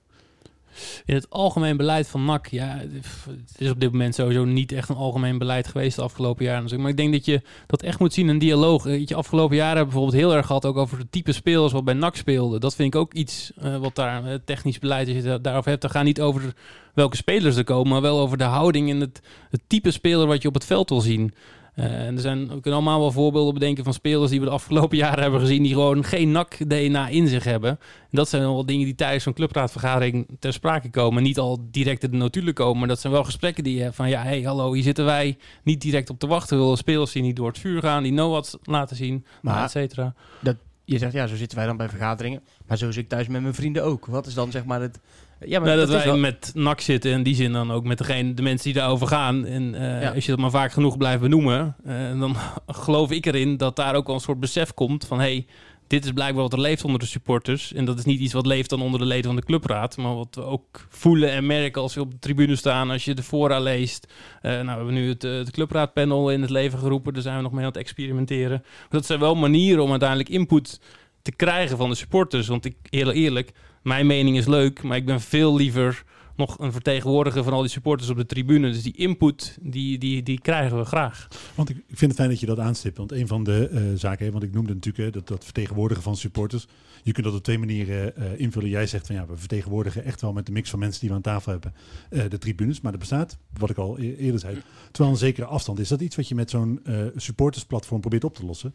[1.05, 4.89] In het algemeen beleid van NAC, ja, het is op dit moment sowieso niet echt
[4.89, 6.63] een algemeen beleid geweest de afgelopen jaren.
[6.63, 6.81] natuurlijk.
[6.81, 8.83] Maar ik denk dat je dat echt moet zien in dialoog.
[8.83, 11.83] Weet je, afgelopen jaren hebben bijvoorbeeld heel erg gehad ook over het type spelers wat
[11.83, 12.59] bij NAC speelde.
[12.59, 15.81] Dat vind ik ook iets eh, wat daar eh, technisch beleid is, je daarover hebt.
[15.81, 16.53] Dan gaat niet over
[16.93, 19.21] welke spelers er komen, maar wel over de houding en het
[19.67, 21.33] type speler wat je op het veld wil zien.
[21.73, 24.51] Eh, en er zijn, we kunnen allemaal wel voorbeelden bedenken van spelers die we de
[24.51, 27.69] afgelopen jaren hebben gezien, die gewoon geen NAC-DNA in zich hebben.
[27.69, 27.77] En
[28.17, 31.23] dat zijn wel dingen die tijdens zo'n clubraadvergadering ter sprake komen.
[31.23, 33.95] Niet al direct in de notulen komen, maar dat zijn wel gesprekken die je hebt
[33.95, 36.57] van ja, hey, hallo, hier zitten wij niet direct op te wachten.
[36.57, 39.71] We willen spelers die niet door het vuur gaan, die know-what laten zien, maar et
[39.71, 40.13] cetera.
[40.39, 40.55] Dat,
[40.85, 42.41] je zegt, ja, zo zitten wij dan bij vergaderingen.
[42.67, 44.05] Maar zo zit ik thuis met mijn vrienden ook.
[44.05, 44.99] Wat is dan zeg maar het...
[45.45, 47.97] Ja, maar Nou, dat, wij wel- met NAC zitten en die zin dan ook met
[47.97, 49.45] degene, de mensen die daarover gaan.
[49.45, 50.11] En eh, Ja.
[50.11, 52.35] als je dat maar vaak genoeg blijft benoemen, eh, dan
[52.67, 55.45] geloof ik erin dat daar ook wel een soort besef komt van hey,
[55.87, 57.73] dit is blijkbaar wat er leeft onder de supporters.
[57.73, 60.15] En dat is niet iets wat leeft dan onder de leden van de clubraad, maar
[60.15, 63.23] wat we ook voelen en merken als we op de tribune staan, als je de
[63.23, 64.07] fora leest.
[64.41, 67.41] Eh, nou, we hebben nu het, het clubraadpanel in het leven geroepen, daar zijn we
[67.41, 68.59] nog mee aan het experimenteren.
[68.63, 70.79] Maar dat zijn wel manieren om uiteindelijk input
[71.21, 72.47] te krijgen van de supporters.
[72.47, 73.51] Want ik, heel eerlijk,
[73.81, 76.03] mijn mening is leuk, maar ik ben veel liever
[76.35, 78.71] nog een vertegenwoordiger van al die supporters op de tribune.
[78.71, 81.27] Dus die input, die, die, die krijgen we graag.
[81.55, 82.97] Want ik, vind het fijn dat je dat aanstipt.
[82.97, 86.67] Want een van de eh, zaken, want ik noemde natuurlijk dat, dat vertegenwoordigen van supporters.
[87.03, 88.69] Je kunt dat op twee manieren eh, invullen.
[88.69, 91.15] Jij zegt van ja, we vertegenwoordigen echt wel met de mix van mensen die we
[91.15, 91.73] aan tafel hebben
[92.09, 92.81] eh, de tribunes.
[92.81, 94.57] Maar er bestaat, wat ik al e- eerder zei,
[94.91, 95.79] terwijl een zekere afstand.
[95.79, 96.81] Is dat iets wat je met zo'n
[97.15, 98.73] supportersplatform probeert op te lossen?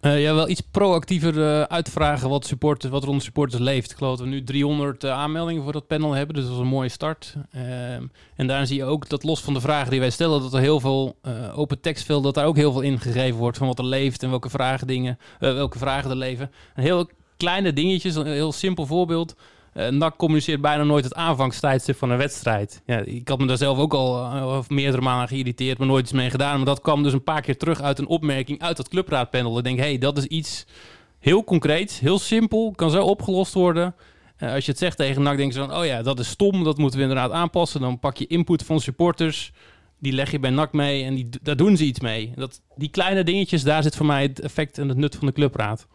[0.00, 3.90] Eh, ja, wel iets proactiever eh, uitvragen wat, supporters, wat er supporters leeft.
[3.90, 6.58] Ik geloof dat we nu 300 eh, aanmeldingen voor dat panel hebben, dus dat is
[6.58, 7.34] een mooie start.
[7.50, 8.02] Ehm,
[8.36, 10.60] en daar zie je ook dat los van de vragen die wij stellen, dat er
[10.60, 11.16] heel veel
[11.54, 14.50] open tekstveld, dat daar ook heel veel ingegeven wordt van wat er leeft en welke
[14.50, 16.50] vragen, dingen, welke vragen er leven.
[16.74, 19.34] Een heel kleine dingetjes, een heel simpel voorbeeld.
[19.78, 22.82] Eh NAC communiceert bijna nooit het aanvangstijdstip van een wedstrijd.
[22.86, 26.12] Ja, ik had me daar zelf ook al eh, meerdere malen geïrriteerd, maar nooit iets
[26.12, 26.56] mee gedaan.
[26.56, 29.58] Maar dat kwam dus een paar keer terug uit een opmerking uit dat clubraadpanel.
[29.58, 30.66] Ik denk, hé, hey, dat is iets
[31.18, 33.94] heel concreets, heel simpel, kan zo opgelost worden.
[34.36, 36.64] Eh, als je het zegt tegen NAC, denk je van, oh ja, dat is stom,
[36.64, 37.80] dat moeten we inderdaad aanpassen.
[37.80, 39.52] Dan pak je input van supporters,
[39.98, 42.32] die leg je bij NAC mee en die, daar doen ze iets mee.
[42.34, 45.32] Dat, die kleine dingetjes, daar zit voor mij het effect en het nut van de
[45.32, 45.86] clubraad.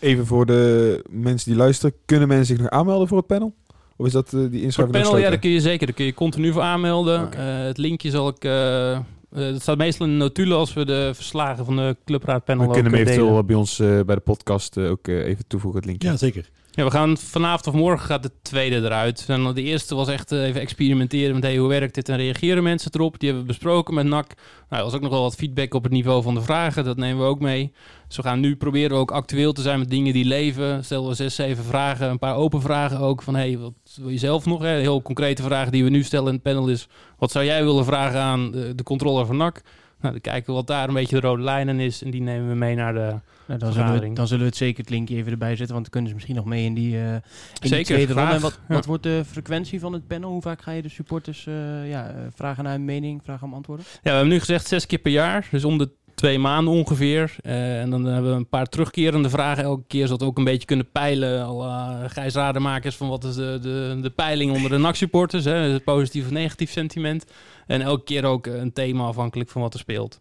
[0.00, 1.94] Even voor de mensen die luisteren.
[2.04, 3.54] Kunnen mensen zich nog aanmelden voor het panel?
[3.96, 5.86] Of is dat eh, die Voor het inschrijving panel, ja, daar kun je zeker.
[5.86, 7.32] Daar kun je continu voor aanmelden.
[7.32, 8.44] Eh, het linkje zal ik...
[8.44, 8.98] eh
[9.30, 12.68] eh, dat staat meestal in de notulen als we de verslagen van de clubraadpanel We
[12.68, 13.46] ook kunnen hem eventueel delen.
[13.46, 16.08] bij ons eh, bij de podcast ook eh, even toevoegen, het linkje.
[16.08, 16.50] Ja, zeker.
[16.78, 19.26] Ja, we gaan vanavond of morgen gaat de tweede eruit.
[19.26, 23.18] De eerste was echt eh, even experimenteren met hoe werkt dit en reageren mensen erop.
[23.18, 24.34] Die hebben we besproken met NAC.
[24.68, 26.84] Nou, er was ook nog wel wat feedback op het niveau van de vragen.
[26.84, 27.72] Dat nemen we ook mee.
[28.06, 30.84] Dus we gaan nu proberen ook actueel te zijn met dingen die leven.
[30.84, 33.22] Stel we zes, zeven vragen, een paar open vragen ook.
[33.22, 34.62] Van hey, wat wil je zelf nog?
[34.62, 34.78] Hè?
[34.78, 36.88] Heel concrete vragen die we nu stellen in het panel is...
[37.18, 39.62] Wat zou jij willen vragen aan de, de controller van NAC?
[40.00, 42.02] Nou, dan kijken we wat daar een beetje de rode lijn in is.
[42.02, 43.14] En die nemen we mee naar de...
[43.46, 45.82] Nou, dan, zullen we, dan zullen we het zeker het linkje even erbij zetten, want
[45.82, 47.20] dan kunnen ze misschien nog mee in die, eh in
[47.60, 48.32] die Zeker, tweede ronde.
[48.34, 48.74] En wat, Ja.
[48.74, 50.30] wat wordt de frequentie van het panel?
[50.30, 53.54] Hoe vaak ga je de supporters eh, ja, eh, vragen naar hun mening, vragen om
[53.54, 53.86] antwoorden?
[53.92, 55.48] Ja, we hebben nu gezegd zes keer per jaar.
[55.50, 57.36] Dus om de twee maanden ongeveer.
[57.42, 60.06] Eh, en dan hebben we een paar terugkerende vragen elke keer.
[60.06, 61.44] Zodat we ook een beetje kunnen peilen.
[61.44, 65.44] Al uh, Gijs Rademakers van wat is de, de, de peiling onder de NAC-supporters.
[65.84, 67.26] Positief of negatief sentiment.
[67.66, 70.20] En elke keer ook een thema afhankelijk van wat er speelt.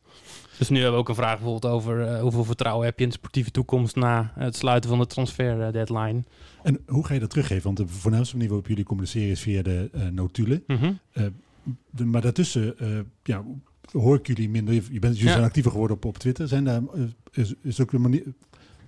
[0.57, 3.09] Dus nu hebben we ook een vraag bijvoorbeeld over eh, hoeveel vertrouwen heb je in
[3.09, 6.23] de sportieve toekomst na het sluiten van de transfer deadline.
[6.63, 7.63] En hoe ga je dat teruggeven?
[7.63, 10.63] Want de voornaamste manier waarop jullie communiceren is via de notulen.
[10.67, 10.91] Mhm.
[11.89, 12.75] De, maar daartussen
[13.23, 13.43] ja,
[13.91, 14.73] hoor ik jullie minder.
[14.73, 15.31] Je bent, jullie Ja.
[15.31, 16.47] zijn actiever geworden op, op Twitter.
[16.47, 18.23] Zijn daar, eh, is, is ook een manier.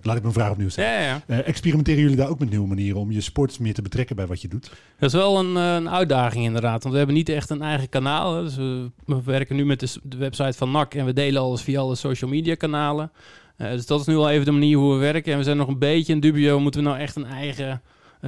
[0.02, 0.90] Laat ik mijn vraag opnieuw stellen.
[0.90, 1.22] Ja, ja.
[1.26, 4.26] Eh, experimenteren jullie daar ook met nieuwe manieren om je sports meer te betrekken bij
[4.26, 4.70] wat je doet?
[4.98, 6.80] Dat is wel een, eh, een uitdaging inderdaad.
[6.80, 8.42] Want we hebben niet echt een eigen kanaal.
[8.42, 11.80] Dus we, we werken nu met de, website van NAC en we delen alles via
[11.80, 13.12] alle social media kanalen.
[13.56, 15.32] Dus dat is nu al even de manier hoe we werken.
[15.32, 16.60] En we zijn nog een beetje in dubio.
[16.60, 17.82] Moeten we nou echt een eigen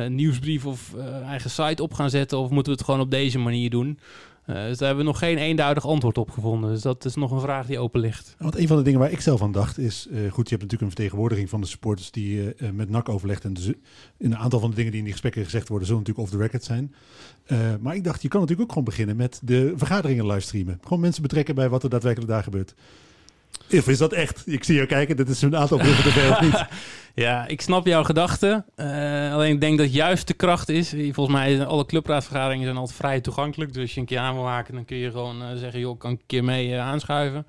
[0.08, 0.94] nieuwsbrief of
[1.26, 2.38] eigen site op gaan zetten?
[2.38, 3.98] Of moeten we het gewoon op deze manier doen?
[4.42, 6.70] Eh, dus daar hebben we nog geen eenduidig antwoord op gevonden.
[6.70, 8.34] Dus dat is nog een vraag die open ligt.
[8.38, 10.06] Want een van de dingen waar ik zelf aan dacht is...
[10.06, 12.10] eh, goed, je hebt natuurlijk een vertegenwoordiging van de supporters...
[12.10, 13.44] die eh, met NAC overlegt.
[13.44, 13.72] En dus
[14.18, 15.86] een aantal van de dingen die in die gesprekken gezegd worden...
[15.86, 16.94] zullen natuurlijk off the record zijn.
[17.80, 20.78] Maar ik dacht, je kan natuurlijk ook gewoon beginnen met de vergaderingen livestreamen.
[20.82, 22.74] Gewoon mensen betrekken bij wat er daadwerkelijk daar gebeurt.
[23.72, 24.42] Of is dat echt?
[24.46, 26.64] Ik zie jou kijken, dit is een aantal bruggen te niet?
[27.14, 28.64] Ja, ik snap jouw gedachte.
[28.74, 30.88] Eh, alleen ik denk dat juist de kracht is.
[30.88, 33.72] Volgens mij zijn alle clubraadvergaderingen zijn altijd vrij toegankelijk.
[33.72, 35.98] Dus als je een keer aan wil haken, dan kun je gewoon eh, zeggen: joh,
[35.98, 37.46] kan ik een keer mee eh, aanschuiven.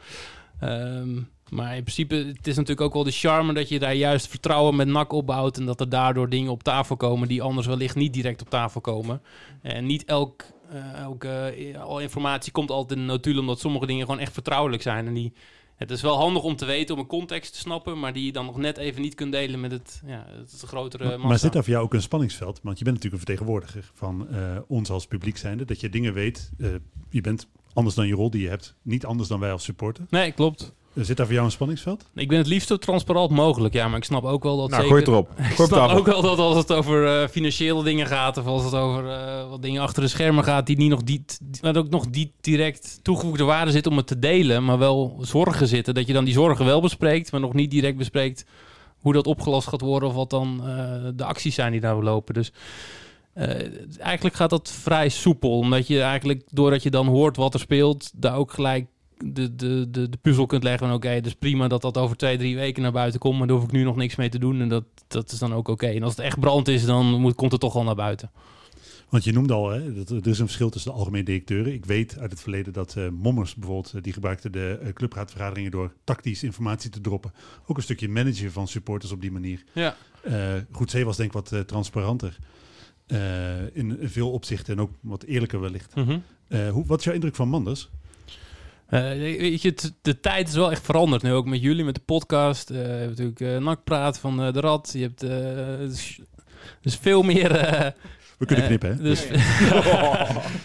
[0.59, 4.27] Ehm, maar in principe, het is natuurlijk ook wel de charme dat je daar juist
[4.27, 5.57] vertrouwen met NAC opbouwt.
[5.57, 8.81] En dat er daardoor dingen op tafel komen die anders wellicht niet direct op tafel
[8.81, 9.21] komen.
[9.61, 14.19] En niet elk, eh, eh, informatie komt altijd in de notulen, omdat sommige dingen gewoon
[14.19, 15.07] echt vertrouwelijk zijn.
[15.07, 15.33] En die,
[15.75, 18.31] het is wel handig om te weten, om een context te snappen, maar die je
[18.31, 21.27] dan nog net even niet kunt delen met het, ja, het grotere Maar, massa.
[21.27, 22.59] maar zit daar voor jou ook een spanningsveld?
[22.63, 25.65] Want je bent natuurlijk een vertegenwoordiger van eh, ons als publiek zijnde.
[25.65, 26.51] Dat je dingen weet.
[26.57, 26.69] eh,
[27.09, 28.75] je bent anders dan je rol die je hebt.
[28.81, 30.05] Niet anders dan wij als supporter.
[30.09, 30.73] Nee, klopt.
[30.95, 32.05] Zit daar voor jou een spanningsveld?
[32.15, 34.83] Ik ben het liefst zo transparant mogelijk, ja, maar ik snap ook wel dat Nou,
[34.83, 34.87] zeker...
[34.87, 35.29] gooi het erop.
[35.39, 35.97] Ik Gooi op snap tafel.
[35.97, 38.37] ook wel dat als het over eh, financiële dingen gaat...
[38.37, 40.65] of als het over eh, wat dingen achter de schermen gaat...
[40.65, 44.19] die niet nog niet, waar ook nog niet direct toegevoegde waarde zit om het te
[44.19, 44.65] delen...
[44.65, 45.93] maar wel zorgen zitten.
[45.93, 47.31] Dat je dan die zorgen wel bespreekt...
[47.31, 48.45] maar nog niet direct bespreekt
[49.03, 50.09] hoe dat opgelost gaat worden...
[50.09, 52.33] of wat dan eh, de acties zijn die daar lopen.
[52.33, 52.51] Dus
[53.33, 55.57] eh, eigenlijk gaat dat vrij soepel.
[55.57, 58.11] Omdat je eigenlijk, doordat je dan hoort wat er speelt...
[58.15, 58.85] daar ook gelijk
[59.23, 62.37] de, de, de, de puzzel kunt leggen van oké, dus prima dat dat over twee,
[62.37, 64.61] drie weken naar buiten komt, maar daar hoef ik nu nog niks mee te doen
[64.61, 65.87] en dat, dat is dan ook oké.
[65.87, 68.31] En als het echt brand is, dan moet, komt het toch wel naar buiten.
[69.13, 71.73] Want je noemde al, hè, dat er is een verschil tussen de algemene directeuren.
[71.73, 75.71] Ik weet uit het verleden dat eh, Mommers bijvoorbeeld, eh, die gebruikte de eh, clubraadvergaderingen
[75.71, 77.33] door tactisch informatie te droppen.
[77.65, 79.63] Ook een stukje managen van supporters op die manier.
[79.71, 79.95] Ja.
[80.71, 82.37] Goed Zee was denk ik wat transparanter.
[83.73, 85.95] In veel opzichten en ook wat eerlijker wellicht.
[85.95, 86.19] Mhm.
[86.71, 87.89] Hoe, wat is jouw indruk van Manders?
[88.93, 91.21] Eh, weet je, de tijd is wel echt veranderd.
[91.21, 92.69] Nu ook met jullie, met de podcast.
[92.69, 94.89] Eh, je hebt natuurlijk eh Nakpraat van eh, de Rad.
[94.93, 95.89] Je hebt eh,
[96.81, 97.51] dus veel meer...
[98.47, 99.03] We kunnen eh, knippen, hè?
[99.03, 99.27] Dus,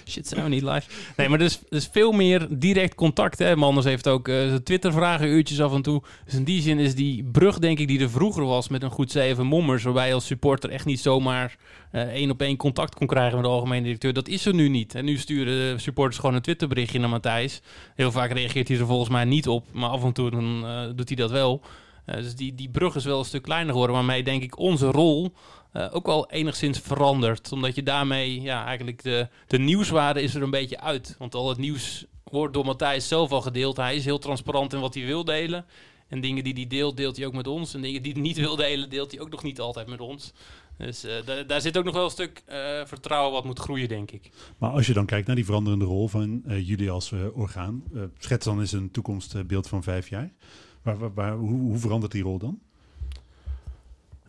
[0.13, 0.91] Shit, zijn we niet live.
[1.17, 3.39] Nee, maar dus, dus veel meer direct contact.
[3.39, 3.57] Hè.
[3.57, 6.03] Manders heeft ook zijn Twitter-vragen, uurtjes af en toe.
[6.25, 8.91] Dus in die zin is die brug, denk ik, die er vroeger was met een
[8.91, 11.57] goed zeven mommers, waarbij je als supporter echt niet zomaar
[11.91, 14.13] eh, één op één contact kon krijgen met de algemene directeur.
[14.13, 14.95] Dat is er nu niet.
[14.95, 17.61] En nu sturen de supporters gewoon een Twitterberichtje naar Matthijs.
[17.95, 20.67] Heel vaak reageert hij er volgens mij niet op, maar af en toe dan,
[20.97, 21.63] doet hij dat wel.
[22.05, 25.33] Dus die, die brug is wel een stuk kleiner geworden, waarmee denk ik onze rol
[25.73, 27.53] eh, ook wel enigszins verandert.
[27.53, 31.15] Omdat je daarmee, ja, eigenlijk de, de nieuwswaarde is er een beetje uit.
[31.19, 33.77] Want al het nieuws wordt door Matthijs zelf al gedeeld.
[33.77, 35.65] Hij is heel transparant in wat hij wil delen.
[36.09, 37.75] En dingen die hij deelt, deelt hij ook met ons.
[37.75, 40.33] En dingen die hij niet wil delen, deelt hij ook nog niet altijd met ons.
[40.79, 43.89] Dus eh, da- daar zit ook nog wel een stuk eh, vertrouwen wat moet groeien,
[43.89, 44.31] denk ik.
[44.59, 47.83] Maar als je dan kijkt naar die veranderende rol van jullie als orgaan,
[48.19, 50.33] schets dan eens een toekomstbeeld van vijf jaar.
[51.15, 52.59] Waar- hoe, hoe verandert die rol dan?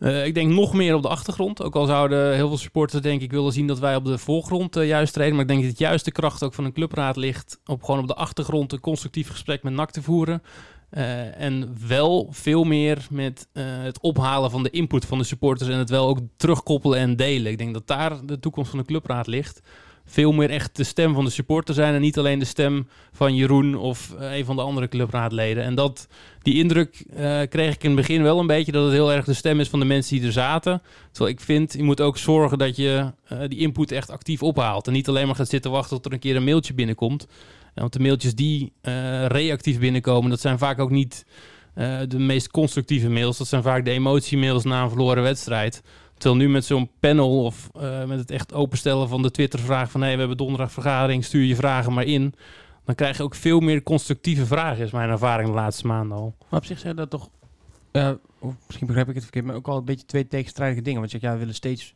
[0.00, 1.62] Eh, ik denk nog meer op de achtergrond.
[1.62, 4.76] Ook al zouden heel veel supporters denk ik willen zien dat wij op de voorgrond
[4.76, 5.32] eh, juist treden.
[5.32, 7.60] Maar ik denk dat juist de kracht ook van een clubraad ligt...
[7.64, 10.42] op gewoon op de achtergrond een constructief gesprek met NAC te voeren.
[10.90, 15.70] Eh, en wel veel meer met het ophalen van de input van de supporters...
[15.70, 17.52] en het wel ook terugkoppelen en delen.
[17.52, 19.62] Ik denk dat daar de toekomst van de clubraad ligt.
[20.04, 21.94] Veel meer echt de stem van de supporter zijn...
[21.94, 25.64] en niet alleen de stem van Jeroen of eh, een van de andere clubraadleden.
[25.64, 26.08] En dat
[26.42, 29.24] die indruk eh, kreeg ik in het begin wel een beetje dat het heel erg
[29.24, 30.82] de stem is van de mensen die er zaten.
[31.12, 34.86] Terwijl ik vind, je moet ook zorgen dat je eh, die input echt actief ophaalt.
[34.86, 37.26] En niet alleen maar gaat zitten wachten tot er een keer een mailtje binnenkomt.
[37.74, 38.72] Want de mailtjes die
[39.26, 41.24] reactief binnenkomen, dat zijn vaak ook niet
[42.08, 43.38] de meest constructieve mails.
[43.38, 45.82] Dat zijn vaak de emotiemails na een verloren wedstrijd.
[46.20, 50.02] Terwijl nu met zo'n panel of eh, met het echt openstellen van de Twitter-vraag van...
[50.02, 52.34] hé, we hebben donderdag vergadering, stuur je vragen maar in.
[52.84, 56.34] Dan krijg je ook veel meer constructieve vragen, is mijn ervaring de laatste maanden al.
[56.48, 57.28] Maar op zich zijn dat toch,
[57.90, 58.10] eh,
[58.66, 61.00] misschien begrijp ik het verkeerd, maar ook al een beetje twee tegenstrijdige dingen.
[61.00, 61.94] Want je zegt, ja, we willen steeds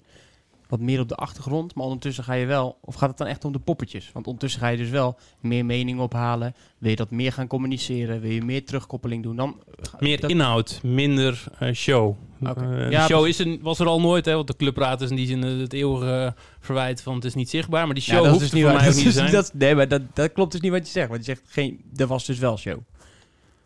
[0.68, 3.44] wat meer op de achtergrond, maar ondertussen ga je wel, of gaat het dan echt
[3.44, 4.10] om de poppetjes?
[4.12, 8.20] Want ondertussen ga je dus wel meer mening ophalen, wil je dat meer gaan communiceren,
[8.20, 9.56] wil je meer terugkoppeling doen, dan...
[9.98, 12.14] Meer dat- inhoud, minder eh, show.
[12.42, 15.10] Eh, de Ja, show is er, was er al nooit, hè, want de clubraad is
[15.10, 17.84] in die zin eh, het eeuwige verwijt van het is niet zichtbaar.
[17.86, 18.96] Maar die show Ja, dat hoeft is dus voor niet mij waar.
[18.98, 19.42] ook niet te Dat zijn.
[19.42, 21.08] dat- Nee, maar dat, dat klopt dus niet wat je zegt.
[21.08, 22.78] Want je zegt, geen, er was dus wel show.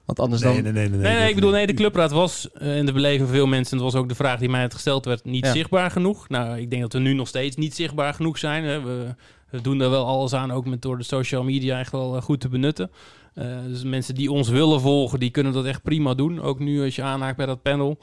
[0.09, 0.53] Want anders dan...
[0.53, 3.23] nee, nee, nee, Nee, nee, ik bedoel, nee, de clubraad was eh, in de beleving
[3.23, 5.45] van veel mensen, en dat was ook de vraag die mij had gesteld werd, niet
[5.45, 5.53] Ja.
[5.53, 6.29] zichtbaar genoeg.
[6.29, 8.65] Nou, ik denk dat we nu nog steeds niet zichtbaar genoeg zijn.
[8.65, 8.83] Hè.
[8.83, 9.15] We,
[9.51, 12.23] we doen daar wel alles aan, ook met door de social media echt wel eh,
[12.23, 12.91] goed te benutten.
[13.35, 16.41] Eh, dus mensen die ons willen volgen, die kunnen dat echt prima doen.
[16.41, 17.99] Ook nu als je aanhaakt bij dat panel.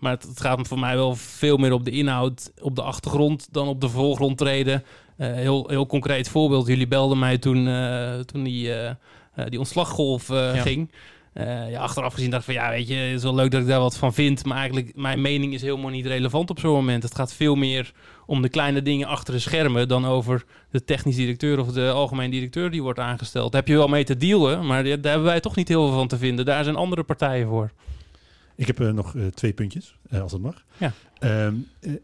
[0.00, 3.48] Maar het, het gaat voor mij wel veel meer op de inhoud, op de achtergrond,
[3.50, 4.84] dan op de voorgrond treden.
[5.16, 6.66] Eh, heel, heel concreet voorbeeld.
[6.66, 8.70] Jullie belden mij toen, eh, toen die,
[9.44, 10.62] die ontslaggolf eh, Ja.
[10.62, 10.90] ging.
[11.32, 13.60] Eh, ja, achteraf gezien dacht ik van ja, weet je, het is wel leuk dat
[13.60, 14.44] ik daar wat van vind.
[14.44, 17.02] Maar eigenlijk, mijn mening is helemaal niet relevant op zo'n moment.
[17.02, 17.92] Het gaat veel meer
[18.26, 22.30] om de kleine dingen achter de schermen dan over de technisch directeur of de algemeen
[22.30, 23.52] directeur die wordt aangesteld.
[23.52, 25.96] Daar heb je wel mee te dealen, maar daar hebben wij toch niet heel veel
[25.96, 26.44] van te vinden.
[26.44, 27.70] Daar zijn andere partijen voor.
[28.56, 30.64] Ik heb eh, nog eh, twee puntjes, eh, als het mag.
[30.76, 30.92] Ja.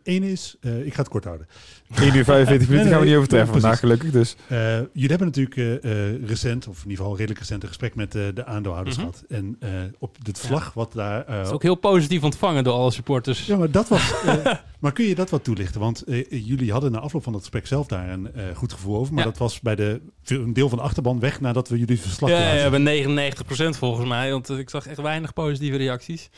[0.05, 1.47] Eén is, eh, ik ga het kort houden.
[1.95, 4.11] 1 uur 45 minuten gaan we niet overtreffen vandaag gelukkig.
[4.11, 4.59] Dus Eh,
[4.93, 8.15] jullie hebben natuurlijk eh, eh, recent, of in ieder geval redelijk recent, een gesprek met
[8.15, 9.07] eh, de aandeelhouders Mhm.
[9.07, 9.25] gehad.
[9.29, 11.25] En eh, op het vlag wat daar...
[11.27, 13.47] eh, Dat is ook heel positief ontvangen door alle supporters.
[13.47, 14.13] Ja, maar dat was.
[14.27, 15.81] eh, maar kun je dat wat toelichten?
[15.81, 18.97] Want eh, jullie hadden na afloop van dat gesprek zelf daar een eh, goed gevoel
[18.97, 19.15] over.
[19.15, 19.31] Maar Ja.
[19.31, 22.53] dat was bij de, een deel van de achterban weg nadat we jullie verslag Ja,
[22.55, 26.31] ja, bij 99% volgens mij, want eh, ik zag echt weinig positieve reacties.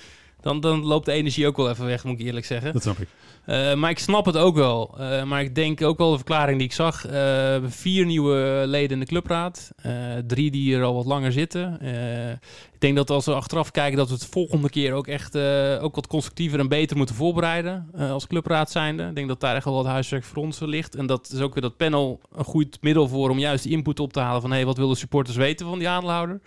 [0.47, 2.73] Dan, dan loopt de energie ook wel even weg, moet ik eerlijk zeggen.
[2.73, 3.09] Dat snap ik.
[3.45, 4.95] Eh, maar ik snap het ook wel.
[4.99, 7.07] Eh, maar ik denk ook wel de verklaring die ik zag.
[7.07, 9.71] eh, vier nieuwe leden in de clubraad.
[10.27, 11.79] Drie die hier al wat langer zitten.
[12.73, 15.37] Ik denk dat als we achteraf kijken dat we het volgende keer ook echt
[15.81, 17.91] ook wat constructiever en beter moeten voorbereiden.
[17.99, 19.03] als clubraad zijnde.
[19.03, 20.95] Ik denk dat daar echt wel wat huiswerk voor ons ligt.
[20.95, 24.01] En dat is ook weer dat panel een goed middel voor om juist die input
[24.01, 26.41] op te halen van hey, wat willen supporters weten van die aandeelhouder.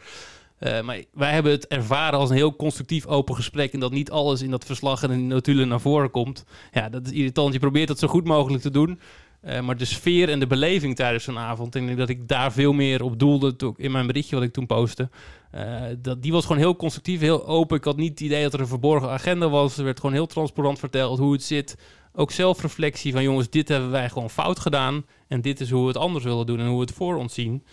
[0.59, 3.73] Eh, maar wij hebben het ervaren als een heel constructief open gesprek.
[3.73, 6.45] En dat niet alles in dat verslag en in de notulen naar voren komt.
[6.71, 7.53] Ja, dat is irritant.
[7.53, 8.99] Je probeert dat zo goed mogelijk te doen.
[9.41, 11.75] Eh, maar de sfeer en de beleving tijdens zo'n avond.
[11.75, 14.65] Ik denk dat ik daar veel meer op doelde in mijn berichtje wat ik toen
[14.65, 15.09] postte.
[15.51, 17.77] Eh, dat, die was gewoon heel constructief, heel open.
[17.77, 19.77] Ik had niet het idee dat er een verborgen agenda was.
[19.77, 21.77] Er werd gewoon heel transparant verteld hoe het zit.
[22.13, 25.05] Ook zelfreflectie van jongens, dit hebben wij gewoon fout gedaan.
[25.27, 27.33] En dit is hoe we het anders willen doen en hoe we het voor ons
[27.33, 27.63] zien.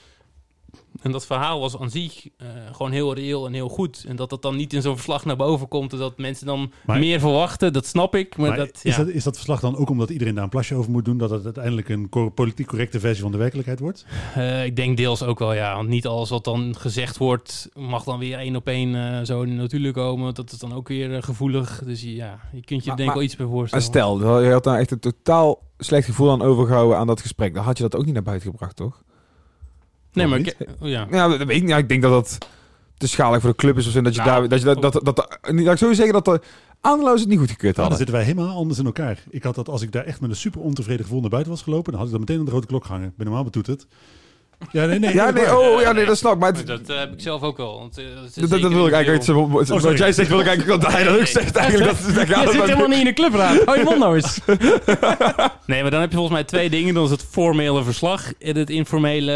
[1.02, 4.04] En dat verhaal was aan zich eh, gewoon heel reëel en heel goed.
[4.08, 5.92] En dat dat dan niet in zo'n verslag naar boven komt...
[5.92, 8.36] en dat mensen dan Maar- meer verwachten, dat snap ik.
[8.36, 9.04] Maar, Maar dat, is, ja.
[9.04, 11.30] dat, is dat verslag dan ook omdat iedereen daar een plasje over moet doen, dat
[11.30, 14.06] het uiteindelijk een politiek correcte versie van de werkelijkheid wordt?
[14.34, 15.74] Eh, ik denk deels ook wel, ja.
[15.76, 17.68] Want niet alles wat dan gezegd wordt...
[17.74, 20.34] mag dan weer één op één eh, zo in de natuur komen.
[20.34, 21.82] Dat is dan ook weer gevoelig.
[21.84, 23.84] Dus ja, je kunt je Maar- er denk ik wel iets bij Maar voorstellen.
[23.84, 27.54] stel, je had daar echt een totaal slecht gevoel aan overgehouden aan dat gesprek.
[27.54, 29.02] Dan had je dat ook niet naar buiten gebracht, toch?
[30.16, 31.06] Nee, maar ik, oh, ja.
[31.10, 31.70] Ja, dat weet ik niet.
[31.70, 32.38] Ja, ik denk dat dat
[32.96, 33.86] te schalig voor de club is.
[33.86, 36.12] Of zo, dat je Nou, daar, dat je dat, dat, dat, dat, ik zo zeggen
[36.12, 36.40] dat de
[36.80, 37.96] aandeelhouders het niet goed gekeurd Nou, dan hadden.
[37.98, 39.22] zitten wij helemaal anders in elkaar.
[39.30, 41.62] Ik had dat als ik daar echt met een super ontevreden gevoel naar buiten was
[41.62, 43.08] gelopen, dan had ik dan meteen aan de rode klok gehangen.
[43.08, 43.86] Ik ben normaal betoeterd.
[44.72, 45.14] Ja, nee, nee.
[45.14, 46.38] Ja, nee, oh, ja, nee, dat snap ik.
[46.38, 47.78] Maar het- dat eh, heb ik zelf ook wel.
[47.78, 49.96] Want, eh, dat, is dat, dat zeker wil ik eigenlijk wat sorry.
[49.96, 51.90] jij zegt wil ik eigenlijk dat hij dat ook zegt eigenlijk.
[51.90, 53.64] Dat, dat, Je zit helemaal niet in de clubraad.
[53.64, 54.38] Hou je mond nou eens.
[55.66, 56.94] Nee, maar dan heb je volgens mij twee dingen.
[56.94, 59.32] Dan is het formele verslag en het informele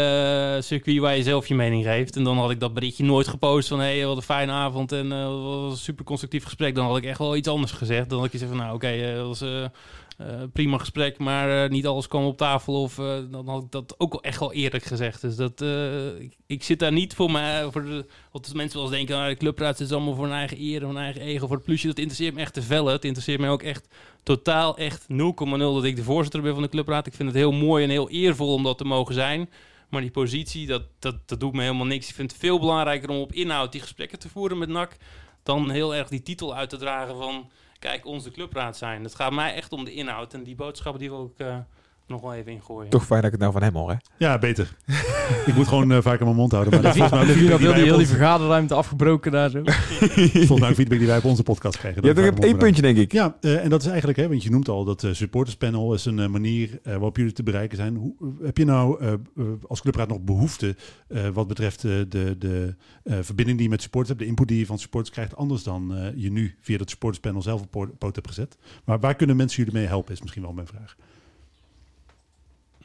[0.55, 2.15] eh, circuit waar je zelf je mening geeft.
[2.15, 3.79] En dan had ik dat berichtje nooit gepost van...
[3.79, 6.75] hé, hey, wat een fijne avond en eh, wat een super constructief gesprek.
[6.75, 8.09] Dan had ik echt wel iets anders gezegd.
[8.09, 9.49] Dan had ik gezegd van, nou oké, eh, dat was eh,
[10.53, 11.17] prima gesprek...
[11.17, 12.81] maar eh, niet alles kwam op tafel.
[12.81, 15.21] Of eh, dan had ik dat ook echt wel eerlijk gezegd.
[15.21, 17.71] Dus dat, eh, ik, ik zit daar niet voor mij...
[17.71, 18.05] Voor de,
[18.53, 20.81] mensen wel eens denken, ah, de clubraad is allemaal voor hun eigen eer...
[20.81, 21.87] hun eigen ego, voor het plusje.
[21.87, 22.93] Dat interesseert me echt te vellen.
[22.93, 23.87] Het interesseert mij ook echt
[24.23, 25.07] totaal echt 0,0
[25.57, 27.07] dat ik de voorzitter ben van de clubraad.
[27.07, 29.49] Ik vind het heel mooi en heel eervol om dat te mogen zijn.
[29.89, 32.09] Maar die positie, dat, dat, dat doet me helemaal niks.
[32.09, 34.97] Ik vind het veel belangrijker om op inhoud die gesprekken te voeren met NAC...
[35.43, 37.49] dan heel erg die titel uit te dragen van...
[37.81, 39.03] kijk, onze clubraad zijn.
[39.03, 40.33] Het gaat mij echt om de inhoud.
[40.33, 41.57] En die boodschappen die wil ik eh,
[42.11, 42.89] nog wel even ingooien.
[42.89, 43.95] Toch fijn dat ik het nou van hem hoor, hè?
[44.17, 44.75] Ja, beter.
[45.49, 46.73] ik moet gewoon eh, vaker mijn mond houden.
[46.73, 49.61] Maar dat is volgens mij ook die die heel die vergaderruimte afgebroken daar zo.
[49.65, 52.03] volgens mij ook feedback die wij op onze podcast krijgen.
[52.03, 53.11] Je hebt één puntje, denk ik.
[53.11, 56.05] Ja, eh, en dat is eigenlijk, hè, want je noemt al dat eh, supporterspanel is
[56.05, 57.95] een manier eh, waarop jullie te bereiken zijn.
[57.95, 59.19] Hoe, heb je nou
[59.67, 60.75] als clubraad nog behoefte
[61.07, 64.47] eh, wat betreft eh, de, de eh, verbinding die je met supporters hebt, de input
[64.47, 67.89] die je van supporters krijgt, anders dan eh, je nu via dat supporterspanel zelf op
[67.97, 68.57] poot hebt gezet?
[68.85, 70.95] Maar waar kunnen mensen jullie mee helpen, is misschien wel mijn vraag.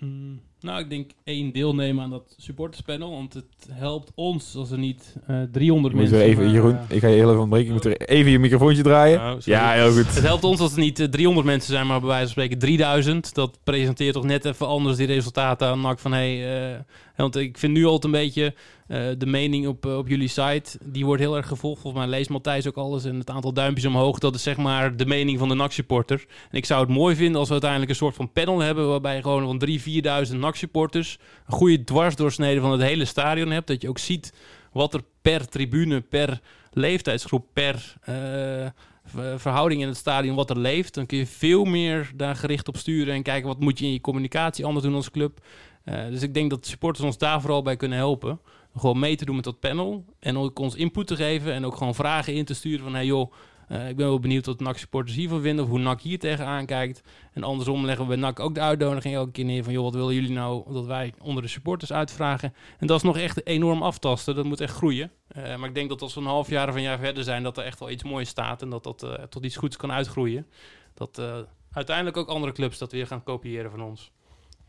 [0.00, 3.10] Mm, nou, ik denk één deelnemen aan dat supporterspanel.
[3.10, 6.20] Want het helpt ons als er niet eh 300 Je moet mensen...
[6.20, 7.66] even, maar, Jeroen, eh, ik ga je heel even ontbreken.
[7.66, 9.18] Je moet er even je microfoontje draaien.
[9.18, 9.52] Oh, sorry.
[9.52, 10.14] ja, heel goed.
[10.14, 12.58] Het helpt ons als het niet eh, 300 mensen zijn, maar bij wijze van spreken
[12.58, 13.34] 3000.
[13.34, 16.78] Dat presenteert toch net even anders die resultaten aan NAC van hey, eh,
[17.16, 18.54] want ik vind nu altijd een beetje
[18.86, 21.80] eh, de mening op, eh, op jullie site, die wordt heel erg gevolgd.
[21.80, 24.96] Volgens mij leest Matthijs ook alles en het aantal duimpjes omhoog, dat is zeg maar
[24.96, 26.24] de mening van de NAC-supporter.
[26.50, 29.16] En ik zou het mooi vinden als we uiteindelijk een soort van panel hebben, waarbij
[29.16, 33.66] je gewoon van 3.000, 4.000 NAC-supporters een goede dwarsdoorsnede van het hele stadion hebt.
[33.66, 34.32] Dat je ook ziet
[34.72, 36.40] wat er per tribune, per
[36.72, 38.14] leeftijdsgroep, per eh,
[39.04, 40.94] ver- verhouding in het stadion, wat er leeft.
[40.94, 43.92] Dan kun je veel meer daar gericht op sturen en kijken wat moet je in
[43.92, 45.40] je communicatie anders doen als club.
[45.86, 48.40] Eh, dus ik denk dat supporters ons daar vooral bij kunnen helpen.
[48.76, 51.76] Gewoon mee te doen met dat panel en ook ons input te geven en ook
[51.76, 53.32] gewoon vragen in te sturen van hey joh,
[53.68, 56.66] eh, ik ben wel benieuwd wat NAC supporters hiervan vinden of hoe NAC hier tegenaan
[56.66, 57.02] kijkt.
[57.32, 59.94] En andersom leggen we bij NAC ook de uitnodiging elke keer neer van joh, wat
[59.94, 62.54] willen jullie nou dat wij onder de supporters uitvragen.
[62.78, 65.10] En dat is nog echt enorm aftasten, dat moet echt groeien.
[65.28, 67.42] Eh, maar ik denk dat als we een half jaar of een jaar verder zijn,
[67.42, 70.46] dat er echt wel iets moois staat en dat dat tot iets goeds kan uitgroeien.
[70.94, 71.22] Dat
[71.70, 74.12] uiteindelijk ook andere clubs dat weer gaan kopiëren van ons.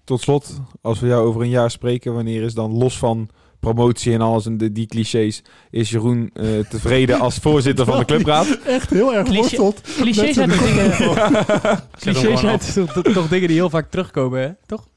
[0.08, 3.30] Tot slot, als we jou over een jaar spreken, wanneer is dan los van
[3.60, 8.06] promotie en alles en de, die clichés, is Jeroen eh, tevreden als voorzitter van de
[8.12, 8.48] clubraad?
[8.66, 9.82] Echt heel erg Cliché- worstelt.
[9.82, 14.50] Clichés zijn toch dingen, Zet hem clichés zijn toch, dingen die heel vaak terugkomen, hè?
[14.66, 14.88] Toch?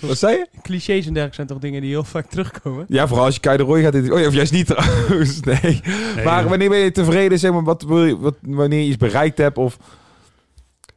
[0.00, 0.46] Wat zei je?
[0.62, 2.84] Clichés en dergelijke zijn toch dingen die heel vaak terugkomen?
[2.88, 3.94] Ja, vooral als je Kei de Roy gaat.
[3.94, 5.40] Oh ja, of juist niet trouwens.
[5.50, 5.58] Nee.
[5.62, 6.48] Nee, maar nee.
[6.48, 9.58] wanneer ben je tevreden, zeg maar, wat wil je, wat, wanneer je iets bereikt hebt?
[9.58, 9.76] Of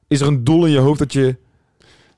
[0.07, 1.35] is er een doel in je hoofd dat je...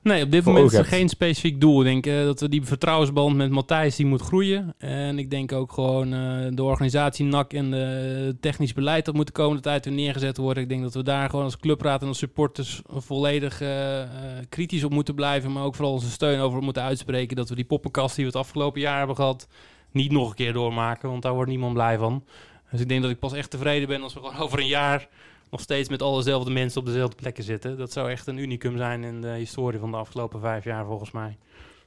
[0.06, 1.78] Nee, op dit moment is er geen specifiek doel.
[1.80, 4.74] Ik denk eh, dat we die vertrouwensband met Matthijs die moet groeien.
[4.78, 9.26] En ik denk ook gewoon eh, de organisatie NAC en de technisch beleid dat moet
[9.26, 10.62] de komende tijd weer neergezet worden.
[10.62, 14.08] Ik denk dat we daar gewoon als clubraad en als supporters volledig eh, eh,
[14.48, 15.52] kritisch op moeten blijven.
[15.52, 17.36] Maar ook vooral onze steun over moeten uitspreken.
[17.36, 19.48] Dat we die poppenkast die we het afgelopen jaar hebben gehad
[19.90, 21.10] niet nog een keer doormaken.
[21.10, 22.24] Want daar wordt niemand blij van.
[22.70, 25.08] Dus ik denk dat ik pas echt tevreden ben als we gewoon over een jaar
[25.50, 27.78] nog steeds met alle dezelfde mensen op dezelfde plekken zitten.
[27.78, 31.10] Dat zou echt een unicum zijn in de historie van de afgelopen vijf jaar volgens
[31.10, 31.38] mij.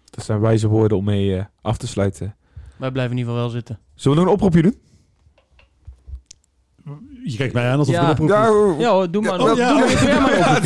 [0.10, 2.36] Dat zijn wijze woorden om mee eh, af te sluiten.
[2.78, 3.80] Wij blijven in ieder geval wel zitten.
[3.96, 4.89] Zullen we nog een oproepje doen?
[7.32, 8.00] Je kijkt mij aan alsof Ja.
[8.02, 9.40] ik een oproep Nou, Ja, doe maar.
[9.40, 9.80] Ja, oh, doe, ja.
[9.80, 10.62] doe, doe jij maar.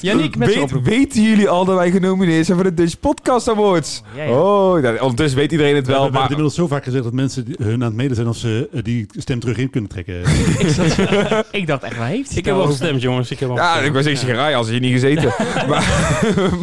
[0.00, 4.02] Yannick met weet, weten jullie al dat wij genomineerd zijn voor de Dutch Podcast Awards?
[4.16, 4.30] Ja, ja.
[4.30, 6.02] Oh, ja, ondertussen weet iedereen het We wel.
[6.02, 8.68] hebben Maar inmiddels zo vaak gezegd dat mensen hun aan het mede zijn of ze
[8.72, 10.20] eh, die stem terug in kunnen trekken.
[10.58, 13.30] ik, zat- ik dacht echt, waar heeft hij Ik heb wel gestemd, jongens.
[13.30, 13.86] Ik heb wel ja, gestemd.
[13.86, 15.24] ik was echt zeggen, als je niet gezeten.
[15.68, 15.84] maar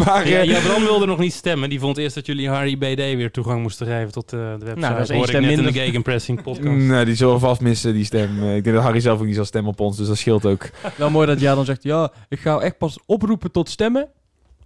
[0.06, 1.70] maar Ja, eh, ja, Bram wilde nog niet stemmen.
[1.70, 4.80] Die vond eerst dat jullie Harry BD weer toegang moesten geven tot eh, de website.
[4.80, 5.82] Nou, dat is één stem net in de minder.
[5.84, 6.76] Gegenpressing podcast.
[6.78, 8.44] nee, die zullen vast missen, die stem.
[8.56, 10.70] Ik denk dat Harry zelf ook niet zal stemmen op ons, dus dat scheelt ook.
[10.96, 14.08] Wel mooi dat jij dan zegt, ja, ik ga echt pas oproepen tot stemmen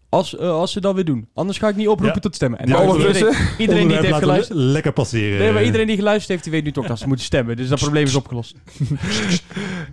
[0.09, 1.27] als, eh, als ze dat weer doen.
[1.33, 2.21] Anders ga ik niet oproepen Ja.
[2.21, 2.59] tot stemmen.
[2.59, 4.57] En Ja, nou, iedereen, iedereen die het heeft geluisterd...
[4.59, 5.39] le- Lekker passeren.
[5.39, 7.55] Nee, maar iedereen die geluisterd heeft, die weet nu toch dat ze moeten stemmen.
[7.55, 8.55] Dus dat probleem is opgelost.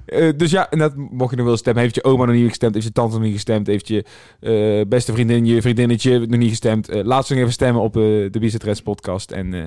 [0.05, 2.75] Eh, dus ja, inderdaad, mocht je nog willen stemmen, heeft je oma nog niet gestemd,
[2.75, 4.05] heeft je tante nog niet gestemd, heeft je
[4.41, 6.89] eh, beste vriendin, je vriendinnetje nog niet gestemd.
[7.05, 9.31] Laat ze nog even stemmen op eh, de Bicetres podcast.
[9.31, 9.63] En eh,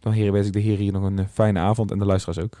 [0.00, 2.60] dan heren wens ik de heren hier nog een fijne avond en de luisteraars ook.